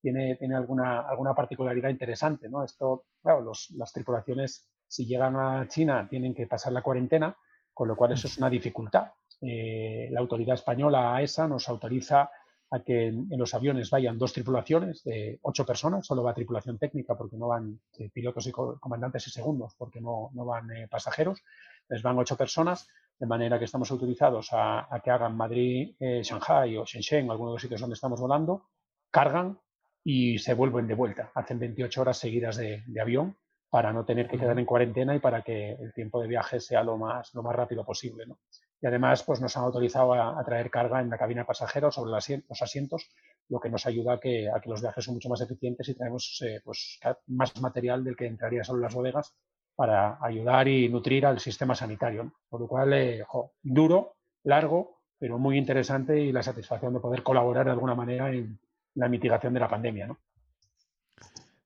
Tiene, 0.02 0.36
tiene 0.36 0.54
alguna, 0.54 1.00
alguna 1.00 1.34
particularidad 1.34 1.88
interesante. 1.88 2.50
¿no? 2.50 2.62
Esto, 2.62 3.06
claro, 3.22 3.50
las 3.76 3.92
tripulaciones, 3.92 4.68
si 4.86 5.06
llegan 5.06 5.36
a 5.36 5.66
China, 5.68 6.06
tienen 6.08 6.34
que 6.34 6.46
pasar 6.46 6.72
la 6.72 6.82
cuarentena, 6.82 7.34
con 7.76 7.88
lo 7.88 7.94
cual 7.94 8.12
eso 8.12 8.26
es 8.26 8.38
una 8.38 8.48
dificultad. 8.48 9.12
Eh, 9.42 10.08
la 10.10 10.20
autoridad 10.20 10.54
española, 10.54 11.20
ESA, 11.20 11.46
nos 11.46 11.68
autoriza 11.68 12.30
a 12.70 12.80
que 12.80 13.08
en, 13.08 13.28
los 13.36 13.52
aviones 13.52 13.90
vayan 13.90 14.16
dos 14.16 14.32
tripulaciones 14.32 15.04
de 15.04 15.38
ocho 15.42 15.66
personas, 15.66 16.06
solo 16.06 16.22
va 16.22 16.32
tripulación 16.32 16.78
técnica 16.78 17.14
porque 17.14 17.36
no 17.36 17.48
van 17.48 17.78
eh, 17.98 18.08
pilotos 18.08 18.46
y 18.46 18.50
comandantes 18.52 19.26
y 19.26 19.30
segundos, 19.30 19.74
porque 19.76 20.00
no, 20.00 20.30
no 20.32 20.46
van 20.46 20.70
eh, 20.70 20.88
pasajeros, 20.88 21.42
les 21.90 22.00
van 22.00 22.18
ocho 22.18 22.34
personas, 22.34 22.88
de 23.18 23.26
manera 23.26 23.58
que 23.58 23.66
estamos 23.66 23.90
autorizados 23.90 24.48
a, 24.52 24.88
que 25.04 25.10
hagan 25.10 25.36
Madrid, 25.36 25.96
Shanghai 26.00 26.78
o 26.78 26.86
Shenzhen, 26.86 27.30
algunos 27.30 27.52
de 27.52 27.54
los 27.56 27.62
sitios 27.62 27.82
donde 27.82 27.94
estamos 27.94 28.18
volando, 28.18 28.68
cargan 29.10 29.58
y 30.02 30.38
se 30.38 30.54
vuelven 30.54 30.86
de 30.86 30.94
vuelta. 30.94 31.30
Hacen 31.34 31.58
28 31.58 32.00
horas 32.00 32.16
seguidas 32.16 32.56
de, 32.56 32.82
avión 32.98 33.36
para 33.70 33.92
no 33.92 34.04
tener 34.04 34.28
que 34.28 34.38
quedar 34.38 34.58
en 34.58 34.64
cuarentena 34.64 35.14
y 35.14 35.18
para 35.18 35.42
que 35.42 35.72
el 35.72 35.92
tiempo 35.92 36.20
de 36.20 36.28
viaje 36.28 36.60
sea 36.60 36.82
lo 36.82 36.96
más, 36.96 37.34
lo 37.34 37.42
más 37.42 37.54
rápido 37.54 37.84
posible. 37.84 38.26
¿no? 38.26 38.38
y 38.80 38.86
además 38.86 39.22
pues, 39.22 39.40
nos 39.40 39.56
han 39.56 39.64
autorizado 39.64 40.14
a, 40.14 40.42
traer 40.44 40.70
carga 40.70 41.00
en 41.00 41.10
la 41.10 41.18
cabina 41.18 41.44
pasajera 41.44 41.90
sobre 41.90 42.10
los 42.10 42.62
asientos, 42.62 43.10
lo 43.48 43.60
que 43.60 43.70
nos 43.70 43.86
ayuda 43.86 44.14
a 44.14 44.20
que, 44.20 44.48
a 44.50 44.60
que 44.60 44.68
los 44.68 44.80
viajes 44.80 45.04
son 45.04 45.14
mucho 45.14 45.28
más 45.28 45.40
eficientes 45.40 45.88
y 45.88 45.94
tenemos 45.94 46.42
eh, 46.44 46.60
pues, 46.64 46.98
más 47.28 47.58
material 47.60 48.04
del 48.04 48.16
que 48.16 48.26
entraría 48.26 48.64
solo 48.64 48.78
en 48.78 48.82
las 48.82 48.94
bodegas 48.94 49.34
para 49.74 50.18
ayudar 50.20 50.68
y 50.68 50.88
nutrir 50.88 51.26
al 51.26 51.38
sistema 51.38 51.74
sanitario. 51.74 52.32
Por 52.48 52.60
lo 52.60 52.68
cual, 52.68 52.92
eh, 52.92 53.24
duro, 53.62 54.16
largo, 54.44 55.00
pero 55.18 55.38
muy 55.38 55.58
interesante 55.58 56.18
y 56.18 56.32
la 56.32 56.42
satisfacción 56.42 56.94
de 56.94 57.00
poder 57.00 57.22
colaborar 57.22 57.66
de 57.66 57.72
alguna 57.72 57.94
manera 57.94 58.30
en 58.30 58.58
la 58.94 59.08
mitigación 59.08 59.54
de 59.54 59.60
la 59.60 59.68
pandemia. 59.68 60.06
¿no? 60.06 60.18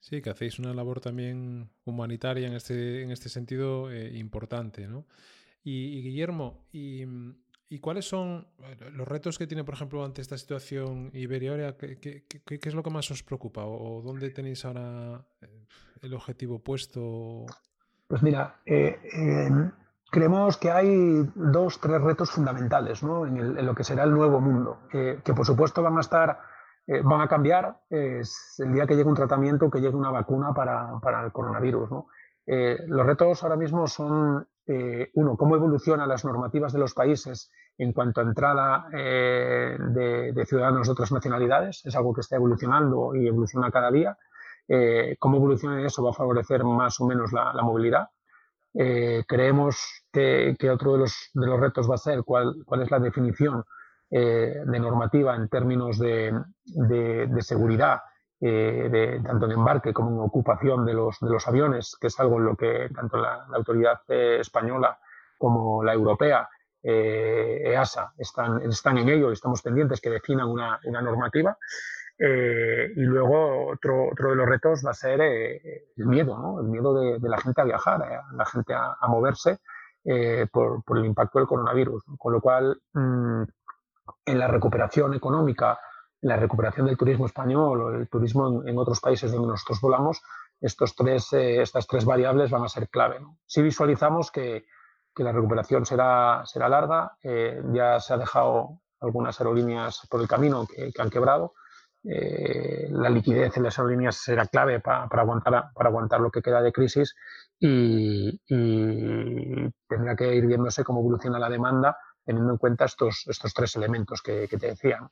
Sí, 0.00 0.22
que 0.22 0.30
hacéis 0.30 0.58
una 0.58 0.74
labor 0.74 1.00
también 1.00 1.70
humanitaria 1.84 2.46
en 2.46 2.54
este, 2.54 3.02
en 3.02 3.10
este 3.10 3.28
sentido 3.28 3.90
eh, 3.92 4.16
importante, 4.16 4.88
¿no? 4.88 5.06
Y, 5.62 6.02
Guillermo, 6.02 6.64
y, 6.72 7.04
¿Y 7.72 7.78
cuáles 7.78 8.08
son 8.08 8.48
los 8.94 9.06
retos 9.06 9.38
que 9.38 9.46
tiene, 9.46 9.62
por 9.62 9.74
ejemplo, 9.74 10.04
ante 10.04 10.20
esta 10.20 10.36
situación 10.36 11.08
Iberia? 11.14 11.76
¿Qué, 11.76 12.00
qué, 12.00 12.60
es 12.60 12.74
lo 12.74 12.82
que 12.82 12.90
más 12.90 13.08
os 13.12 13.22
preocupa? 13.22 13.64
¿O 13.64 14.02
dónde 14.02 14.30
tenéis 14.30 14.64
ahora 14.64 15.24
eh, 15.40 15.66
el 16.02 16.12
objetivo 16.14 16.58
puesto? 16.58 17.46
Pues 18.08 18.24
mira, 18.24 18.56
eh, 18.66 18.98
creemos 20.10 20.56
que 20.56 20.68
hay 20.68 21.30
dos, 21.36 21.80
tres 21.80 22.00
retos 22.00 22.32
fundamentales 22.32 23.04
¿no? 23.04 23.24
en, 23.24 23.64
lo 23.64 23.72
que 23.72 23.84
será 23.84 24.02
el 24.02 24.10
nuevo 24.10 24.40
mundo, 24.40 24.80
que, 24.90 25.22
por 25.32 25.46
supuesto 25.46 25.80
van 25.80 25.96
a 25.96 26.00
estar, 26.00 26.40
eh, 26.90 27.02
van 27.04 27.20
a 27.20 27.28
cambiar 27.28 27.80
es 27.88 28.56
el 28.58 28.72
día 28.72 28.86
que 28.86 28.96
llegue 28.96 29.08
un 29.08 29.14
tratamiento, 29.14 29.70
que 29.70 29.80
llegue 29.80 29.96
una 29.96 30.10
vacuna 30.10 30.52
para, 30.52 30.98
para 31.00 31.24
el 31.24 31.32
coronavirus. 31.32 31.90
¿no? 31.90 32.06
los 32.46 33.06
retos 33.06 33.44
ahora 33.44 33.54
mismo 33.54 33.86
son 33.86 34.44
eh, 34.72 35.10
uno, 35.14 35.36
cómo 35.36 35.56
evolucionan 35.56 36.08
las 36.08 36.24
normativas 36.24 36.72
de 36.72 36.78
los 36.78 36.94
países 36.94 37.50
en 37.76 37.92
cuanto 37.92 38.20
a 38.20 38.22
entrada 38.24 38.86
eh, 38.92 39.76
de, 39.80 40.46
ciudadanos 40.46 40.86
de 40.86 40.92
otras 40.92 41.10
nacionalidades, 41.10 41.84
es 41.84 41.96
algo 41.96 42.14
que 42.14 42.20
está 42.20 42.36
evolucionando 42.36 43.16
y 43.16 43.26
evoluciona 43.26 43.72
cada 43.72 43.90
día. 43.90 44.16
Eh, 44.68 45.16
cómo 45.18 45.38
evoluciona 45.38 45.84
eso 45.84 46.04
va 46.04 46.10
a 46.10 46.14
favorecer 46.14 46.62
más 46.62 47.00
o 47.00 47.06
menos 47.06 47.32
la, 47.32 47.52
movilidad. 47.62 48.10
creemos 48.72 50.04
que, 50.12 50.54
otro 50.72 50.92
de 50.92 50.98
los, 51.00 51.30
de 51.34 51.46
los, 51.48 51.58
retos 51.58 51.90
va 51.90 51.96
a 51.96 51.98
ser 51.98 52.22
cuál, 52.22 52.62
cuál 52.64 52.82
es 52.82 52.92
la 52.92 53.00
definición 53.00 53.64
de 54.10 54.80
normativa 54.80 55.36
en 55.36 55.48
términos 55.48 55.98
de, 55.98 56.32
de 56.64 57.42
seguridad 57.42 58.00
eh, 58.42 58.88
de, 58.90 59.20
tanto 59.20 59.44
en 59.44 59.52
embarque 59.52 59.92
como 59.92 60.12
en 60.12 60.20
ocupación 60.20 60.86
de 60.86 60.94
los, 60.94 61.20
de 61.20 61.28
los 61.28 61.46
aviones, 61.46 61.94
que 62.00 62.06
es 62.06 62.18
algo 62.20 62.38
en 62.38 62.46
lo 62.46 62.56
que 62.56 62.88
tanto 62.94 63.18
la, 63.18 63.46
autoridad 63.52 64.00
eh, 64.08 64.38
española 64.40 64.98
como 65.36 65.84
la 65.84 65.92
europea, 65.92 66.48
eh, 66.82 67.60
EASA, 67.66 68.14
están, 68.16 68.62
están 68.62 68.96
en 68.96 69.10
ello 69.10 69.28
y 69.28 69.34
estamos 69.34 69.60
pendientes 69.60 70.00
que 70.00 70.08
definan 70.08 70.48
una, 70.48 70.80
una 70.84 71.02
normativa. 71.02 71.58
y 72.18 73.02
luego 73.02 73.68
otro, 73.72 74.08
otro 74.12 74.30
de 74.30 74.36
los 74.36 74.48
retos 74.48 74.82
va 74.86 74.90
a 74.90 74.94
ser 74.94 75.20
el 75.20 76.06
miedo, 76.06 76.38
¿no? 76.38 76.60
el 76.60 76.68
miedo 76.68 76.94
de, 76.94 77.28
la 77.28 77.38
gente 77.38 77.60
a 77.60 77.64
viajar, 77.64 78.00
la 78.32 78.46
gente 78.46 78.74
a, 78.74 78.96
a 79.00 79.08
moverse 79.08 79.58
por, 80.50 80.82
por, 80.84 80.98
el 80.98 81.06
impacto 81.06 81.38
del 81.38 81.48
coronavirus. 81.48 82.04
Con 82.18 82.32
lo 82.32 82.40
cual, 82.40 82.78
mm, 82.92 83.42
en 84.24 84.38
la 84.38 84.48
recuperación 84.48 85.14
económica 85.14 85.78
la 86.22 86.36
recuperación 86.36 86.86
del 86.86 86.96
turismo 86.96 87.26
español 87.26 87.80
o 87.80 87.94
el 87.94 88.08
turismo 88.08 88.62
en, 88.66 88.78
otros 88.78 89.00
países 89.00 89.32
donde 89.32 89.48
nosotros 89.48 89.80
volamos, 89.80 90.22
estos 90.60 90.94
tres, 90.94 91.32
eh, 91.32 91.62
estas 91.62 91.86
tres 91.86 92.04
variables 92.04 92.50
van 92.50 92.64
a 92.64 92.68
ser 92.68 92.88
clave. 92.88 93.20
Si 93.46 93.62
visualizamos 93.62 94.30
que, 94.30 94.66
que, 95.14 95.24
la 95.24 95.32
recuperación 95.32 95.86
será, 95.86 96.42
será 96.44 96.68
larga, 96.68 97.16
eh, 97.22 97.62
ya 97.72 97.98
se 98.00 98.12
ha 98.12 98.18
dejado 98.18 98.82
algunas 99.00 99.40
aerolíneas 99.40 100.06
por 100.10 100.20
el 100.20 100.28
camino 100.28 100.66
que, 100.66 100.92
han 101.00 101.10
quebrado. 101.10 101.54
Eh, 102.04 102.88
la 102.90 103.10
liquidez 103.10 103.56
en 103.56 103.62
las 103.64 103.78
aerolíneas 103.78 104.16
será 104.16 104.46
clave 104.46 104.80
para, 104.80 105.04
aguantar, 105.04 105.70
para 105.74 105.88
aguantar 105.88 106.20
lo 106.20 106.30
que 106.30 106.40
queda 106.40 106.62
de 106.62 106.72
crisis 106.72 107.14
y, 107.58 108.40
y, 108.46 109.70
tendrá 109.86 110.16
que 110.16 110.34
ir 110.34 110.46
viéndose 110.46 110.82
cómo 110.82 111.00
evoluciona 111.00 111.38
la 111.38 111.50
demanda 111.50 111.96
teniendo 112.24 112.52
en 112.52 112.58
cuenta 112.58 112.84
estos, 112.84 113.26
estos 113.26 113.54
tres 113.54 113.76
elementos 113.76 114.22
que, 114.22 114.46
que 114.48 114.56
te 114.56 114.68
decía. 114.68 115.10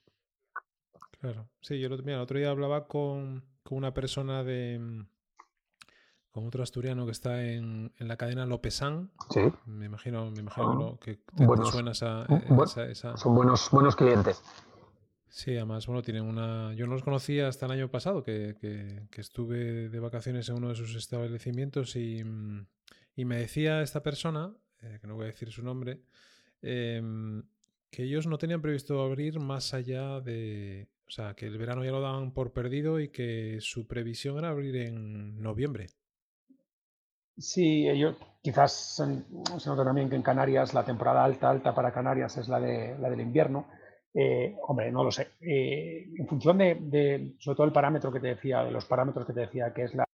Claro. 1.21 1.49
Sí, 1.61 1.81
yo 1.81 1.89
el 1.89 1.93
otro 2.21 2.39
día 2.39 2.51
hablaba 2.51 2.87
con, 2.87 3.45
una 3.71 3.93
persona 3.93 4.45
de. 4.45 4.79
Mm, 4.79 5.07
con 6.31 6.47
otro 6.47 6.63
asturiano 6.63 7.05
que 7.07 7.13
está 7.13 7.43
en, 7.43 7.93
la 7.99 8.17
cadena 8.17 8.47
Lopesán. 8.47 9.11
Sí. 9.31 9.41
Me 9.67 9.87
imagino, 9.87 10.31
me 10.31 10.41
imagino 10.41 10.99
que 11.01 11.17
te, 11.17 11.47
suena 11.71 11.93
esa, 11.93 12.27
Son 13.17 13.35
buenos, 13.35 13.69
buenos 13.73 13.97
clientes. 13.97 14.43
Sí, 15.29 15.57
además, 15.57 15.87
bueno, 15.87 16.03
tienen 16.03 16.25
una. 16.25 16.73
Yo 16.75 16.87
no 16.87 16.93
los 16.93 17.03
conocía 17.03 17.49
hasta 17.49 17.67
el 17.67 17.73
año 17.73 17.91
pasado, 17.91 18.23
que, 18.23 19.09
estuve 19.17 19.89
de 19.89 20.01
vacaciones 20.01 20.49
en 20.49 20.57
uno 20.57 20.69
de 20.69 20.75
sus 20.77 20.95
establecimientos 20.95 21.97
y, 21.97 22.23
mm, 22.23 22.67
me 23.17 23.37
decía 23.37 23.83
esta 23.83 24.03
persona, 24.03 24.55
eh, 24.81 24.99
que 25.01 25.07
no 25.09 25.17
voy 25.17 25.25
a 25.25 25.29
decir 25.29 25.51
su 25.51 25.63
nombre, 25.65 26.03
em, 26.63 27.43
que 27.91 28.05
ellos 28.05 28.27
no 28.27 28.39
tenían 28.39 28.63
previsto 28.63 29.03
abrir 29.03 29.41
más 29.41 29.75
allá 29.75 30.21
de, 30.21 30.89
o 31.07 31.11
sea, 31.11 31.35
que 31.35 31.47
el 31.47 31.59
verano 31.59 31.85
ya 31.85 31.91
lo 31.91 32.01
daban 32.01 32.33
por 32.33 32.53
perdido 32.53 33.01
y 33.01 33.09
que 33.09 33.59
su 33.61 33.87
previsión 33.87 34.39
era 34.39 34.51
abrir 34.51 34.77
en 34.77 35.41
noviembre. 35.41 35.87
Sí, 37.37 37.89
ellos 37.89 38.17
quizás 38.43 38.97
se 38.97 39.71
nota 39.71 39.85
también 39.85 40.11
que 40.11 40.17
en 40.17 40.23
Canarias 40.23 40.75
la 40.75 40.85
temporada 40.85 41.25
alta, 41.25 41.49
alta 41.49 41.75
para 41.75 41.93
Canarias 41.93 42.37
es 42.37 42.49
la, 42.49 42.61
de, 42.61 42.99
la 42.99 43.09
del 43.09 43.21
invierno. 43.21 43.69
Eh, 44.13 44.57
hombre, 44.67 44.91
no 44.91 45.05
lo 45.05 45.13
sé. 45.13 45.29
Eh, 45.41 46.09
en 46.19 46.27
función 46.27 46.59
de, 46.59 47.37
sobre 47.39 47.57
todo 47.57 47.67
el 47.67 47.73
parámetro 47.73 48.13
que 48.13 48.21
te 48.21 48.29
decía, 48.29 48.65
de 48.65 48.73
los 48.73 48.85
parámetros 48.87 49.27
que 49.27 49.33
te 49.33 49.41
decía, 49.41 49.73
que 49.73 49.85
es 49.85 49.95
la 49.95 50.05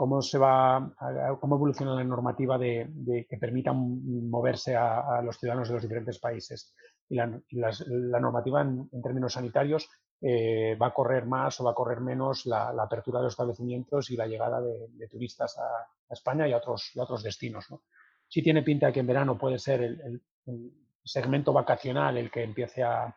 cómo 0.00 0.22
se 0.22 0.38
va, 0.38 0.94
cómo 1.38 1.56
evoluciona 1.56 1.94
la 1.94 2.02
normativa 2.02 2.56
de, 2.56 3.26
que 3.28 3.36
permita 3.36 3.74
moverse 3.74 4.74
a, 4.74 5.20
los 5.20 5.36
ciudadanos 5.38 5.68
de 5.68 5.74
los 5.74 5.82
diferentes 5.82 6.18
países 6.18 6.74
y 7.06 7.16
la, 7.16 8.18
normativa 8.18 8.62
en, 8.62 8.88
términos 9.02 9.34
sanitarios 9.34 9.90
eh, 10.22 10.74
va 10.80 10.86
a 10.86 10.94
correr 10.94 11.26
más 11.26 11.60
o 11.60 11.64
va 11.64 11.72
a 11.72 11.74
correr 11.74 12.00
menos 12.00 12.46
la, 12.46 12.70
apertura 12.70 13.18
de 13.18 13.24
los 13.24 13.34
establecimientos 13.34 14.10
y 14.10 14.16
la 14.16 14.26
llegada 14.26 14.62
de, 14.62 15.06
turistas 15.10 15.58
a, 15.58 15.86
España 16.08 16.48
y 16.48 16.54
a 16.54 16.56
otros, 16.56 16.92
otros 16.96 17.22
destinos. 17.22 17.66
¿no? 17.70 17.82
Sí 18.26 18.42
tiene 18.42 18.62
pinta 18.62 18.86
de 18.86 18.94
que 18.94 19.00
en 19.00 19.06
verano 19.06 19.36
puede 19.36 19.58
ser 19.58 19.82
el, 19.82 20.22
segmento 21.04 21.52
vacacional 21.52 22.16
el 22.16 22.30
que 22.30 22.42
empiece 22.42 22.82
a, 22.82 23.14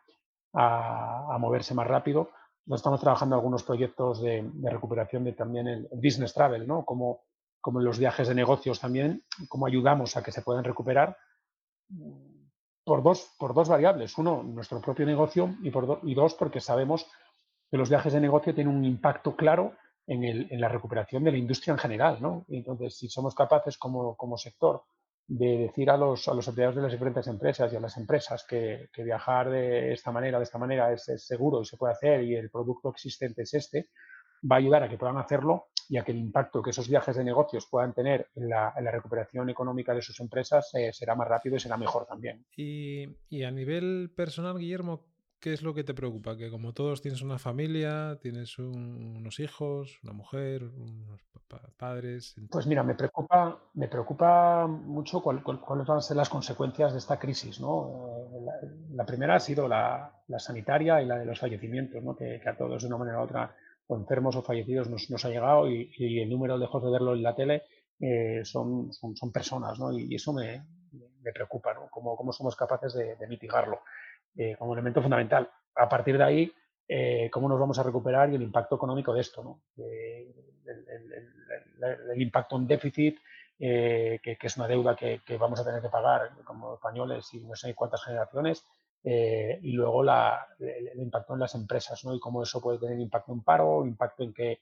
moverse 1.40 1.74
más 1.74 1.88
rápido. 1.88 2.32
Nos 2.66 2.80
estamos 2.80 3.01
trabajando 3.01 3.36
algunos 3.36 3.64
proyectos 3.64 4.22
de, 4.22 4.49
recuperación 4.64 5.24
de 5.24 5.34
también 5.34 5.68
el, 5.68 5.88
business 5.91 6.34
travel, 6.34 6.68
¿no? 6.68 6.86
Como, 6.86 7.24
como 7.59 7.80
en 7.80 7.86
los 7.86 7.99
viajes 7.99 8.28
de 8.28 8.36
negocios 8.36 8.80
también, 8.80 9.24
cómo 9.49 9.66
ayudamos 9.66 10.16
a 10.16 10.24
que 10.24 10.32
se 10.32 10.41
puedan 10.41 10.64
recuperar 10.64 11.18
por 12.86 13.03
dos, 13.03 13.34
por 13.38 13.53
dos 13.53 13.70
variables. 13.70 14.18
Uno, 14.18 14.43
nuestro 14.43 14.82
propio 14.82 15.05
negocio 15.05 15.55
y, 15.61 15.72
por 15.72 16.01
dos, 16.01 16.34
porque 16.36 16.59
sabemos 16.59 17.05
que 17.70 17.78
los 17.78 17.89
viajes 17.89 18.14
de 18.14 18.22
negocio 18.22 18.53
tienen 18.53 18.76
un 18.76 18.86
impacto 18.86 19.36
claro 19.36 19.74
en, 20.07 20.24
el, 20.24 20.47
en 20.51 20.61
la 20.61 20.70
recuperación 20.70 21.24
de 21.24 21.32
la 21.32 21.38
industria 21.38 21.74
en 21.74 21.80
general. 21.80 22.18
¿no? 22.22 22.45
entonces, 22.49 22.95
si 22.95 23.09
somos 23.09 23.36
capaces 23.36 23.78
como, 23.78 24.16
como 24.16 24.38
sector 24.38 24.84
de 25.28 25.57
decir 25.57 25.89
a 25.89 25.97
los, 25.97 26.28
a 26.28 26.34
los 26.34 26.47
empleados 26.47 26.76
de 26.76 26.82
las 26.82 26.91
diferentes 26.91 27.28
empresas 27.28 27.71
y 27.71 27.76
a 27.76 27.80
las 27.80 27.97
empresas 27.97 28.45
que, 28.47 28.89
que 28.91 29.03
viajar 29.03 29.49
de 29.49 29.93
esta 29.93 30.11
manera, 30.11 30.38
de 30.38 30.43
esta 30.43 30.57
manera 30.57 30.91
es, 30.91 31.07
es, 31.09 31.26
seguro 31.26 31.61
y 31.61 31.65
se 31.65 31.78
puede 31.78 31.93
hacer 31.93 32.24
y 32.24 32.36
el 32.36 32.49
producto 32.49 32.89
existente 32.89 33.43
es 33.43 33.53
este, 33.53 33.89
va 34.49 34.57
a 34.57 34.59
ayudar 34.59 34.84
a 34.84 34.89
que 34.89 34.97
puedan 34.97 35.17
hacerlo 35.17 35.67
y 35.89 35.97
a 35.97 36.03
que 36.03 36.11
el 36.11 36.17
impacto 36.17 36.61
que 36.61 36.71
esos 36.71 36.89
viajes 36.89 37.15
de 37.15 37.24
negocios 37.24 37.67
puedan 37.69 37.93
tener 37.93 38.28
en 38.36 38.49
la, 38.49 38.74
recuperación 38.91 39.49
económica 39.49 39.93
de 39.93 40.01
sus 40.01 40.19
empresas 40.19 40.69
eh, 40.76 40.91
será 40.93 41.15
más 41.15 41.28
rápido 41.28 41.55
y 41.55 41.59
será 41.59 41.78
mejor 41.78 42.05
también. 42.05 42.45
Y, 42.55 43.43
a 43.43 43.51
nivel 43.51 44.11
personal, 44.15 44.57
Guillermo, 44.57 45.05
¿qué 45.44 45.52
es 45.52 45.62
lo 45.62 45.74
que 45.74 45.84
te 45.84 45.94
preocupa? 45.94 46.38
Que 46.38 46.50
como 46.50 46.72
todos 46.72 47.02
tienes 47.02 47.22
una 47.22 47.38
familia, 47.38 48.18
tienes 48.22 48.58
unos 48.58 49.41
hijos, 49.41 50.00
una 50.02 50.14
mujer, 50.14 50.64
unos 50.64 51.22
padres. 51.76 52.36
Pues 52.50 52.66
mira, 52.66 52.82
me 52.82 52.96
preocupa, 52.96 53.60
me 53.74 53.89
preocupa 53.89 54.66
mucho 54.68 55.22
cuáles 55.22 55.86
van 55.86 55.98
a 55.98 56.02
ser 56.02 56.16
las 56.16 56.30
consecuencias 56.30 56.94
de 56.94 57.00
esta 57.00 57.20
crisis. 57.20 57.60
¿no? 57.60 58.08
Eh, 58.34 58.68
la, 58.94 59.06
primera 59.06 59.36
ha 59.36 59.39
sido 59.41 59.68
la, 59.68 60.14
sanitaria 60.38 61.02
y 61.02 61.06
la 61.06 61.20
de 61.20 61.26
los 61.26 61.39
fallecimientos, 61.39 62.02
¿no? 62.02 62.16
que, 62.16 62.41
a 62.46 62.56
todos 62.56 62.82
de 62.82 62.88
una 62.88 62.98
manera 62.98 63.20
u 63.20 63.24
otra 63.24 63.54
o 63.88 63.98
enfermos 63.98 64.38
o 64.38 64.44
fallecidos 64.44 64.89
nos, 64.89 65.26
ha 65.26 65.30
llegado 65.30 65.70
y, 65.70 66.22
el 66.22 66.30
número, 66.30 66.58
lejos 66.58 66.82
de 66.82 66.89
verlo 66.89 67.16
en 67.16 67.22
la 67.22 67.36
tele, 67.36 67.64
eh, 68.00 68.46
son, 68.46 68.94
son, 68.94 69.32
personas, 69.34 69.78
¿no? 69.78 69.91
Y, 69.91 70.16
eso 70.16 70.32
me, 70.32 70.64
preocupa, 71.34 71.74
¿no? 71.74 71.89
Cómo, 71.91 72.16
cómo, 72.16 72.32
somos 72.32 72.56
capaces 72.56 72.94
de, 72.94 73.28
mitigarlo 73.28 73.82
eh, 74.38 74.56
como 74.58 74.74
elemento 74.74 75.02
fundamental. 75.02 75.50
A 75.76 75.90
partir 75.90 76.18
de 76.18 76.24
ahí, 76.24 76.52
eh, 76.88 77.30
cómo 77.32 77.48
nos 77.50 77.60
vamos 77.60 77.80
a 77.80 77.84
recuperar 77.84 78.30
y 78.32 78.36
el 78.36 78.44
impacto 78.44 78.76
económico 78.76 79.14
de 79.14 79.22
esto, 79.22 79.44
¿no? 79.44 79.62
el, 82.16 82.22
impacto 82.22 82.58
en 82.58 82.68
déficit, 82.68 83.20
que, 83.58 84.38
es 84.42 84.58
una 84.58 84.68
deuda 84.68 84.96
que, 84.96 85.22
que, 85.26 85.38
vamos 85.38 85.60
a 85.60 85.66
tener 85.66 85.82
que 85.82 85.90
pagar 85.90 86.32
como 86.44 86.76
españoles 86.76 87.34
y 87.34 87.40
no 87.40 87.56
sé 87.56 87.74
cuántas 87.74 88.04
generaciones, 88.04 88.66
eh, 89.06 89.60
y 89.62 89.74
luego 89.74 90.02
la, 90.02 90.48
el, 90.60 91.00
impacto 91.02 91.34
en 91.34 91.42
las 91.42 91.56
empresas, 91.56 92.04
¿no? 92.06 92.16
Y 92.16 92.20
cómo 92.20 92.42
eso 92.42 92.62
puede 92.62 92.80
tener 92.80 93.00
impacto 93.00 93.34
en 93.34 93.44
paro, 93.44 93.86
impacto 93.86 94.24
en 94.24 94.34
que, 94.34 94.62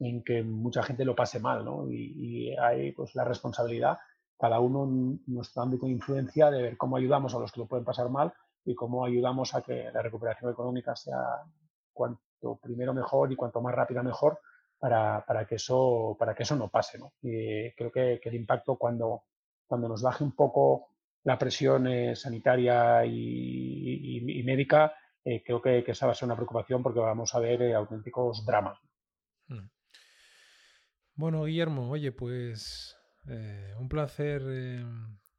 en 0.00 0.24
que 0.24 0.42
mucha 0.42 0.82
gente 0.82 1.04
lo 1.04 1.14
pase 1.14 1.38
mal, 1.38 1.64
¿no? 1.64 1.88
Y, 1.90 2.56
hay 2.56 2.92
pues 2.92 3.14
la 3.14 3.24
responsabilidad, 3.24 3.98
cada 4.36 4.58
uno 4.58 4.84
en 4.84 5.20
nuestro 5.26 5.62
ámbito 5.62 5.86
de 5.86 5.92
influencia, 5.92 6.50
de 6.50 6.62
ver 6.62 6.76
cómo 6.76 6.96
ayudamos 6.96 7.34
a 7.34 7.38
los 7.38 7.52
que 7.52 7.60
lo 7.60 7.66
pueden 7.66 7.84
pasar 7.84 8.08
mal 8.08 8.32
y 8.68 8.74
cómo 8.74 9.06
ayudamos 9.06 9.54
a 9.54 9.62
que 9.62 9.90
la 9.90 10.02
recuperación 10.02 10.52
económica 10.52 10.94
sea 10.94 11.42
cuanto 11.90 12.58
primero 12.62 12.92
mejor 12.92 13.32
y 13.32 13.36
cuanto 13.36 13.62
más 13.62 13.74
rápida 13.74 14.02
mejor 14.02 14.40
para, 14.78 15.24
para 15.26 15.46
que, 15.46 15.54
eso, 15.54 16.14
para 16.18 16.34
que 16.34 16.42
eso 16.42 16.54
no 16.54 16.68
pase, 16.68 16.98
¿no? 16.98 17.14
Y 17.22 17.72
creo 17.72 17.90
que, 17.90 18.20
el 18.22 18.34
impacto 18.34 18.76
cuando, 18.76 19.22
cuando 19.66 19.88
nos 19.88 20.02
baje 20.02 20.22
un 20.22 20.32
poco 20.32 20.88
la 21.24 21.38
presión 21.38 22.14
sanitaria 22.14 23.06
y, 23.06 24.42
médica, 24.44 24.94
creo 25.24 25.62
que, 25.62 25.82
esa 25.86 26.04
va 26.04 26.12
a 26.12 26.14
ser 26.14 26.26
una 26.26 26.36
preocupación 26.36 26.82
porque 26.82 27.00
vamos 27.00 27.34
a 27.34 27.40
ver 27.40 27.74
auténticos 27.74 28.44
dramas. 28.44 28.78
Mm. 29.46 29.66
Bueno, 31.14 31.44
Guillermo, 31.44 31.90
oye, 31.90 32.12
pues 32.12 32.94
un 33.78 33.88
placer 33.88 34.42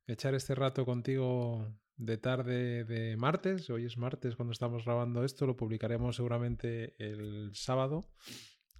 echar 0.07 0.33
este 0.33 0.55
rato 0.55 0.83
contigo 0.83 1.67
de 1.99 2.17
tarde 2.17 2.85
de 2.85 3.17
martes. 3.17 3.69
Hoy 3.69 3.85
es 3.85 3.97
martes 3.97 4.35
cuando 4.35 4.53
estamos 4.53 4.85
grabando 4.85 5.23
esto. 5.23 5.45
Lo 5.45 5.57
publicaremos 5.57 6.15
seguramente 6.15 6.95
el 6.97 7.51
sábado 7.53 8.09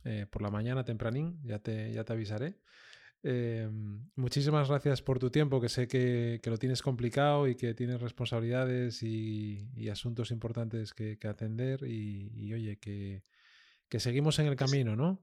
eh, 0.06 0.26
por 0.32 0.42
la 0.42 0.50
mañana 0.50 0.86
tempranín. 0.86 1.38
Ya 1.44 1.60
te, 1.60 1.92
ya 1.92 2.06
te 2.06 2.14
avisaré. 2.14 2.56
Em, 3.22 4.10
muchísimas 4.16 4.70
gracias 4.70 5.02
por 5.02 5.20
tu 5.20 5.30
tiempo, 5.30 5.60
que 5.60 5.68
sé 5.68 5.90
que, 5.90 6.40
lo 6.46 6.58
tienes 6.58 6.82
complicado 6.82 7.50
y 7.50 7.56
que 7.56 7.74
tienes 7.74 8.00
responsabilidades 8.00 9.04
y, 9.04 9.90
asuntos 9.92 10.32
importantes 10.32 10.94
que, 10.94 11.18
atender. 11.28 11.84
Y, 11.84 12.54
oye, 12.54 12.80
que, 12.80 13.26
que 13.90 14.00
seguimos 14.00 14.40
en 14.40 14.48
el 14.48 14.56
camino, 14.56 14.96
¿no? 14.96 15.22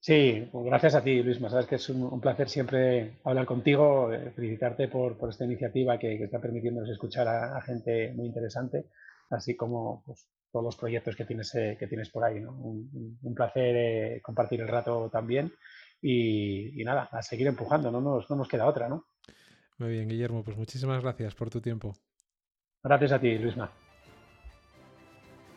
Sí, 0.00 0.48
pues 0.52 0.64
gracias 0.64 0.94
a 0.94 1.02
ti, 1.02 1.22
Luis. 1.22 1.38
Sabes 1.38 1.66
que 1.66 1.74
es 1.74 1.88
un, 1.88 2.20
placer 2.20 2.48
siempre 2.48 3.18
hablar 3.24 3.46
contigo, 3.46 4.12
eh, 4.12 4.30
felicitarte 4.34 4.88
por, 4.88 5.16
esta 5.28 5.44
iniciativa 5.44 5.98
que, 5.98 6.22
está 6.22 6.40
permitiéndonos 6.40 6.88
escuchar 6.88 7.26
a, 7.26 7.60
gente 7.62 8.12
muy 8.14 8.26
interesante, 8.26 8.86
así 9.30 9.56
como 9.56 10.04
pues, 10.06 10.28
todos 10.52 10.64
los 10.64 10.76
proyectos 10.76 11.16
que 11.16 11.24
tienes, 11.24 11.52
eh, 11.56 11.76
que 11.78 11.88
tienes 11.88 12.10
por 12.10 12.24
ahí. 12.24 12.44
Un, 12.44 13.34
placer 13.34 13.76
eh, 13.76 14.20
compartir 14.22 14.60
el 14.60 14.68
rato 14.68 15.10
también 15.10 15.52
y, 16.00 16.82
nada, 16.84 17.08
a 17.10 17.20
seguir 17.22 17.48
empujando, 17.48 17.90
no 17.90 18.00
nos, 18.00 18.30
no 18.30 18.36
nos 18.36 18.48
queda 18.48 18.66
otra, 18.66 18.88
¿no? 18.88 19.06
Muy 19.78 19.90
bien, 19.90 20.08
Guillermo, 20.08 20.44
pues 20.44 20.56
muchísimas 20.56 21.02
gracias 21.02 21.34
por 21.34 21.50
tu 21.50 21.60
tiempo. 21.60 21.92
Gracias 22.82 23.12
a 23.12 23.20
ti, 23.20 23.36
Luisma. 23.36 23.70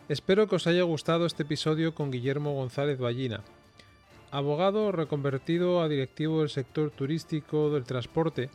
Espero 0.10 0.48
que 0.48 0.56
os 0.56 0.68
haya 0.68 0.82
gustado 0.82 1.26
este 1.26 1.44
episodio 1.44 1.94
con 1.94 2.12
Guillermo 2.12 2.54
González 2.54 3.00
Ballina 3.00 3.44
abogado 4.32 4.92
reconvertido 4.94 5.82
a 5.82 5.90
directivo 5.90 6.40
del 6.40 6.50
sector 6.50 6.90
turístico 6.90 7.70
del 7.70 7.84
transporte, 7.84 8.50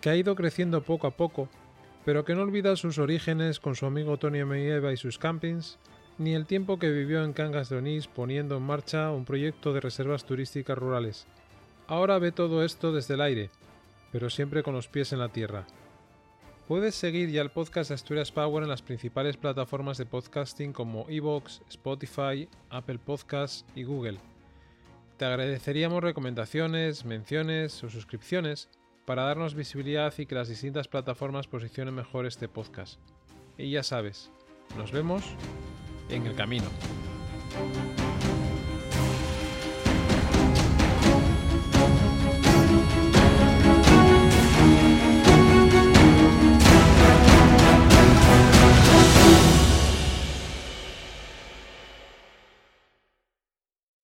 que 0.00 0.10
ha 0.10 0.16
ido 0.16 0.36
creciendo 0.36 0.82
poco 0.82 1.06
a 1.06 1.16
poco, 1.16 1.48
pero 2.04 2.24
que 2.24 2.34
no 2.34 2.42
olvida 2.42 2.76
sus 2.76 2.98
orígenes 2.98 3.58
con 3.58 3.74
su 3.74 3.86
amigo 3.86 4.18
Tony 4.18 4.44
Meieva 4.44 4.92
y 4.92 4.96
sus 4.96 5.18
campings, 5.18 5.78
ni 6.18 6.34
el 6.34 6.46
tiempo 6.46 6.78
que 6.78 6.90
vivió 6.90 7.24
en 7.24 7.32
Cangas 7.32 7.68
de 7.68 7.78
Onís 7.78 8.06
poniendo 8.06 8.58
en 8.58 8.62
marcha 8.62 9.10
un 9.10 9.24
proyecto 9.24 9.72
de 9.72 9.80
reservas 9.80 10.24
turísticas 10.24 10.78
rurales. 10.78 11.26
Ahora 11.88 12.18
ve 12.18 12.30
todo 12.30 12.62
esto 12.62 12.92
desde 12.92 13.14
el 13.14 13.22
aire, 13.22 13.50
pero 14.12 14.30
siempre 14.30 14.62
con 14.62 14.74
los 14.74 14.88
pies 14.88 15.12
en 15.12 15.18
la 15.18 15.30
tierra. 15.30 15.66
Puedes 16.68 16.94
seguir 16.94 17.30
ya 17.30 17.42
el 17.42 17.50
podcast 17.50 17.90
Asturias 17.90 18.32
Power 18.32 18.62
en 18.64 18.68
las 18.68 18.82
principales 18.82 19.36
plataformas 19.36 19.98
de 19.98 20.06
podcasting 20.06 20.72
como 20.72 21.06
Evox, 21.08 21.62
Spotify, 21.68 22.48
Apple 22.70 22.98
Podcasts 22.98 23.64
y 23.74 23.84
Google. 23.84 24.18
Te 25.16 25.24
agradeceríamos 25.24 26.02
recomendaciones, 26.02 27.06
menciones 27.06 27.82
o 27.82 27.88
suscripciones 27.88 28.68
para 29.06 29.22
darnos 29.22 29.54
visibilidad 29.54 30.12
y 30.18 30.26
que 30.26 30.34
las 30.34 30.48
distintas 30.48 30.88
plataformas 30.88 31.46
posicionen 31.46 31.94
mejor 31.94 32.26
este 32.26 32.48
podcast. 32.48 33.00
Y 33.56 33.70
ya 33.70 33.82
sabes, 33.82 34.30
nos 34.76 34.92
vemos 34.92 35.24
en 36.10 36.26
el 36.26 36.34
camino. 36.34 36.66